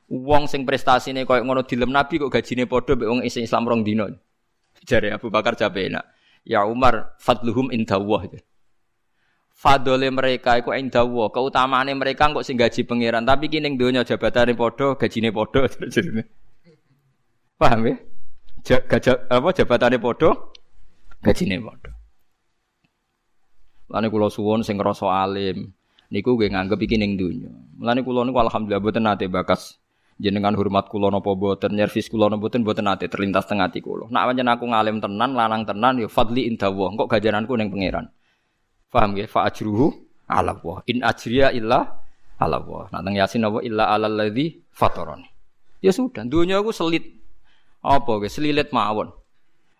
Wong 0.06 0.46
sing 0.46 0.62
prestasine 0.62 1.26
koyo 1.26 1.42
ngono 1.42 1.66
dilem 1.66 1.90
Nabi 1.90 2.22
kok 2.22 2.30
gajine 2.30 2.70
padha 2.70 2.94
mbek 2.94 3.08
wong 3.10 3.20
Islam 3.26 3.66
rong 3.66 3.82
dino. 3.82 4.06
Jare 4.86 5.10
Abu 5.10 5.26
Bakar 5.26 5.58
jabe 5.58 5.90
enak. 5.90 6.06
Ya 6.46 6.62
Umar 6.62 7.18
fadluhum 7.18 7.74
indallah. 7.74 8.30
Fadole 9.50 10.06
mereka 10.14 10.58
iku 10.62 10.70
indallah, 10.70 11.34
keutamaane 11.34 11.98
mereka 11.98 12.30
kok 12.30 12.46
sing 12.46 12.54
gaji 12.54 12.86
pangeran, 12.86 13.26
tapi 13.26 13.50
kini 13.50 13.66
ning 13.66 13.74
donya 13.74 14.06
jabatane 14.06 14.54
padha, 14.54 14.94
gajine 14.94 15.34
padha. 15.34 15.66
Paham 17.62 17.86
ya? 17.86 17.94
Gajah 18.90 19.30
apa 19.30 19.54
jabatannya 19.54 20.02
podo, 20.02 20.50
gajine 21.22 21.62
podo. 21.62 21.94
Lani 23.86 24.10
kulo 24.10 24.26
suwon 24.26 24.66
sing 24.66 24.82
alim, 24.82 25.70
niku 26.10 26.34
gue 26.34 26.50
nganggep 26.50 26.82
iki 26.82 26.98
ning 26.98 27.14
donya. 27.14 27.54
Mulane 27.78 28.02
kula 28.02 28.26
niku 28.26 28.42
alhamdulillah 28.42 28.82
boten 28.82 29.06
nate 29.06 29.30
bakas 29.30 29.78
jenengan 30.18 30.58
hormat 30.58 30.90
kula 30.90 31.06
napa 31.14 31.38
boten, 31.38 31.78
nyervis 31.78 32.10
kula 32.10 32.34
napa 32.34 32.42
boten 32.42 32.66
boten 32.66 32.82
nate 32.82 33.06
terlintas 33.06 33.46
teng 33.46 33.62
ati 33.62 33.78
kula. 33.78 34.10
Nak 34.10 34.22
pancen 34.26 34.50
aku 34.50 34.64
ngalim 34.66 34.98
tenan, 34.98 35.30
lanang 35.38 35.62
tenan 35.62 36.02
ya 36.02 36.10
fadli 36.10 36.50
indawah. 36.50 36.90
Kok 36.98 37.06
gajananku 37.14 37.54
ning 37.54 37.70
pangeran. 37.70 38.10
Paham 38.90 39.14
ya? 39.14 39.30
Fa 39.30 39.46
ajruhu 39.46 39.94
ala 40.26 40.50
Allah. 40.50 40.76
In 40.90 41.06
ajriya 41.06 41.54
illa 41.54 41.94
ala 42.42 42.58
Allah. 42.58 42.90
Nak 42.90 43.14
Yasin 43.14 43.46
apa 43.46 43.62
illa 43.62 43.86
alal 43.86 44.18
ladzi 44.18 44.66
fatarani. 44.74 45.30
Ya 45.78 45.94
sudah, 45.94 46.26
dunia 46.26 46.58
aku 46.58 46.74
selit 46.74 47.21
apa 47.82 48.12
guys 48.22 48.32
selilit 48.38 48.70
mawon. 48.70 49.10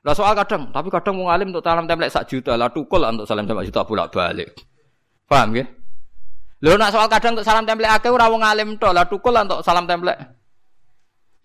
Lah 0.03 0.19
soal 0.19 0.35
kadang, 0.35 0.75
tapi 0.75 0.91
kadang 0.91 1.15
mau 1.15 1.31
ngalim 1.31 1.55
untuk 1.55 1.63
salam 1.63 1.87
template 1.87 2.11
sak 2.11 2.27
juta, 2.27 2.59
lah 2.59 2.75
tukul 2.75 2.99
untuk 3.07 3.23
salam 3.23 3.47
template 3.47 3.71
juta 3.71 3.87
bolak 3.87 4.11
balik. 4.11 4.51
Paham 5.31 5.55
ya? 5.55 5.65
Lho 6.63 6.75
nak 6.75 6.91
soal 6.91 7.07
kadang 7.07 7.39
untuk 7.39 7.47
salam 7.47 7.63
template 7.63 8.03
akeh 8.03 8.11
ora 8.11 8.27
wong 8.27 8.43
ngalim 8.43 8.75
tok, 8.83 8.91
lah 8.91 9.07
tukul 9.07 9.31
untuk 9.31 9.63
salam 9.63 9.87
template. 9.87 10.19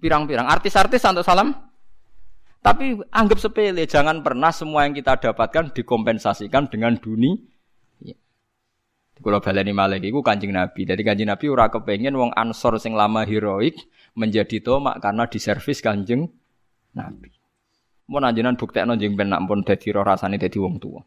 Pirang-pirang 0.02 0.50
artis-artis 0.50 1.06
untuk 1.06 1.22
salam 1.22 1.68
tapi 2.68 3.00
anggap 3.16 3.40
sepele, 3.40 3.88
jangan 3.88 4.20
pernah 4.20 4.52
semua 4.52 4.84
yang 4.84 4.92
kita 4.92 5.16
dapatkan 5.16 5.72
dikompensasikan 5.72 6.68
dengan 6.68 7.00
dunia. 7.00 7.40
Ya. 8.04 8.18
Kalau 9.24 9.40
baleni 9.40 9.72
malih 9.72 10.04
iku 10.04 10.20
Kanjeng 10.20 10.52
Nabi. 10.52 10.84
Jadi 10.84 11.00
Kanjeng 11.00 11.32
Nabi 11.32 11.48
ora 11.48 11.72
kepengen 11.72 12.20
wong 12.20 12.36
Ansor 12.36 12.76
sing 12.82 12.92
lama 12.92 13.24
heroik 13.24 13.80
menjadi 14.20 14.60
tomak 14.60 15.00
karena 15.00 15.30
diservis 15.32 15.80
Kanjeng 15.80 16.28
Nabi. 16.98 17.30
Mau 18.10 18.18
nanjenan 18.18 18.58
bukti 18.58 18.82
jeng 18.82 19.14
ben 19.14 19.36
pun 19.46 19.62
dadi 19.62 19.94
roh 19.94 20.02
rasane 20.02 20.42
dadi 20.42 20.58
wong 20.58 20.82
tua. 20.82 21.06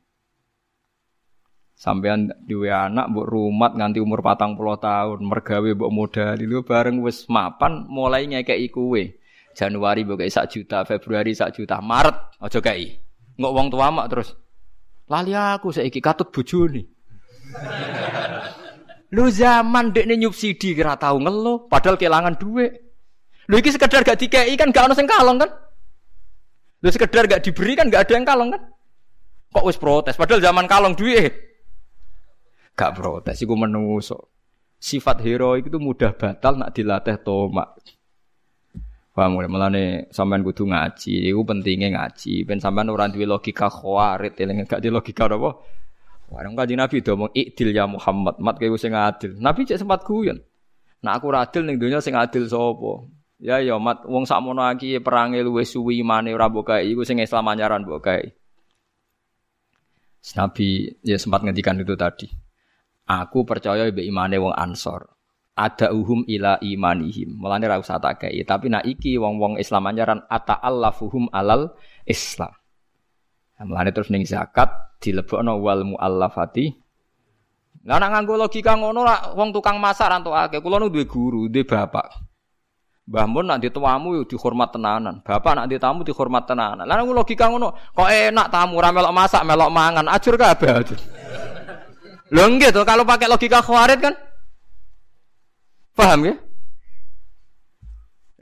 Sampean 1.81 2.29
duwe 2.45 2.69
anak 2.69 3.09
mbok 3.09 3.25
rumat 3.25 3.73
nganti 3.73 4.05
umur 4.05 4.21
patang 4.21 4.53
puluh 4.53 4.77
tahun, 4.77 5.25
mergawe 5.25 5.65
mbok 5.65 5.89
modal 5.89 6.37
itu 6.37 6.61
bareng 6.61 7.01
wis 7.01 7.25
mapan 7.33 7.89
mulai 7.89 8.29
ngekeki 8.29 8.69
kuwe. 8.69 9.17
Januari 9.57 10.05
mbok 10.05 10.21
sak 10.29 10.53
juta, 10.53 10.85
Februari 10.85 11.33
sak 11.33 11.57
juta, 11.57 11.81
Maret 11.81 12.37
aja 12.37 12.61
kei. 12.61 13.01
Ngok 13.41 13.55
wong 13.57 13.67
tua 13.73 13.89
mak 13.89 14.13
terus. 14.13 14.37
Lali 15.09 15.33
aku 15.33 15.73
saiki 15.73 16.05
katut 16.05 16.29
bojone. 16.29 16.85
Lu 19.17 19.33
zaman 19.33 19.97
dekne 19.97 20.21
nyubsidi 20.21 20.77
kira 20.77 21.01
tahu 21.01 21.19
ngeluh, 21.25 21.67
padahal 21.67 21.97
kehilangan 21.97 22.37
duit. 22.37 22.77
Lu 23.49 23.57
iki 23.57 23.73
sekedar 23.73 24.05
gak 24.05 24.21
dikei 24.21 24.53
kan 24.55 24.69
gak 24.69 24.87
ono 24.87 24.95
sing 24.95 25.09
kalong 25.09 25.41
kan? 25.41 25.51
Lu 26.81 26.89
sekedar 26.89 27.29
gak 27.29 27.45
diberi 27.45 27.77
kan 27.77 27.93
ada 27.93 28.09
yang 28.09 28.25
kalong 28.25 28.57
kan? 28.57 28.63
Kok 29.53 29.67
wis 29.69 29.77
protes? 29.77 30.17
Padahal 30.17 30.41
zaman 30.41 30.65
kalong 30.65 30.97
duit. 30.97 31.33
Gak 32.73 32.97
protes 32.97 33.37
iku 33.45 33.53
menungso. 33.59 34.33
Sifat 34.81 35.21
heroik 35.21 35.69
itu 35.69 35.77
mudah 35.77 36.17
batal 36.17 36.57
nak 36.57 36.73
dilatih 36.73 37.21
tomak. 37.21 37.77
Paham 39.13 39.37
mulai 39.37 39.51
melane 39.53 39.85
sampean 40.15 40.41
kudu 40.41 40.65
ngaji, 40.65 41.29
iku 41.29 41.45
pentingnya 41.45 41.93
ngaji. 41.93 42.49
Ben 42.49 42.57
sampean 42.63 42.89
ora 42.89 43.11
duwe 43.11 43.29
logika 43.29 43.69
khawarit, 43.69 44.39
eling 44.41 44.65
gak 44.65 44.81
di 44.81 44.89
logika 44.89 45.29
apa? 45.29 45.61
Warung 46.31 46.55
kaji 46.55 46.79
Nabi 46.79 47.03
do 47.03 47.19
ngomong 47.19 47.35
ikdil 47.35 47.75
ya 47.75 47.91
Muhammad, 47.91 48.39
mat 48.39 48.57
kowe 48.57 48.79
sing 48.79 48.95
adil. 48.95 49.35
Nabi 49.37 49.67
cek 49.67 49.83
sempat 49.83 50.07
guyon. 50.07 50.39
Nah 51.03 51.19
aku 51.19 51.35
adil 51.35 51.67
ning 51.67 51.77
donya 51.77 51.99
sing 51.99 52.15
adil 52.15 52.47
sapa? 52.47 53.05
Ya 53.41 53.57
ya 53.65 53.81
mat 53.81 54.05
wong 54.05 54.29
sakmono 54.29 54.61
iki 54.77 55.01
perange 55.01 55.41
luwih 55.41 55.65
suwi 55.65 56.05
imane 56.05 56.37
ora 56.37 56.53
mbok 56.53 56.77
kae 56.77 56.93
iku 56.93 57.09
sing 57.09 57.25
Islam 57.25 57.49
anyaran 57.49 57.89
mbok 57.89 58.05
kae. 58.05 58.37
Nabi 60.37 60.93
ya 61.01 61.17
sempat 61.17 61.41
ngendikan 61.41 61.81
itu 61.81 61.97
tadi. 61.97 62.29
Aku 63.09 63.49
percaya 63.49 63.89
be 63.89 64.05
imane 64.05 64.37
wong 64.37 64.53
Ansor. 64.53 65.09
Ada 65.57 65.89
uhum 65.89 66.29
ila 66.29 66.61
imanihim. 66.61 67.41
Mulane 67.41 67.65
ra 67.65 67.81
usah 67.81 67.97
tak 67.97 68.29
kei, 68.29 68.45
tapi 68.45 68.69
nak 68.73 68.85
iki 68.85 69.17
wong-wong 69.17 69.57
Islam 69.57 69.89
anyaran 69.89 70.21
ata 70.29 70.61
allafuhum 70.61 71.33
alal 71.33 71.73
Islam. 72.05 72.53
Nah, 73.57 73.65
mulane 73.69 73.93
terus 73.93 74.09
ning 74.09 74.25
zakat 74.25 74.69
dilebokno 75.01 75.61
wal 75.61 75.85
muallafati. 75.85 76.65
Lah 77.89 77.97
nak 77.97 78.13
nganggo 78.13 78.37
logika 78.37 78.77
ngono 78.77 79.01
lah 79.01 79.33
wong 79.33 79.53
tukang 79.53 79.81
masak 79.81 80.13
rantuk 80.13 80.37
akeh. 80.37 80.61
Kula 80.61 80.77
nu 80.77 80.93
duwe 80.93 81.09
guru, 81.09 81.49
duwe 81.49 81.65
bapak. 81.65 82.30
Mbah 83.11 83.27
Mun 83.27 83.43
nak 83.51 83.59
dituamu 83.59 84.15
yo 84.15 84.23
dihormat 84.23 84.71
tenanan. 84.71 85.19
Bapak 85.27 85.59
nak 85.59 85.67
ditamu 85.67 86.07
dihormat 86.07 86.47
tenanan. 86.47 86.87
Lah 86.87 87.03
logika 87.03 87.51
ngono, 87.51 87.75
kok 87.91 88.07
enak 88.07 88.47
tamu 88.55 88.79
ora 88.79 88.95
melok 88.95 89.11
masak, 89.11 89.43
melok 89.43 89.67
mangan, 89.67 90.07
ajur 90.07 90.39
kabeh. 90.39 90.95
Lho 92.31 92.45
nggih 92.47 92.71
to 92.71 92.87
kalau 92.87 93.03
pakai 93.03 93.27
logika 93.27 93.59
khawarit 93.59 93.99
kan? 93.99 94.15
Paham 95.99 96.31
ya? 96.31 96.35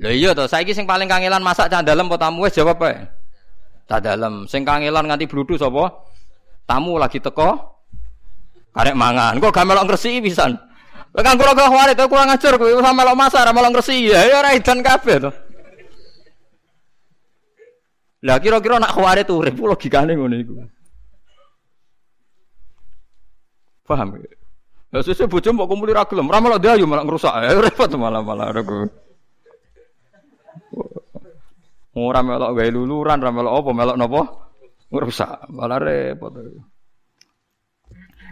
Lho 0.05 0.11
iya 0.12 0.31
to, 0.37 0.45
saiki 0.45 0.77
sing 0.77 0.85
paling 0.85 1.09
kangelan 1.09 1.41
masak 1.41 1.73
cah 1.73 1.81
dalem 1.81 2.05
apa 2.12 2.29
tamu 2.29 2.45
wis 2.45 2.53
jawab 2.53 2.77
ae. 2.85 3.09
Cah 3.89 4.05
dalem. 4.05 4.45
Sing 4.53 4.69
kangelan 4.69 5.09
nganti 5.09 5.25
bludu 5.25 5.57
sapa? 5.57 5.97
Tamu 6.69 7.01
lagi 7.01 7.25
teko 7.25 7.57
karek 8.77 8.93
mangan. 8.93 9.41
Kok 9.41 9.49
gak 9.49 9.64
melok 9.64 9.89
ngresiki 9.89 10.21
pisan? 10.21 10.68
Kan 11.17 11.35
kula 11.41 11.57
kok 11.57 11.73
wae 11.73 11.93
to 11.97 12.05
kurang 12.07 12.31
ajar 12.31 12.55
kowe 12.61 12.69
ora 12.69 12.93
melok 12.93 13.17
masak 13.17 13.43
ora 13.43 13.53
melok 13.57 13.81
ngresi 13.81 14.13
ya 14.13 14.21
ya 14.29 14.45
ora 14.45 14.53
edan 14.55 14.85
kabeh 14.85 15.17
to. 15.19 15.31
Lah 18.27 18.37
kira-kira 18.43 18.83
nak 18.83 18.93
khawarit 18.93 19.31
urip 19.31 19.57
logikane 19.57 20.19
ngono 20.19 20.37
iku. 20.37 20.55
Paham 23.87 24.21
ya? 24.21 24.31
Lah 24.89 25.01
sesuk 25.05 25.29
bojo 25.29 25.49
mbok 25.53 25.69
kumpuli 25.69 25.93
ra 25.93 26.09
gelem, 26.09 26.33
ora 26.33 26.41
malah 26.41 26.61
dayu 26.61 26.89
malah 26.89 27.05
ngrusak. 27.05 27.35
Eh 27.45 27.57
repot 27.61 27.93
malah 27.97 28.25
malah 28.25 28.53
aku. 28.53 28.89
Ora 31.99 32.21
melok 32.23 32.55
gawe 32.55 32.71
luluran, 32.71 33.19
ora 33.21 33.33
melok 33.35 33.55
apa, 33.59 33.71
melok 33.75 33.97
napa? 33.99 34.23
Ngrusak, 34.89 35.51
malah 35.51 35.79
repot. 35.83 36.31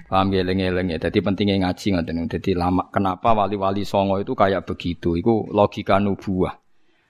Paham 0.07 0.31
ya 0.31 0.47
eling-eling 0.47 0.95
ya. 0.95 0.99
Jadi 1.03 1.19
pentingnya 1.19 1.67
ngaji 1.67 1.87
ngoten. 1.99 2.31
Jadi 2.31 2.55
lama 2.55 2.87
kenapa 2.95 3.35
wali-wali 3.35 3.83
songo 3.83 4.23
itu 4.23 4.39
kayak 4.39 4.63
begitu? 4.63 5.19
Iku 5.19 5.51
logika 5.51 5.99
nubuah. 5.99 6.55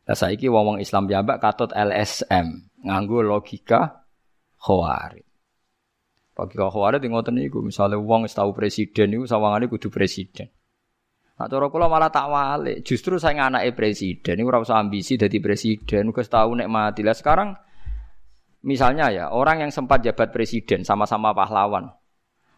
Nah 0.07 0.16
saiki 0.16 0.49
wong-wong 0.49 0.78
Islam 0.80 1.11
piyambak 1.11 1.42
katut 1.42 1.74
LSM, 1.74 2.72
nganggo 2.86 3.20
logika 3.26 4.07
khawarij. 4.62 5.26
Logika 6.38 6.70
khawarij 6.72 7.03
ngoten 7.05 7.36
niku, 7.36 7.61
misale 7.61 7.99
wong 7.99 8.24
wis 8.24 8.32
tau 8.32 8.55
presiden 8.55 9.12
niku 9.12 9.26
sawangane 9.26 9.66
kudu 9.66 9.90
presiden. 9.90 10.49
Nah, 11.36 11.53
cara 11.53 11.68
kula 11.68 11.84
malah 11.90 12.09
tak 12.09 12.32
walik. 12.32 12.80
Justru 12.80 13.20
saya 13.20 13.51
anake 13.51 13.76
presiden 13.76 14.40
niku 14.40 14.49
ora 14.49 14.64
usah 14.64 14.80
ambisi 14.80 15.20
dadi 15.20 15.36
presiden, 15.42 16.14
wis 16.14 16.30
tau 16.32 16.55
nek 16.55 16.70
mati. 16.70 17.03
Lah 17.03 17.12
sekarang 17.12 17.53
misalnya 18.64 19.12
ya, 19.12 19.24
orang 19.34 19.68
yang 19.68 19.72
sempat 19.74 20.01
jabat 20.01 20.32
presiden 20.32 20.86
sama-sama 20.86 21.34
pahlawan. 21.34 21.92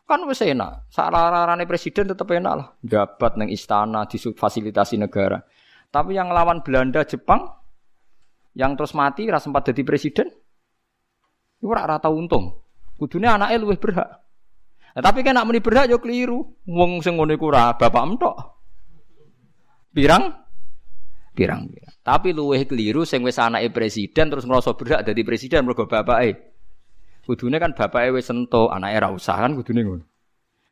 Kan 0.09 0.25
wis 0.25 0.41
enak. 0.41 0.89
Sararane 0.89 1.69
presiden 1.69 2.09
tetep 2.09 2.25
enak 2.33 2.55
lah. 2.57 2.69
Jabat 2.81 3.37
neng 3.37 3.53
istana 3.53 4.09
fasilitasi 4.09 4.97
negara. 4.97 5.45
Tapi 5.93 6.17
yang 6.17 6.33
lawan 6.33 6.65
Belanda, 6.65 7.05
Jepang 7.05 7.45
yang 8.57 8.73
terus 8.73 8.97
mati 8.97 9.29
ora 9.29 9.37
sempat 9.37 9.69
jadi 9.69 9.85
presiden. 9.85 10.33
Ora 11.61 11.85
rata 11.85 12.09
untung. 12.09 12.57
Kudune 12.97 13.29
anake 13.29 13.61
luwih 13.61 13.77
berhak. 13.77 14.09
Nah, 14.97 15.03
tapi 15.05 15.21
kan 15.21 15.37
nak 15.37 15.45
muni 15.45 15.61
berhak 15.61 15.93
yo 15.93 16.01
keliru. 16.01 16.57
Wong 16.65 17.05
sing 17.05 17.21
ora 17.21 17.77
bapak 17.77 18.05
entok. 18.09 18.35
Pirang? 19.93 20.25
Pirang. 21.37 21.69
Tapi 22.01 22.33
luwih 22.33 22.65
keliru 22.65 23.05
sing 23.05 23.21
wis 23.21 23.37
anake 23.37 23.69
presiden 23.77 24.33
terus 24.33 24.49
ngrasa 24.49 24.73
berhak 24.73 25.05
dadi 25.05 25.21
presiden 25.21 25.69
mergo 25.69 25.85
bapake. 25.85 26.48
Kudune 27.29 27.61
kan 27.61 27.77
bapak 27.77 28.09
wis 28.17 28.25
sento, 28.25 28.73
anake 28.73 28.97
ra 29.05 29.13
usah 29.13 29.37
kan 29.37 29.53
kudune 29.53 29.85
ngono. 29.85 30.05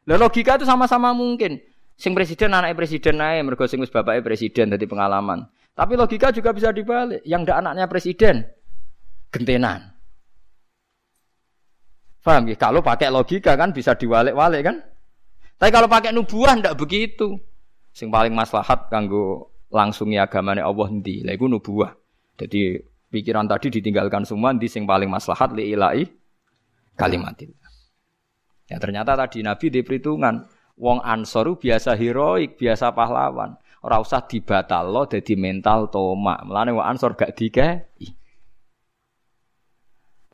Lah 0.08 0.16
logika 0.16 0.56
itu 0.56 0.64
sama-sama 0.64 1.12
mungkin. 1.12 1.60
Sing 2.00 2.16
presiden 2.16 2.56
anaknya 2.56 2.72
presiden 2.72 3.20
naik, 3.20 3.44
mergo 3.44 3.68
sing 3.68 3.76
wis 3.76 3.92
bapaknya 3.92 4.24
presiden 4.24 4.72
dari 4.72 4.88
pengalaman. 4.88 5.44
Tapi 5.76 5.92
logika 6.00 6.32
juga 6.32 6.56
bisa 6.56 6.72
dibalik. 6.72 7.20
Yang 7.28 7.40
ndak 7.44 7.56
anaknya 7.60 7.84
presiden, 7.92 8.48
gentenan. 9.28 9.92
Paham 12.24 12.48
ya? 12.48 12.56
Kalau 12.56 12.80
pakai 12.80 13.12
logika 13.12 13.52
kan 13.52 13.76
bisa 13.76 13.92
diwalik-walik 13.92 14.64
kan? 14.64 14.80
Tapi 15.60 15.68
kalau 15.68 15.92
pakai 15.92 16.16
nubuah 16.16 16.56
ndak 16.56 16.80
begitu. 16.80 17.36
Sing 17.92 18.08
paling 18.08 18.32
maslahat 18.32 18.88
kanggo 18.88 19.52
langsung 19.68 20.08
agamane 20.16 20.64
Allah 20.64 20.88
ndi? 20.88 21.20
Lah 21.20 21.36
iku 21.36 21.52
nubuah. 21.52 21.92
Jadi 22.40 22.80
pikiran 23.12 23.44
tadi 23.44 23.68
ditinggalkan 23.76 24.24
semua 24.24 24.56
di 24.56 24.72
sing 24.72 24.88
paling 24.88 25.12
maslahat 25.12 25.52
li 25.52 25.76
ilahi 25.76 26.15
kalimatillah. 26.96 27.70
Ya 28.66 28.82
ternyata 28.82 29.14
tadi 29.14 29.46
Nabi 29.46 29.70
di 29.70 29.80
perhitungan 29.86 30.42
wong 30.80 30.98
Ansoru 31.04 31.54
biasa 31.54 31.94
heroik, 31.94 32.58
biasa 32.58 32.90
pahlawan. 32.90 33.54
Ora 33.86 34.02
usah 34.02 34.26
lo 34.82 35.06
jadi 35.06 35.38
mental 35.38 35.86
tomak. 35.94 36.42
Melane 36.42 36.74
wong 36.74 36.82
Ansor 36.82 37.14
gak 37.14 37.38
dikai. 37.38 37.78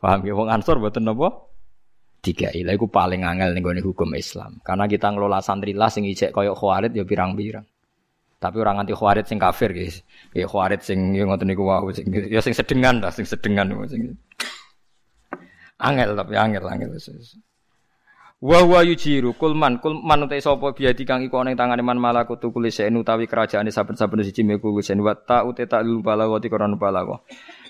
Paham 0.00 0.24
ya 0.24 0.32
wong 0.32 0.48
Ansor 0.48 0.80
mboten 0.80 1.04
napa? 1.04 1.28
Dikai. 2.24 2.64
Lha 2.64 2.72
iku 2.72 2.88
paling 2.88 3.28
angel 3.28 3.52
ning 3.52 3.84
hukum 3.84 4.16
Islam. 4.16 4.56
Karena 4.64 4.88
kita 4.88 5.12
ngelola 5.12 5.44
santri 5.44 5.76
lah 5.76 5.92
sing 5.92 6.08
ijek 6.08 6.32
koyo 6.32 6.56
khawarit 6.56 6.96
ya 6.96 7.04
pirang-pirang. 7.04 7.66
Tapi 8.40 8.56
orang 8.58 8.82
anti 8.82 8.96
khawarit 8.96 9.28
sing 9.28 9.36
kafir 9.36 9.70
guys. 9.76 10.00
Ya 10.32 10.48
khawarit 10.48 10.80
sing 10.80 11.12
ya 11.12 11.28
ngoten 11.28 11.52
niku 11.52 11.68
wae 11.68 11.92
sing 11.92 12.08
ya 12.08 12.40
sing 12.40 12.56
sedengan 12.56 13.04
lah, 13.04 13.12
sing 13.12 13.28
sedengan 13.28 13.68
sing 13.86 14.16
Angel 15.82 16.14
tapi 16.14 16.38
angel 16.38 16.62
angel. 16.70 16.94
Wa 18.42 18.58
wa 18.66 18.82
yujiru 18.82 19.38
kulman 19.38 19.78
kulman 19.78 20.26
utai 20.26 20.42
sapa 20.42 20.74
biadi 20.74 21.06
kang 21.06 21.22
iku 21.22 21.38
ana 21.38 21.54
ing 21.54 21.58
tangane 21.58 21.82
man 21.86 21.98
malakutu 21.98 22.50
kulise 22.50 22.90
utawi 22.90 23.30
kerajaane 23.30 23.70
saben-saben 23.70 24.26
siji 24.26 24.42
meku 24.42 24.74
kusen 24.74 24.98
wa 24.98 25.14
ta 25.14 25.46
uta 25.46 25.62
ta 25.62 25.78
lul 25.78 26.02
balawati 26.02 26.50
korona 26.50 26.74
balawa. 26.74 27.22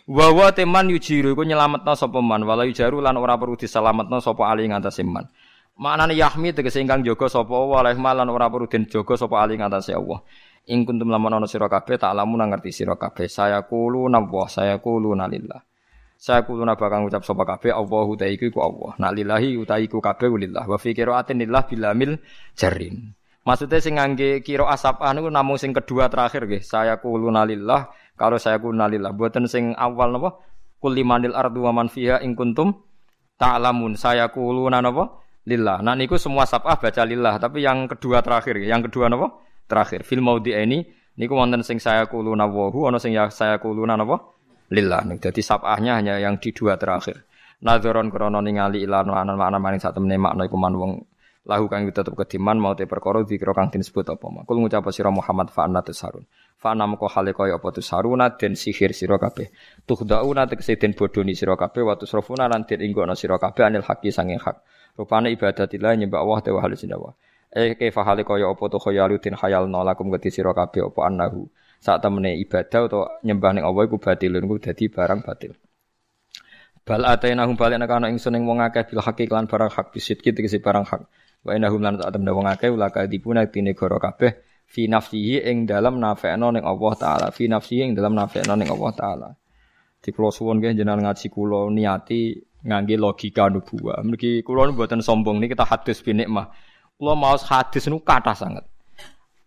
Wa 0.09 0.27
wa 0.33 0.49
teman 0.49 0.89
yujiru 0.89 1.37
iku 1.37 1.45
nyelametno 1.45 1.93
sapa 1.93 2.25
man 2.25 2.49
wala 2.49 2.65
yujaru 2.65 3.05
lan 3.05 3.21
ora 3.21 3.37
perlu 3.37 3.57
diselametno 3.57 4.17
sapa 4.25 4.49
ali 4.49 4.65
ngatasé 4.65 5.05
man. 5.05 5.29
Maknane 5.77 6.17
yahmi 6.17 6.57
tegese 6.57 6.81
ingkang 6.81 7.05
jaga 7.05 7.29
sapa 7.29 7.53
waleh 7.53 7.97
lan 7.97 8.29
ora 8.33 8.49
perlu 8.49 8.65
den 8.65 8.89
jaga 8.89 9.13
sapa 9.17 9.45
ali 9.45 9.61
ngatasé 9.61 9.93
Allah. 9.93 10.25
Ing 10.73 10.89
kuntum 10.89 11.13
lamun 11.13 11.37
ana 11.37 11.45
sira 11.45 11.69
kabeh 11.69 12.01
tak 12.01 12.17
lamun 12.17 12.49
ngerti 12.49 12.73
sira 12.73 12.97
kabeh 12.97 13.29
saya 13.29 13.61
kulo 13.69 14.09
nawah 14.09 14.49
saya 14.49 14.81
kulo 14.81 15.13
nalillah. 15.13 15.72
Saya 16.23 16.47
kuluna 16.47 16.79
bakal 16.79 17.03
ngucap 17.03 17.27
sapa 17.27 17.43
kabeh 17.43 17.75
Allahu 17.75 18.15
ta 18.15 18.31
iku 18.31 18.47
Allah. 18.63 18.95
Nak 18.95 19.11
lillahi 19.11 19.59
uta 19.59 19.83
iku 19.83 19.99
kabeh 19.99 20.31
lillah. 20.31 20.71
Wa 20.71 20.79
fi 20.79 20.95
qiraatin 20.95 21.43
lillah 21.43 21.67
bilamil 21.67 22.15
jarin. 22.55 23.11
Maksudnya 23.43 23.83
sing 23.83 23.99
ngangge 23.99 24.39
kira 24.47 24.71
asap 24.71 25.03
anu 25.03 25.27
namung 25.27 25.59
sing 25.59 25.75
kedua 25.75 26.07
terakhir 26.07 26.47
nggih. 26.47 26.63
Saya 26.63 27.03
kuluna 27.03 27.43
lillah 27.43 27.91
kalau 28.15 28.39
saya 28.39 28.63
kuluna 28.63 28.87
lillah. 28.87 29.11
Buatan 29.11 29.51
sing 29.51 29.75
awal 29.75 30.15
napa? 30.15 30.39
Kul 30.79 30.95
limanil 30.95 31.35
ardu 31.35 31.67
wa 31.67 31.75
man 31.75 31.91
fiha 31.91 32.23
ing 32.23 32.39
kuntum 32.39 32.71
ta'lamun. 33.43 33.99
Saya 33.99 34.31
kuluna 34.31 34.79
napa? 34.79 35.27
Lillah. 35.43 35.83
Nah 35.83 35.99
niku 35.99 36.23
semua 36.23 36.47
sabah 36.47 36.79
baca 36.79 37.03
lillah, 37.03 37.43
tapi 37.43 37.67
yang 37.67 37.91
kedua 37.91 38.23
terakhir, 38.23 38.63
yang 38.63 38.87
kedua 38.87 39.11
napa? 39.11 39.43
Terakhir. 39.67 40.07
Fil 40.07 40.23
maudi 40.23 40.55
ini 40.55 40.87
niku 41.19 41.35
wonten 41.35 41.67
sing 41.67 41.83
saya 41.83 42.07
kuluna 42.07 42.47
wa 42.47 42.71
hu 42.71 42.87
ana 42.87 43.03
sing 43.03 43.11
ya 43.11 43.27
saya 43.27 43.59
kuluna 43.59 43.99
napa? 43.99 44.23
Lillah. 44.73 45.05
Jadi 45.21 45.45
sabahnya 45.45 46.01
hanya 46.01 46.17
yang 46.17 46.41
di 46.41 46.57
dua 46.57 46.81
terakhir. 46.81 47.29
Nadzoron 47.63 48.11
krono 48.11 48.41
ningali 48.43 48.83
ilan 48.83 49.13
makna 49.13 49.37
makna 49.39 49.59
maning 49.61 49.79
sak 49.79 49.95
temene 49.95 50.19
makna 50.19 50.49
iku 50.49 50.59
man 50.59 50.75
wong 50.75 50.93
lahu 51.47 51.67
kang 51.67 51.87
tetep 51.91 52.15
kediman 52.15 52.55
mau 52.59 52.75
te 52.75 52.87
perkara 52.87 53.23
dikira 53.23 53.55
kang 53.55 53.71
disebut 53.71 54.15
apa 54.15 54.27
mak. 54.31 54.43
Kul 54.49 54.59
ngucap 54.63 54.89
sira 54.91 55.15
Muhammad 55.15 55.51
fa 55.55 55.67
anna 55.67 55.79
tusarun. 55.83 56.27
Fa 56.59 56.75
anna 56.75 56.91
moko 56.91 57.07
hale 57.07 57.31
kaya 57.31 57.59
apa 57.59 57.69
tusaruna 57.71 58.35
den 58.35 58.59
sihir 58.59 58.91
sira 58.91 59.19
kabeh. 59.19 59.51
Tuhdauna 59.87 60.51
tegese 60.51 60.75
den 60.75 60.95
bodoni 60.95 61.39
sira 61.39 61.55
kabeh 61.55 61.83
wa 61.87 61.95
tusrafuna 61.95 62.51
lan 62.51 62.67
den 62.67 62.83
inggono 62.83 63.15
sira 63.15 63.39
kabeh 63.39 63.63
anil 63.63 63.87
haqi 63.87 64.11
sanging 64.11 64.43
hak. 64.43 64.59
Rupane 64.99 65.31
ibadatillah 65.35 65.99
nyembah 65.99 66.19
Allah 66.19 66.39
te 66.43 66.51
wa 66.51 66.61
halusindawa. 66.63 67.15
Eh 67.53 67.79
kaifa 67.79 68.03
hale 68.03 68.27
kaya 68.27 68.51
apa 68.51 68.65
tu 68.67 68.79
khayalutin 68.83 69.39
khayal 69.39 69.71
nolakum 69.71 70.11
gati 70.11 70.35
sira 70.35 70.51
kabeh 70.51 70.89
apa 70.89 71.01
annahu 71.07 71.47
saat 71.83 71.99
temene 71.99 72.39
ibadah 72.39 72.87
atau 72.87 73.03
nyembah 73.27 73.51
ning 73.59 73.67
Allah 73.67 73.83
iku 73.91 73.99
batilun 73.99 74.47
iku 74.47 74.57
dadi 74.63 74.87
barang 74.87 75.21
batil. 75.27 75.53
Bal 76.87 77.03
atainahum 77.03 77.59
balik 77.59 77.83
nek 77.83 77.91
ana 77.91 78.07
ingsun 78.07 78.39
ing 78.39 78.47
wong 78.47 78.63
akeh 78.63 78.87
bil 78.87 79.03
hakik 79.03 79.31
lan 79.35 79.51
barang 79.51 79.71
hak 79.71 79.91
bisit 79.91 80.23
kita 80.23 80.39
tegese 80.39 80.63
barang 80.63 80.87
hak. 80.87 81.03
Wa 81.43 81.59
inahum 81.59 81.83
lan 81.83 81.99
tak 81.99 82.15
temne 82.15 82.31
wong 82.31 82.47
akeh 82.47 82.71
ulaka 82.71 83.11
dipuna 83.11 83.51
tine 83.51 83.75
goro 83.75 83.99
kabeh 83.99 84.63
fi 84.67 84.87
nafsihi 84.87 85.43
ing 85.43 85.67
dalam 85.67 85.99
nafekno 85.99 86.55
ning 86.55 86.63
Allah 86.63 86.93
taala 86.95 87.27
fi 87.35 87.51
nafsihi 87.51 87.91
ing 87.91 87.93
dalam 87.99 88.15
nafekno 88.15 88.55
ning 88.55 88.71
Allah 88.71 88.91
taala. 88.95 89.29
Di 90.03 90.11
kula 90.11 90.35
suwun 90.35 90.59
nggih 90.59 90.75
jenengan 90.75 91.03
ngaji 91.03 91.27
kula 91.31 91.71
niati 91.71 92.35
ngangge 92.67 92.95
logika 92.99 93.47
nubuwah. 93.47 94.03
Mriki 94.03 94.43
kula 94.47 94.71
mboten 94.71 95.03
sombong 95.03 95.39
niki 95.39 95.55
kita 95.55 95.67
hadis 95.67 96.03
binikmah. 96.03 96.51
Kula 96.99 97.15
mau 97.15 97.35
hadis 97.39 97.87
nu 97.91 98.03
kathah 98.03 98.35
sangat. 98.35 98.72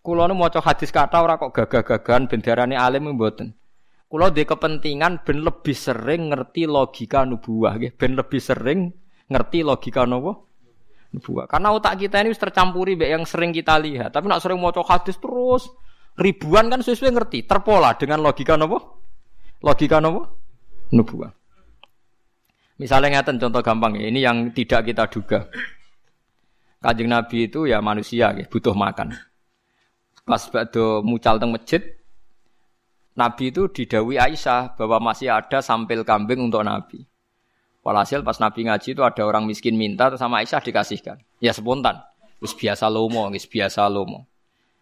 Kulo 0.05 0.29
nu 0.29 0.37
maca 0.37 0.61
hadis 0.61 0.93
kata 0.93 1.17
ora 1.17 1.41
kok 1.41 1.49
gagah-gagahan 1.49 2.29
bendarane 2.29 2.77
alim 2.77 3.09
mboten. 3.17 3.57
Kulo 4.05 4.29
di 4.29 4.45
kepentingan 4.45 5.25
ben 5.25 5.41
lebih 5.41 5.73
sering 5.73 6.29
ngerti 6.29 6.69
logika 6.69 7.25
nubuah 7.25 7.73
nggih, 7.81 7.97
ben 7.97 8.13
lebih 8.13 8.37
sering 8.37 8.93
ngerti 9.25 9.65
logika 9.65 10.05
nopo 10.05 10.45
nubuah. 11.09 11.49
Karena 11.49 11.73
otak 11.73 11.97
kita 11.97 12.21
ini 12.21 12.37
tercampuri 12.37 12.93
mbek 12.93 13.09
yang 13.17 13.23
sering 13.25 13.49
kita 13.49 13.81
lihat. 13.81 14.13
Tapi 14.13 14.29
nak 14.29 14.45
sering 14.45 14.61
maca 14.61 14.85
hadis 14.85 15.17
terus 15.17 15.73
ribuan 16.21 16.69
kan 16.69 16.85
sesuai 16.85 17.09
ngerti, 17.09 17.49
terpola 17.49 17.97
dengan 17.97 18.21
logika 18.21 18.53
nopo? 18.53 18.77
Logika 19.65 19.97
nopo? 19.97 20.21
Nubuah. 20.93 21.33
Misalnya 22.77 23.17
ngeten 23.17 23.41
contoh 23.41 23.65
gampang 23.65 23.97
ini 23.97 24.21
yang 24.21 24.53
tidak 24.53 24.85
kita 24.85 25.09
duga. 25.09 25.49
Kanjeng 26.77 27.09
Nabi 27.09 27.49
itu 27.49 27.65
ya 27.65 27.81
manusia, 27.81 28.29
butuh 28.45 28.77
makan. 28.77 29.34
Pas 30.25 30.41
bado 30.49 31.05
mucal 31.05 31.37
teng 31.37 31.53
masjid, 31.53 31.85
Nabi 33.13 33.53
itu 33.53 33.69
didawi 33.69 34.17
Aisyah 34.17 34.73
bahwa 34.73 35.13
masih 35.13 35.29
ada 35.29 35.61
sampil 35.61 36.01
kambing 36.01 36.41
untuk 36.41 36.65
Nabi. 36.65 37.05
Walhasil 37.85 38.25
pas 38.25 38.41
Nabi 38.41 38.65
ngaji 38.65 38.97
itu 38.97 39.05
ada 39.05 39.21
orang 39.21 39.45
miskin 39.45 39.77
minta 39.77 40.09
sama 40.17 40.41
Aisyah 40.41 40.65
dikasihkan. 40.65 41.21
Ya 41.37 41.53
spontan. 41.53 42.01
Terus 42.41 42.57
biasa 42.57 42.89
lomo, 42.89 43.29
terus 43.29 43.45
biasa 43.45 43.85
lomo. 43.85 44.25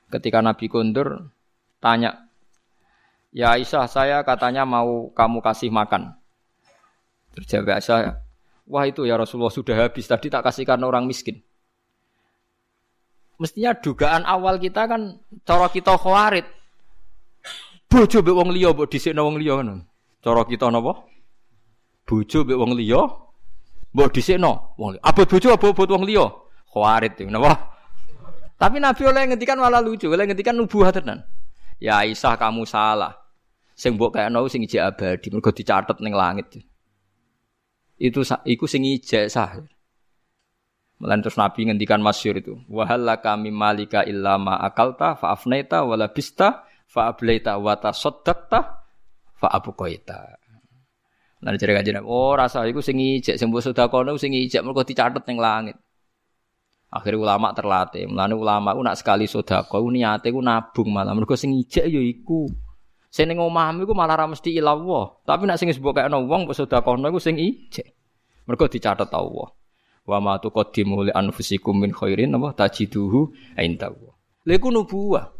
Ketika 0.07 0.39
Nabi 0.39 0.71
kundur 0.71 1.27
tanya, 1.83 2.23
"Ya 3.35 3.51
Aisyah, 3.53 3.85
saya 3.91 4.23
katanya 4.23 4.63
mau 4.63 5.11
kamu 5.11 5.43
kasih 5.43 5.69
makan." 5.69 6.15
Terjawab 7.35 7.83
Aisyah, 7.83 8.23
wah 8.63 8.87
itu 8.87 9.03
ya 9.03 9.19
Rasulullah 9.19 9.51
sudah 9.51 9.75
habis 9.75 10.07
tadi 10.07 10.31
tak 10.31 10.47
kasihkan 10.47 10.79
orang 10.81 11.03
miskin. 11.03 11.43
Mestinya 13.41 13.73
dugaan 13.73 14.23
awal 14.23 14.61
kita 14.61 14.85
kan 14.85 15.17
cara 15.43 15.67
kita 15.67 15.97
khawarit. 15.97 16.45
Bojo 17.89 18.21
mbek 18.21 18.35
wong 18.35 18.49
liya 18.53 18.73
mbok 18.73 18.89
dhisikno 18.89 19.21
wong 19.25 19.37
liya 19.41 19.61
ngono. 19.61 19.85
Cara 20.21 20.41
kita 20.45 20.69
napa? 20.69 21.05
Bojo 22.05 22.39
mbek 22.45 22.57
wong 22.57 22.71
liya 22.77 23.01
mbok 23.93 24.09
dhisikno 24.13 24.77
wong 24.77 24.97
liya. 24.97 25.01
Abot 25.01 25.27
bojo 25.29 25.47
abot 25.53 25.89
wong 25.89 26.05
liya. 26.05 26.25
Khawarit 26.69 27.17
napa? 27.29 27.73
Tapi 28.57 28.77
Nabi 28.79 29.01
oleh 29.03 29.27
ngendikan 29.27 29.59
malah 29.59 29.83
lucu, 29.83 30.07
oleh 30.07 30.23
ngendikan 30.23 30.55
nubuah 30.55 30.93
tenan. 30.93 31.25
Ya 31.81 31.99
Aisyah 31.99 32.39
kamu 32.39 32.63
salah. 32.63 33.17
Sing 33.73 33.97
mbok 33.97 34.15
kayakno 34.15 34.45
sing 34.47 34.61
ijek 34.63 34.93
abadi, 34.93 35.27
mergo 35.33 35.49
dicatet 35.49 35.97
ning 35.99 36.13
langit. 36.13 36.61
Itu 37.97 38.21
iku 38.45 38.65
sing 38.69 38.85
ijek 38.85 39.27
sah. 39.27 39.57
Malah 41.03 41.19
terus 41.19 41.35
Nabi 41.35 41.67
ngendikan 41.67 41.99
masyur 41.99 42.39
itu. 42.39 42.55
Wahala 42.71 43.19
kami 43.19 43.51
malika 43.51 44.07
illa 44.07 44.39
ma 44.39 44.55
akalta 44.55 45.19
fa 45.19 45.35
afnaita 45.35 45.83
wala 45.83 46.07
bista 46.07 46.63
fa 46.87 47.11
ablaita 47.11 47.59
wa 47.59 47.75
tasaddaqta 47.75 48.59
fa 49.35 49.47
abqaita. 49.51 50.39
Lan 51.43 51.59
jare 51.59 51.75
oh 52.07 52.31
rasa 52.39 52.63
iku 52.71 52.79
sing 52.79 53.03
ijek 53.03 53.35
sing 53.35 53.51
mbok 53.51 53.67
sedekah 53.67 54.15
sing 54.15 54.31
ijek 54.31 54.63
mergo 54.63 54.87
dicatet 54.87 55.27
ning 55.27 55.43
langit. 55.43 55.75
Akhirnya 56.87 57.19
ulama 57.19 57.51
terlatih. 57.51 58.07
Mulane 58.07 58.31
ulama 58.31 58.71
ku 58.71 58.79
nak 58.79 58.95
sekali 58.95 59.27
sedekah 59.27 59.83
niate 59.91 60.31
ku 60.31 60.39
nabung 60.39 60.87
malah 60.87 61.11
mergo 61.11 61.35
sing 61.35 61.51
ijek 61.51 61.83
ya 61.83 61.99
iku. 61.99 62.47
Sing 63.11 63.27
ning 63.27 63.43
omahmu 63.43 63.91
malah 63.91 64.23
ra 64.23 64.25
mesti. 64.31 64.55
Tapi 64.55 65.43
nak 65.43 65.59
sing 65.59 65.67
disebut 65.67 65.99
kaya 65.99 66.07
wong 66.07 66.47
sedekahno 66.47 67.11
iku 67.11 67.19
sing 67.19 67.35
ijek. 67.35 67.91
Mergo 68.47 68.71
dicatet 68.71 69.11
Allah. 69.11 69.51
Wa 70.03 70.19
ma 70.19 70.35
tuqaddimu 70.35 71.07
li 71.07 71.11
anfusikum 71.15 71.79
min 71.79 71.95
khairin 71.95 72.35
apa 72.35 72.51
tajiduhu 72.67 73.31
indahu. 73.55 74.11
Lha 74.43 74.53
iku 74.59 74.67
nubuwah. 74.67 75.31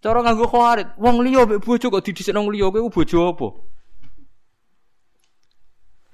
Cara 0.00 0.24
nganggo 0.24 0.48
khawarit, 0.48 0.96
wong 0.96 1.20
liya 1.20 1.44
mbek 1.44 1.60
bojo 1.60 1.92
kok 1.92 2.00
didhisik 2.00 2.32
nang 2.32 2.48
liya 2.48 2.72
kowe 2.72 2.88
bojo 2.88 3.18
apa? 3.36 3.48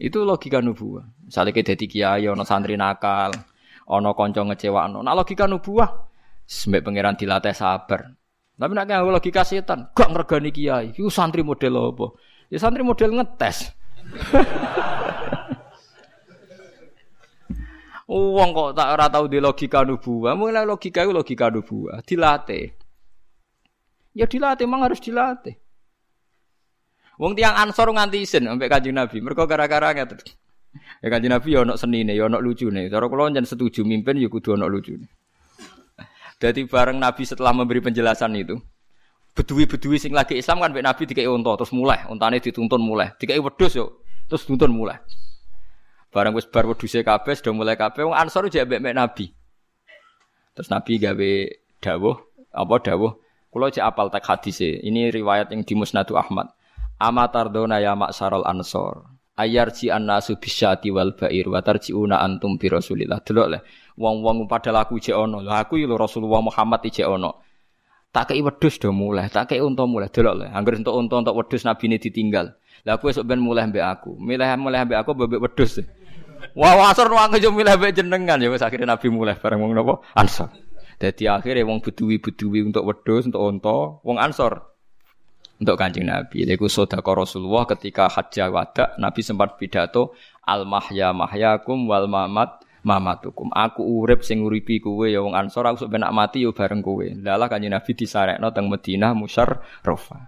Itu 0.03 0.27
logika 0.27 0.59
nubuwah. 0.59 1.07
Misalnya 1.23 1.55
kita 1.55 1.79
dadi 1.79 1.87
kiai 1.87 2.27
ana 2.27 2.43
santri 2.43 2.75
nakal, 2.75 3.31
ana 3.87 4.11
kanca 4.19 4.43
ngecewakno. 4.43 5.07
Nak 5.07 5.15
logika 5.15 5.47
nubuah 5.47 5.87
sembek 6.43 6.83
pangeran 6.83 7.15
dilatih 7.15 7.55
sabar. 7.55 8.11
Tapi 8.59 8.73
nak 8.75 8.91
nganggo 8.91 9.15
logika 9.15 9.47
setan, 9.47 9.95
gak 9.95 10.11
ngregani 10.11 10.51
kiai. 10.51 10.87
Iku 10.91 11.07
santri 11.07 11.47
model 11.47 11.95
apa? 11.95 12.07
Ya 12.51 12.59
santri 12.59 12.83
model 12.83 13.23
ngetes. 13.23 13.71
Wong 18.07 18.55
kok 18.55 18.79
tak 18.79 18.89
ora 18.95 19.11
tau 19.11 19.27
di 19.27 19.43
logika 19.43 19.83
nubuah, 19.83 20.39
mulai 20.39 20.63
logika 20.63 21.03
itu 21.03 21.11
logika 21.11 21.51
nubuah, 21.51 22.07
dilatih. 22.07 22.71
Ya 24.15 24.31
dilatih, 24.31 24.65
memang 24.65 24.87
harus 24.87 25.03
dilatih. 25.03 25.59
Wong 27.19 27.35
tiang 27.35 27.57
ansor 27.57 27.91
nganti 27.91 28.23
isin 28.23 28.47
sampai 28.47 28.69
kanjeng 28.69 28.95
Nabi. 28.95 29.19
Mereka 29.25 29.49
gara-gara 29.49 29.91
ngeten. 29.91 30.21
Ya 31.01 31.09
kanjeng 31.09 31.33
Nabi 31.33 31.49
ya 31.51 31.65
ono 31.65 31.75
senine, 31.75 32.13
ya 32.13 32.29
ono 32.29 32.39
lucune. 32.39 32.93
Cara 32.93 33.09
kula 33.09 33.33
njen 33.33 33.49
setuju 33.49 33.83
mimpin 33.83 34.21
ya 34.21 34.29
kudu 34.29 34.55
ono 34.55 34.69
lucune. 34.69 35.09
Jadi 36.37 36.69
bareng 36.69 37.01
Nabi 37.01 37.25
setelah 37.25 37.57
memberi 37.57 37.81
penjelasan 37.81 38.37
itu, 38.37 38.61
bedui-bedui 39.33 39.97
sing 39.97 40.13
lagi 40.13 40.37
Islam 40.37 40.61
kan 40.61 40.69
Nabi 40.77 41.09
dikai 41.09 41.25
unta 41.25 41.57
terus 41.57 41.73
mulai, 41.73 42.05
untane 42.13 42.45
dituntun 42.45 42.77
mulai, 42.85 43.17
dikai 43.17 43.41
wedhus 43.41 43.73
yo, 43.73 44.05
terus 44.29 44.45
tuntun 44.45 44.69
mulai. 44.69 45.01
Barang 46.17 46.33
wis 46.33 46.49
bar 46.49 46.65
wedhuse 46.65 47.05
kabeh 47.05 47.37
sudah 47.37 47.53
mulai 47.53 47.77
kabeh. 47.77 48.09
Wong 48.09 48.17
Ansor 48.17 48.49
jek 48.49 48.65
mbek 48.65 48.97
Nabi. 48.97 49.37
Terus 50.57 50.73
Nabi 50.73 50.97
gawe 50.97 51.33
dawuh, 51.85 52.17
apa 52.57 52.75
dawuh? 52.81 53.21
Kula 53.53 53.69
cek 53.69 53.85
apal 53.85 54.09
tak 54.09 54.25
hadise. 54.25 54.81
Ini 54.81 55.13
riwayat 55.13 55.53
yang 55.53 55.61
di 55.61 55.77
Musnadu 55.77 56.17
Ahmad. 56.17 56.49
Amatardona 56.97 57.85
ya 57.85 57.93
maksarul 57.93 58.49
ansor. 58.49 59.13
Ayarji 59.37 59.93
annasu 59.93 60.41
bisyati 60.41 60.89
wal 60.89 61.13
bair 61.13 61.53
wa 61.53 61.61
tarjiuna 61.61 62.25
antum 62.25 62.57
bi 62.57 62.73
rasulillah. 62.73 63.21
Delok 63.21 63.47
le 63.53 63.59
wong-wong 64.01 64.49
padahal 64.49 64.89
aku 64.89 64.97
jek 64.97 65.13
ono. 65.13 65.45
Lho 65.45 65.53
aku 65.53 65.77
lho 65.85 66.01
Rasulullah 66.01 66.41
Muhammad 66.41 66.81
jek 66.89 67.05
ono. 67.05 67.45
Tak 68.09 68.33
kei 68.33 68.41
wedhus 68.41 68.81
do 68.81 68.89
mulai 68.89 69.29
tak 69.29 69.53
kei 69.53 69.61
unta 69.61 69.85
mulai. 69.85 70.09
Delok 70.09 70.33
le 70.41 70.47
anggere 70.49 70.81
entuk 70.81 70.97
unta 70.97 71.21
entuk 71.21 71.37
wedhus 71.37 71.69
nabi 71.69 71.93
ini 71.93 72.01
ditinggal. 72.01 72.57
Lah 72.89 72.97
aku 72.97 73.13
esuk 73.13 73.29
ben 73.29 73.45
mulai 73.45 73.69
mbek 73.69 73.85
aku. 73.85 74.17
Milih 74.17 74.49
mulai 74.57 74.89
mbek 74.89 75.05
aku 75.05 75.13
mbek 75.13 75.45
wedhus 75.45 75.85
Wah, 76.55 76.93
asor 76.93 77.11
wong 77.11 77.35
aja 77.35 77.49
milih 77.51 77.75
mbek 77.81 77.97
jenengan 77.97 78.39
ya 78.39 78.53
nabi 78.87 79.07
mulai 79.11 79.35
bareng 79.35 79.59
wong 79.59 79.73
napa 79.75 80.05
ansor 80.15 80.53
dadi 80.97 81.29
akhirnya 81.29 81.69
wong 81.69 81.85
beduwi-beduwi 81.85 82.65
untuk 82.65 82.85
wedhus 82.89 83.29
untuk 83.29 83.43
unta 83.43 84.01
wong 84.01 84.17
ansor 84.17 84.77
untuk 85.57 85.77
kancing 85.81 86.05
Nabi. 86.05 86.45
Itu 86.45 86.69
sodako 86.69 87.25
Rasulullah 87.25 87.65
ketika 87.65 88.13
hajjah 88.13 88.53
wada, 88.53 88.93
Nabi 89.01 89.25
sempat 89.25 89.57
pidato, 89.57 90.13
al 90.45 90.69
mahya 90.69 91.17
mahyakum 91.17 91.89
wal 91.89 92.05
mamat 92.09 92.61
mamatukum. 92.87 93.51
Aku 93.51 93.83
urip 93.83 94.23
sing 94.23 94.45
uripi 94.45 94.79
kowe 94.79 95.09
ya 95.09 95.25
wong 95.25 95.35
Ansor 95.35 95.67
aku 95.67 95.89
sok 95.89 95.91
mati 96.15 96.47
yo 96.47 96.55
bareng 96.55 96.85
kowe. 96.85 97.03
Lalah 97.03 97.51
kanjeng 97.51 97.75
Nabi 97.75 97.93
disarekno 97.99 98.53
teng 98.55 98.71
Madinah 98.71 99.13
musyarrafah. 99.17 100.23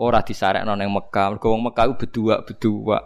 Ora 0.00 0.24
disarekno 0.24 0.74
ning 0.74 0.90
Mekah. 0.90 1.36
Mergo 1.36 1.54
wong 1.54 1.62
Mekah 1.70 1.94
bedua-bedua. 1.94 2.98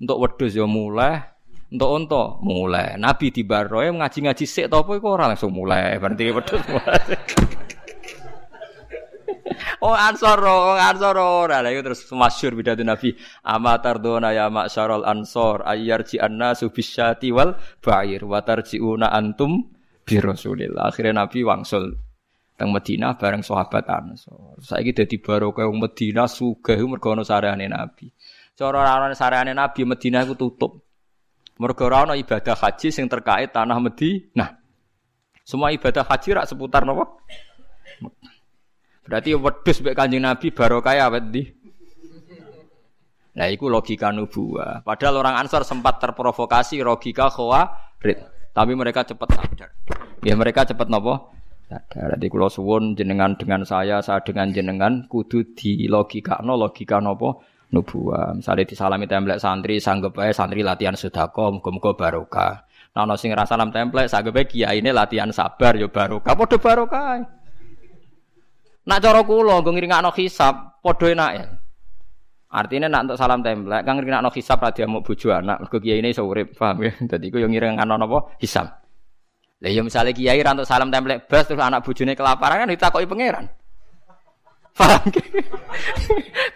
Untuk 0.00 0.16
wedhus 0.16 0.56
yo 0.56 0.64
mulai, 0.64 1.29
untuk 1.70 1.90
unta 1.94 2.22
mulai. 2.42 2.98
Nabi 2.98 3.30
di 3.30 3.46
baroe 3.46 3.86
ngaji-ngaji 3.94 4.44
sik 4.44 4.66
to 4.66 4.82
apa 4.82 4.90
iku 4.98 5.14
ora 5.14 5.30
langsung 5.30 5.54
mulai. 5.54 5.96
Berarti 6.02 6.24
wedhus. 6.34 6.62
Oh 9.80 9.96
ansor, 9.96 10.36
oh 10.44 10.76
ansor 10.76 11.16
ora. 11.16 11.64
Lah 11.64 11.72
iku 11.72 11.80
terus 11.80 12.04
masyhur 12.12 12.52
pidato 12.52 12.84
Nabi. 12.84 13.16
Amatar 13.40 13.96
dona 13.96 14.28
ya 14.36 14.52
masyarul 14.52 15.08
ansor 15.08 15.64
ayyarji 15.64 16.20
annasu 16.20 16.68
bisyati 16.68 17.32
wal 17.32 17.56
ba'ir 17.80 18.20
wa 18.28 18.44
tarjiuna 18.44 19.08
antum 19.08 19.72
bi 20.04 20.20
Rasulillah. 20.20 20.92
Akhirnya 20.92 21.24
Nabi 21.24 21.40
wangsul 21.48 21.96
teng 22.60 22.76
Madinah 22.76 23.16
bareng 23.16 23.40
sahabat 23.40 23.88
Ansor. 23.88 24.60
Saiki 24.60 24.92
dadi 24.92 25.16
barokah 25.16 25.64
wong 25.64 25.80
Madinah 25.80 26.28
sugih 26.28 26.76
mergo 26.84 27.16
ana 27.16 27.24
sareane 27.24 27.64
Nabi. 27.64 28.12
Cara 28.52 28.84
ora 28.84 29.16
sareane 29.16 29.56
Nabi 29.56 29.88
Madinah 29.88 30.28
iku 30.28 30.36
tutup. 30.36 30.89
Mergo 31.60 31.92
ora 31.92 32.16
ibadah 32.16 32.56
haji 32.56 32.88
sing 32.88 33.04
terkait 33.04 33.52
tanah 33.52 33.76
Madinah. 33.76 34.56
Semua 35.44 35.68
ibadah 35.76 36.08
haji 36.08 36.40
rak 36.40 36.48
seputar 36.48 36.88
napa? 36.88 37.04
Berarti 39.04 39.36
wedhus 39.36 39.84
mbek 39.84 39.92
Kanjeng 39.92 40.24
Nabi 40.24 40.56
barokah 40.56 40.96
ya 40.96 41.12
di. 41.20 41.44
Nah, 43.36 43.46
itu 43.46 43.68
logika 43.68 44.08
nubuah. 44.08 44.82
Padahal 44.82 45.20
orang 45.20 45.36
Ansar 45.36 45.62
sempat 45.62 46.00
terprovokasi 46.00 46.80
logika 46.80 47.28
khawarid. 47.28 48.18
Tapi 48.50 48.72
mereka 48.74 49.06
cepat 49.06 49.28
sadar. 49.30 49.70
Ya 50.24 50.34
mereka 50.34 50.66
cepat 50.66 50.90
nopo? 50.90 51.30
Sadar. 51.68 52.18
Jadi 52.18 52.26
kalau 52.26 52.50
suwun 52.50 52.98
jenengan 52.98 53.38
dengan 53.38 53.62
saya, 53.62 54.02
saya 54.02 54.24
dengan 54.26 54.50
jenengan 54.50 55.06
kudu 55.06 55.54
di 55.54 55.86
logika 55.86 56.42
no 56.42 56.58
logika 56.58 56.98
nopo 56.98 57.44
nubuah. 57.70 58.38
Misalnya 58.38 58.66
disalami 58.66 59.06
template 59.06 59.42
santri, 59.42 59.78
sanggup 59.78 60.18
aja 60.18 60.44
santri 60.44 60.62
latihan 60.62 60.94
sedekah, 60.94 61.54
muga-muga 61.54 61.94
barokah. 61.94 62.66
Nah, 62.90 63.14
sing 63.14 63.30
salam 63.46 63.70
template, 63.70 64.10
sanggup 64.10 64.34
aja 64.34 64.46
kiai 64.46 64.82
latihan 64.82 65.30
sabar, 65.30 65.78
yo 65.78 65.90
barokah. 65.90 66.34
Padha 66.34 66.56
barokah. 66.58 67.22
Nak 68.90 68.98
cara 68.98 69.20
kula 69.22 69.60
nggo 69.60 69.70
ngringakno 69.70 70.10
hisab 70.16 70.80
padha 70.82 71.12
ya. 71.14 71.44
Artinya 72.50 72.90
nak 72.90 73.06
untuk 73.06 73.18
salam 73.22 73.46
templek 73.46 73.86
kang 73.86 74.02
ngringakno 74.02 74.34
hisab 74.34 74.58
ra 74.58 74.74
diamuk 74.74 75.06
bojo 75.06 75.30
anak 75.30 75.62
mergo 75.62 75.78
kiai 75.78 76.02
ini 76.02 76.10
iso 76.10 76.26
urip, 76.26 76.58
paham 76.58 76.82
ya? 76.82 76.90
Dadi 77.14 77.30
iku 77.30 77.38
yo 77.38 77.46
ngringakno 77.46 77.94
napa 77.94 78.34
hisab. 78.42 78.66
Lah 79.62 79.70
ya 79.70 79.86
misalnya 79.86 80.10
kiai 80.10 80.42
ra 80.42 80.58
salam 80.66 80.90
templek 80.90 81.30
bas 81.30 81.46
terus 81.46 81.62
anak 81.62 81.86
bojone 81.86 82.18
kelaparan 82.18 82.66
kan 82.66 82.68
ditakoki 82.74 83.06
pangeran. 83.06 83.46
Paham 84.78 85.02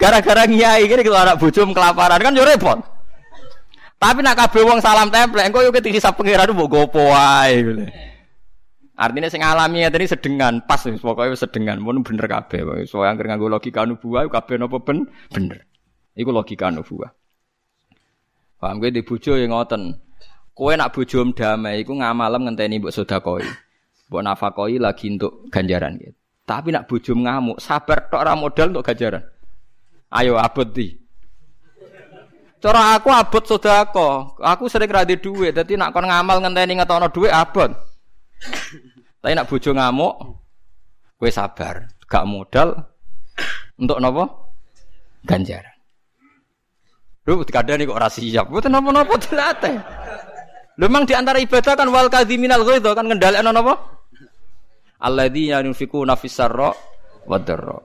Gara-gara 0.00 0.44
kiai 0.46 0.86
gini 0.86 1.02
kalau 1.02 1.20
anak 1.22 1.38
bojo 1.40 1.60
kelaparan 1.70 2.20
kan 2.20 2.36
yo 2.36 2.44
repot. 2.46 2.78
Tapi 3.98 4.20
nak 4.20 4.36
kabeh 4.36 4.62
wong 4.68 4.84
salam 4.84 5.08
templek 5.08 5.48
engko 5.48 5.64
yo 5.64 5.70
ketisab 5.72 6.18
pangeran 6.18 6.52
mbok 6.52 6.68
gopo 6.68 7.00
wae 7.08 7.56
gitu. 7.62 7.84
Artinya 8.94 9.26
sing 9.26 9.42
alami 9.42 9.82
ya 9.82 9.90
tadi 9.90 10.06
sedengan, 10.06 10.62
pas 10.70 10.78
pokoknya 10.78 11.34
sedengan, 11.34 11.82
pun 11.82 12.06
bener 12.06 12.30
kabeh. 12.30 12.86
So 12.86 13.02
yang 13.02 13.18
nganggo 13.18 13.50
logika 13.50 13.82
nubuah 13.82 14.30
kabeh 14.30 14.54
napa 14.54 14.78
ben 14.78 15.10
bener. 15.34 15.66
Iku 16.14 16.30
logika 16.30 16.70
nubuah. 16.70 17.10
Paham 18.62 18.78
gue 18.78 18.94
di 18.94 19.02
bojo 19.02 19.34
yang 19.34 19.50
ngoten. 19.50 19.98
Kowe 20.54 20.72
nak 20.78 20.94
bojo 20.94 21.26
damai 21.34 21.82
iku 21.82 21.98
ngamalem 21.98 22.46
ngenteni 22.46 22.78
mbok 22.78 22.94
sedakoi. 22.94 23.42
Mbok 24.06 24.22
nafakoi 24.22 24.78
lagi 24.78 25.10
untuk 25.10 25.50
ganjaran 25.50 25.98
gitu. 25.98 26.14
Tapi 26.44 26.68
nak 26.76 26.84
bojo 26.84 27.16
ngamuk, 27.16 27.56
sabar 27.56 28.04
tok 28.12 28.20
ora 28.20 28.36
modal 28.36 28.68
untuk 28.68 28.84
ganjaran. 28.84 29.24
Ayo 30.12 30.36
abot 30.36 30.68
di. 30.68 30.92
Cara 32.60 32.96
aku 32.96 33.08
abot 33.08 33.44
sodako. 33.44 34.36
Aku 34.40 34.68
sering 34.68 34.92
radi 34.92 35.16
duit. 35.16 35.56
Jadi 35.56 35.80
nak 35.80 35.96
kon 35.96 36.04
ngamal 36.04 36.44
ngenteni 36.44 36.76
ngetono 36.76 37.08
duit 37.08 37.32
abot. 37.32 37.72
Tapi 39.24 39.32
nak 39.32 39.48
bojo 39.48 39.72
ngamuk, 39.72 40.14
kue 41.16 41.32
sabar. 41.32 41.88
Gak 42.04 42.28
modal 42.28 42.76
untuk 43.80 43.96
nopo 43.96 44.52
ganjaran. 45.24 45.72
Lu 47.24 47.40
kadang 47.48 47.80
nih 47.80 47.88
kok 47.88 48.00
rasi 48.00 48.28
siap. 48.28 48.52
Buat 48.52 48.68
nopo 48.68 48.92
nopo 48.92 49.16
dilatih. 49.16 49.80
Lu 50.76 50.84
memang 50.92 51.08
di 51.08 51.16
antara 51.16 51.40
ibadah 51.40 51.72
kan 51.72 51.88
wal 51.88 52.12
kadhiminal 52.12 52.68
ghaidha 52.68 52.92
kan 52.92 53.08
kendhalekno 53.08 53.48
napa? 53.48 53.93
Alladzina 55.00 55.64
yunfikuna 55.64 56.14
fis 56.14 56.36
sarra 56.36 56.70
wa 57.26 57.38
dharra. 57.40 57.78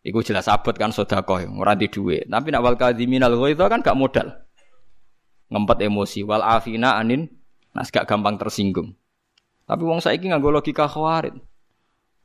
Iku 0.00 0.24
jelas 0.24 0.48
abot 0.48 0.72
kan 0.72 0.92
sedekah 0.92 1.44
ora 1.60 1.76
di 1.76 1.88
dhuwit. 1.92 2.28
Tapi 2.28 2.48
nak 2.48 2.62
wal 2.64 2.76
kadhiminal 2.80 3.36
ghaidha 3.36 3.68
kan 3.68 3.84
gak 3.84 3.96
modal. 3.96 4.32
Ngempet 5.52 5.78
emosi 5.84 6.24
wal 6.24 6.40
afina 6.40 6.96
anin 6.96 7.28
nas 7.76 7.92
gak 7.92 8.08
gampang 8.08 8.40
tersinggung. 8.40 8.96
Tapi 9.68 9.82
wong 9.84 10.00
saiki 10.00 10.32
nganggo 10.32 10.50
logika 10.50 10.88
khawarit. 10.88 11.36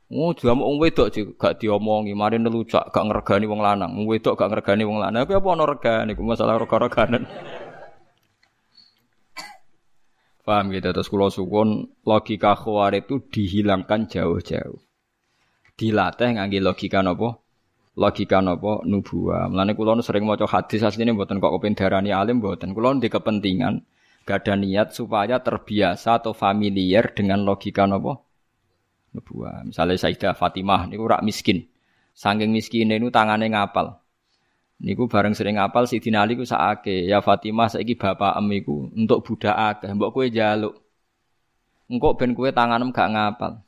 Oh, 0.06 0.30
jamu 0.38 0.62
wong 0.62 0.78
wedok 0.78 1.10
sih 1.10 1.34
gak 1.34 1.58
diomongi, 1.58 2.14
mari 2.14 2.38
nelucak 2.38 2.94
gak 2.94 3.04
ngergani 3.10 3.44
wong 3.50 3.58
lanang. 3.58 3.90
Wong 3.92 4.06
wedok 4.06 4.38
gak 4.38 4.54
ngergani 4.54 4.86
wong 4.86 5.02
lanang. 5.02 5.26
Tapi 5.26 5.34
apa 5.34 6.06
iku 6.14 6.22
masalah 6.22 6.62
rega-reganan. 6.62 7.26
Paham 10.46 10.70
gitu 10.70 10.94
terus 10.94 11.10
kula 11.10 11.26
suwun 11.26 11.90
logika 12.06 12.54
khawarit 12.54 13.10
itu 13.10 13.18
dihilangkan 13.18 14.06
jauh-jauh. 14.06 14.78
Dilatih 15.74 16.38
ngangge 16.38 16.62
logika 16.62 17.02
napa? 17.02 17.42
Logika 17.98 18.38
napa 18.38 18.86
nubuah. 18.86 19.50
Mulane 19.50 19.74
kula 19.74 19.98
sering 20.06 20.22
maca 20.22 20.46
hadis 20.46 20.86
asline 20.86 21.18
mboten 21.18 21.42
kok 21.42 21.50
kepen 21.58 21.74
darani 21.74 22.14
alim 22.14 22.38
mboten. 22.38 22.78
Kula 22.78 22.94
ndek 22.94 23.18
kepentingan 23.18 23.82
gak 24.22 24.46
ada 24.46 24.54
niat 24.54 24.94
supaya 24.94 25.42
terbiasa 25.42 26.22
atau 26.22 26.30
familiar 26.30 27.10
dengan 27.10 27.42
logika 27.42 27.82
napa? 27.90 28.22
Nubuah. 29.18 29.66
Misalnya 29.66 29.98
Sayyidah 29.98 30.38
Fatimah 30.38 30.86
niku 30.86 31.10
rak 31.10 31.26
miskin. 31.26 31.66
Saking 32.14 32.54
miskin 32.54 32.86
niku 32.86 33.10
tangane 33.10 33.50
ngapal. 33.50 33.98
Niku 34.76 35.08
bareng 35.08 35.32
sering 35.32 35.56
ngapal 35.56 35.88
si 35.88 35.96
Ali 36.12 36.36
ku 36.36 36.44
saake, 36.44 37.08
ya 37.08 37.24
Fatimah 37.24 37.72
saiki 37.72 37.96
bapak 37.96 38.36
em 38.36 38.48
iku 38.60 38.92
untuk 38.92 39.24
budak 39.24 39.56
akeh, 39.56 39.88
mbok 39.96 40.12
kowe 40.12 40.26
jaluk. 40.28 40.76
Engkok 41.88 42.20
ben 42.20 42.36
kowe 42.36 42.52
tanganem 42.52 42.92
gak 42.92 43.08
ngapal. 43.08 43.64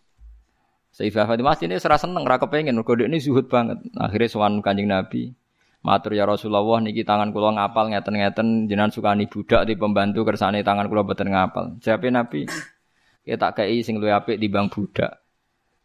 Sayyidah 0.93 1.25
Fatimah 1.25 1.57
ini 1.65 1.81
serasa 1.81 2.05
seneng 2.05 2.29
ra 2.29 2.37
kepengin 2.37 2.77
mergo 2.77 2.93
ini 2.93 3.17
zuhud 3.17 3.49
banget. 3.49 3.81
Akhirnya 3.97 4.29
sowan 4.29 4.61
Kanjeng 4.61 4.93
Nabi. 4.93 5.33
Matur 5.79 6.13
ya 6.13 6.27
Rasulullah 6.27 6.83
niki 6.83 7.07
tangan 7.07 7.31
kula 7.31 7.55
ngapal 7.55 7.95
ngeten-ngeten 7.95 8.67
jenengan 8.67 8.91
sukani 8.91 9.31
budak 9.31 9.65
di 9.65 9.79
pembantu 9.79 10.27
kersane 10.27 10.61
tangan 10.61 10.91
kula 10.91 11.07
boten 11.07 11.33
ngapal. 11.33 11.79
Jawabe 11.81 12.11
Nabi, 12.13 12.41
"Kita 13.25 13.55
kei 13.57 13.81
sing 13.81 13.97
luwih 13.97 14.13
apik 14.13 14.37
timbang 14.37 14.69
budak." 14.69 15.23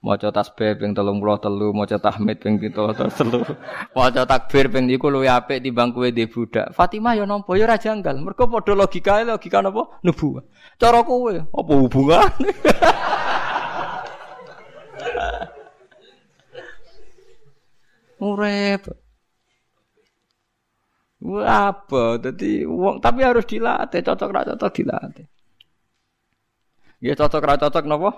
Maca 0.03 0.35
tasbih 0.35 0.75
ping 0.75 0.91
33, 0.91 1.71
maca 1.71 1.95
tahmid 1.95 2.37
ping 2.43 2.59
33, 2.59 3.95
maca 3.95 4.21
takbir 4.27 4.67
ping 4.67 4.91
iku 4.91 5.07
luwih 5.07 5.31
apik 5.31 5.63
timbang 5.63 5.95
kowe 5.95 6.11
dhe 6.11 6.27
budak. 6.27 6.75
Fatimah 6.75 7.15
ya 7.15 7.23
nampa 7.23 7.55
ya 7.55 7.63
ora 7.63 7.79
janggal. 7.79 8.19
Mergo 8.19 8.51
padha 8.51 8.75
logikae 8.75 9.23
logika 9.23 9.63
napa? 9.63 10.03
Nubuwah. 10.03 10.43
Cara 10.75 11.07
kowe 11.07 11.31
apa 11.31 11.71
hubungane? 11.71 12.51
Urep. 18.19 18.83
Wah, 21.23 21.71
apa? 21.71 22.19
Jadi 22.19 22.67
wong 22.67 22.99
tapi 22.99 23.23
harus 23.23 23.47
dilatih, 23.47 24.03
cocok 24.03 24.29
ra 24.35 24.43
cocok 24.43 24.71
dilatih. 24.75 25.23
Ya 26.99 27.15
cocok 27.15 27.39
ra 27.47 27.55
cocok 27.55 27.87
napa? 27.87 28.11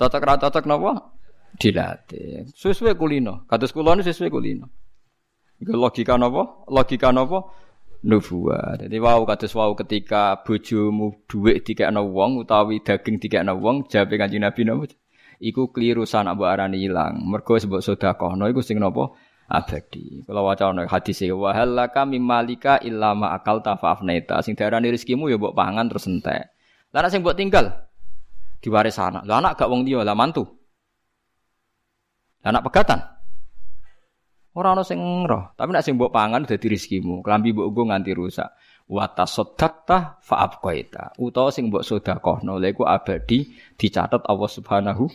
Cocok 0.00 0.24
ra 0.24 0.40
cocok 0.40 0.64
napa? 0.64 1.12
Dilatih. 1.60 2.48
Sesuai 2.56 2.96
kulino. 2.96 3.44
Kados 3.44 3.68
kula 3.76 3.92
nu 3.92 4.00
sesuai 4.00 4.32
kulino. 4.32 4.72
Iku 5.60 5.76
logika 5.76 6.16
napa? 6.16 6.64
Logika 6.72 7.12
napa? 7.12 7.52
Nubuah. 8.00 8.80
Jadi 8.80 8.96
wow 8.96 9.28
kados 9.28 9.52
wow 9.52 9.76
ketika 9.76 10.40
bojomu 10.40 11.20
dhuwit 11.28 11.68
dikekno 11.68 12.08
wong 12.08 12.40
utawi 12.40 12.80
daging 12.80 13.20
dikekno 13.20 13.60
wong, 13.60 13.92
jawabe 13.92 14.16
Kanjeng 14.16 14.40
Nabi 14.40 14.64
napa? 14.64 14.88
Iku 15.36 15.68
keliru 15.68 16.08
sana 16.08 16.32
mbok 16.32 16.48
arani 16.48 16.80
ilang. 16.80 17.20
Mergo 17.20 17.60
sebab 17.60 17.84
sedekahno 17.84 18.48
iku 18.48 18.64
sing 18.64 18.80
napa? 18.80 19.12
abadi. 19.50 20.24
Kalau 20.24 20.46
waca 20.46 20.70
ana 20.70 20.86
hadis 20.86 21.26
e 21.26 21.34
wa 21.34 21.50
halaka 21.50 22.06
mimmalika 22.06 22.78
illa 22.80 23.12
ma 23.12 23.36
akal 23.36 23.60
tafafnaita. 23.60 24.40
Sing 24.46 24.56
diarani 24.56 24.94
rezekimu 24.94 25.28
ya 25.28 25.36
mbok 25.36 25.52
pangan 25.52 25.92
terus 25.92 26.08
entek. 26.08 26.54
Lah 26.94 27.04
sing 27.12 27.20
mbok 27.20 27.36
tinggal 27.36 27.89
diwaris 28.60 29.00
anak. 29.00 29.24
Lah 29.24 29.40
anak 29.40 29.56
gak 29.56 29.68
wong 29.72 29.82
dia, 29.88 30.04
lah 30.04 30.14
mantu. 30.14 30.44
Lah 32.44 32.52
anak 32.52 32.64
pegatan. 32.68 33.00
Ora 34.50 34.74
ana 34.74 34.82
sing 34.82 34.98
roh, 35.30 35.54
tapi 35.54 35.70
nek 35.70 35.86
sing 35.86 35.94
mbok 35.94 36.10
pangan 36.10 36.42
dadi 36.42 36.66
rezekimu. 36.66 37.22
Klambi 37.22 37.54
mbok 37.54 37.70
nggo 37.70 37.82
nganti 37.86 38.10
rusak. 38.18 38.50
Wa 38.90 39.06
tasaddaqta 39.06 40.18
fa 40.18 40.36
abqaita. 40.42 41.14
Utawa 41.22 41.54
sing 41.54 41.70
mbok 41.70 41.86
sedekahno 41.86 42.58
lha 42.58 42.74
iku 42.74 42.82
abadi 42.82 43.46
dicatat 43.78 44.26
Allah 44.26 44.50
Subhanahu 44.50 45.06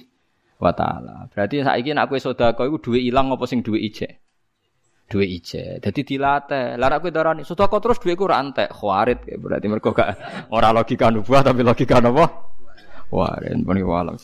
wa 0.55 0.71
taala. 0.71 1.27
Berarti 1.27 1.67
saiki 1.67 1.91
nek 1.91 2.07
kowe 2.07 2.15
sedekah 2.15 2.63
iku 2.63 2.79
duwe 2.79 3.03
ilang 3.03 3.35
apa 3.35 3.43
sing 3.43 3.59
duwe 3.59 3.83
ijek? 3.83 4.23
Duwe 5.11 5.27
ijek. 5.27 5.83
Dadi 5.83 6.01
dilatih. 6.07 6.79
Lah 6.79 6.87
nek 6.87 7.03
kowe 7.03 7.11
darani 7.11 7.43
sedekah 7.43 7.83
terus 7.83 7.99
duwe 7.99 8.15
ku 8.15 8.31
ora 8.31 8.39
entek, 8.39 8.71
khawarit 8.71 9.19
berarti 9.35 9.67
mergo 9.67 9.91
gak 9.91 10.15
ora 10.55 10.71
logika 10.71 11.11
nubuah 11.11 11.43
tapi 11.43 11.59
logika 11.59 11.99
napa? 11.99 12.54
Wah, 13.13 13.37
dan 13.41 13.61
pun 13.65 13.77
walau. 13.85 14.17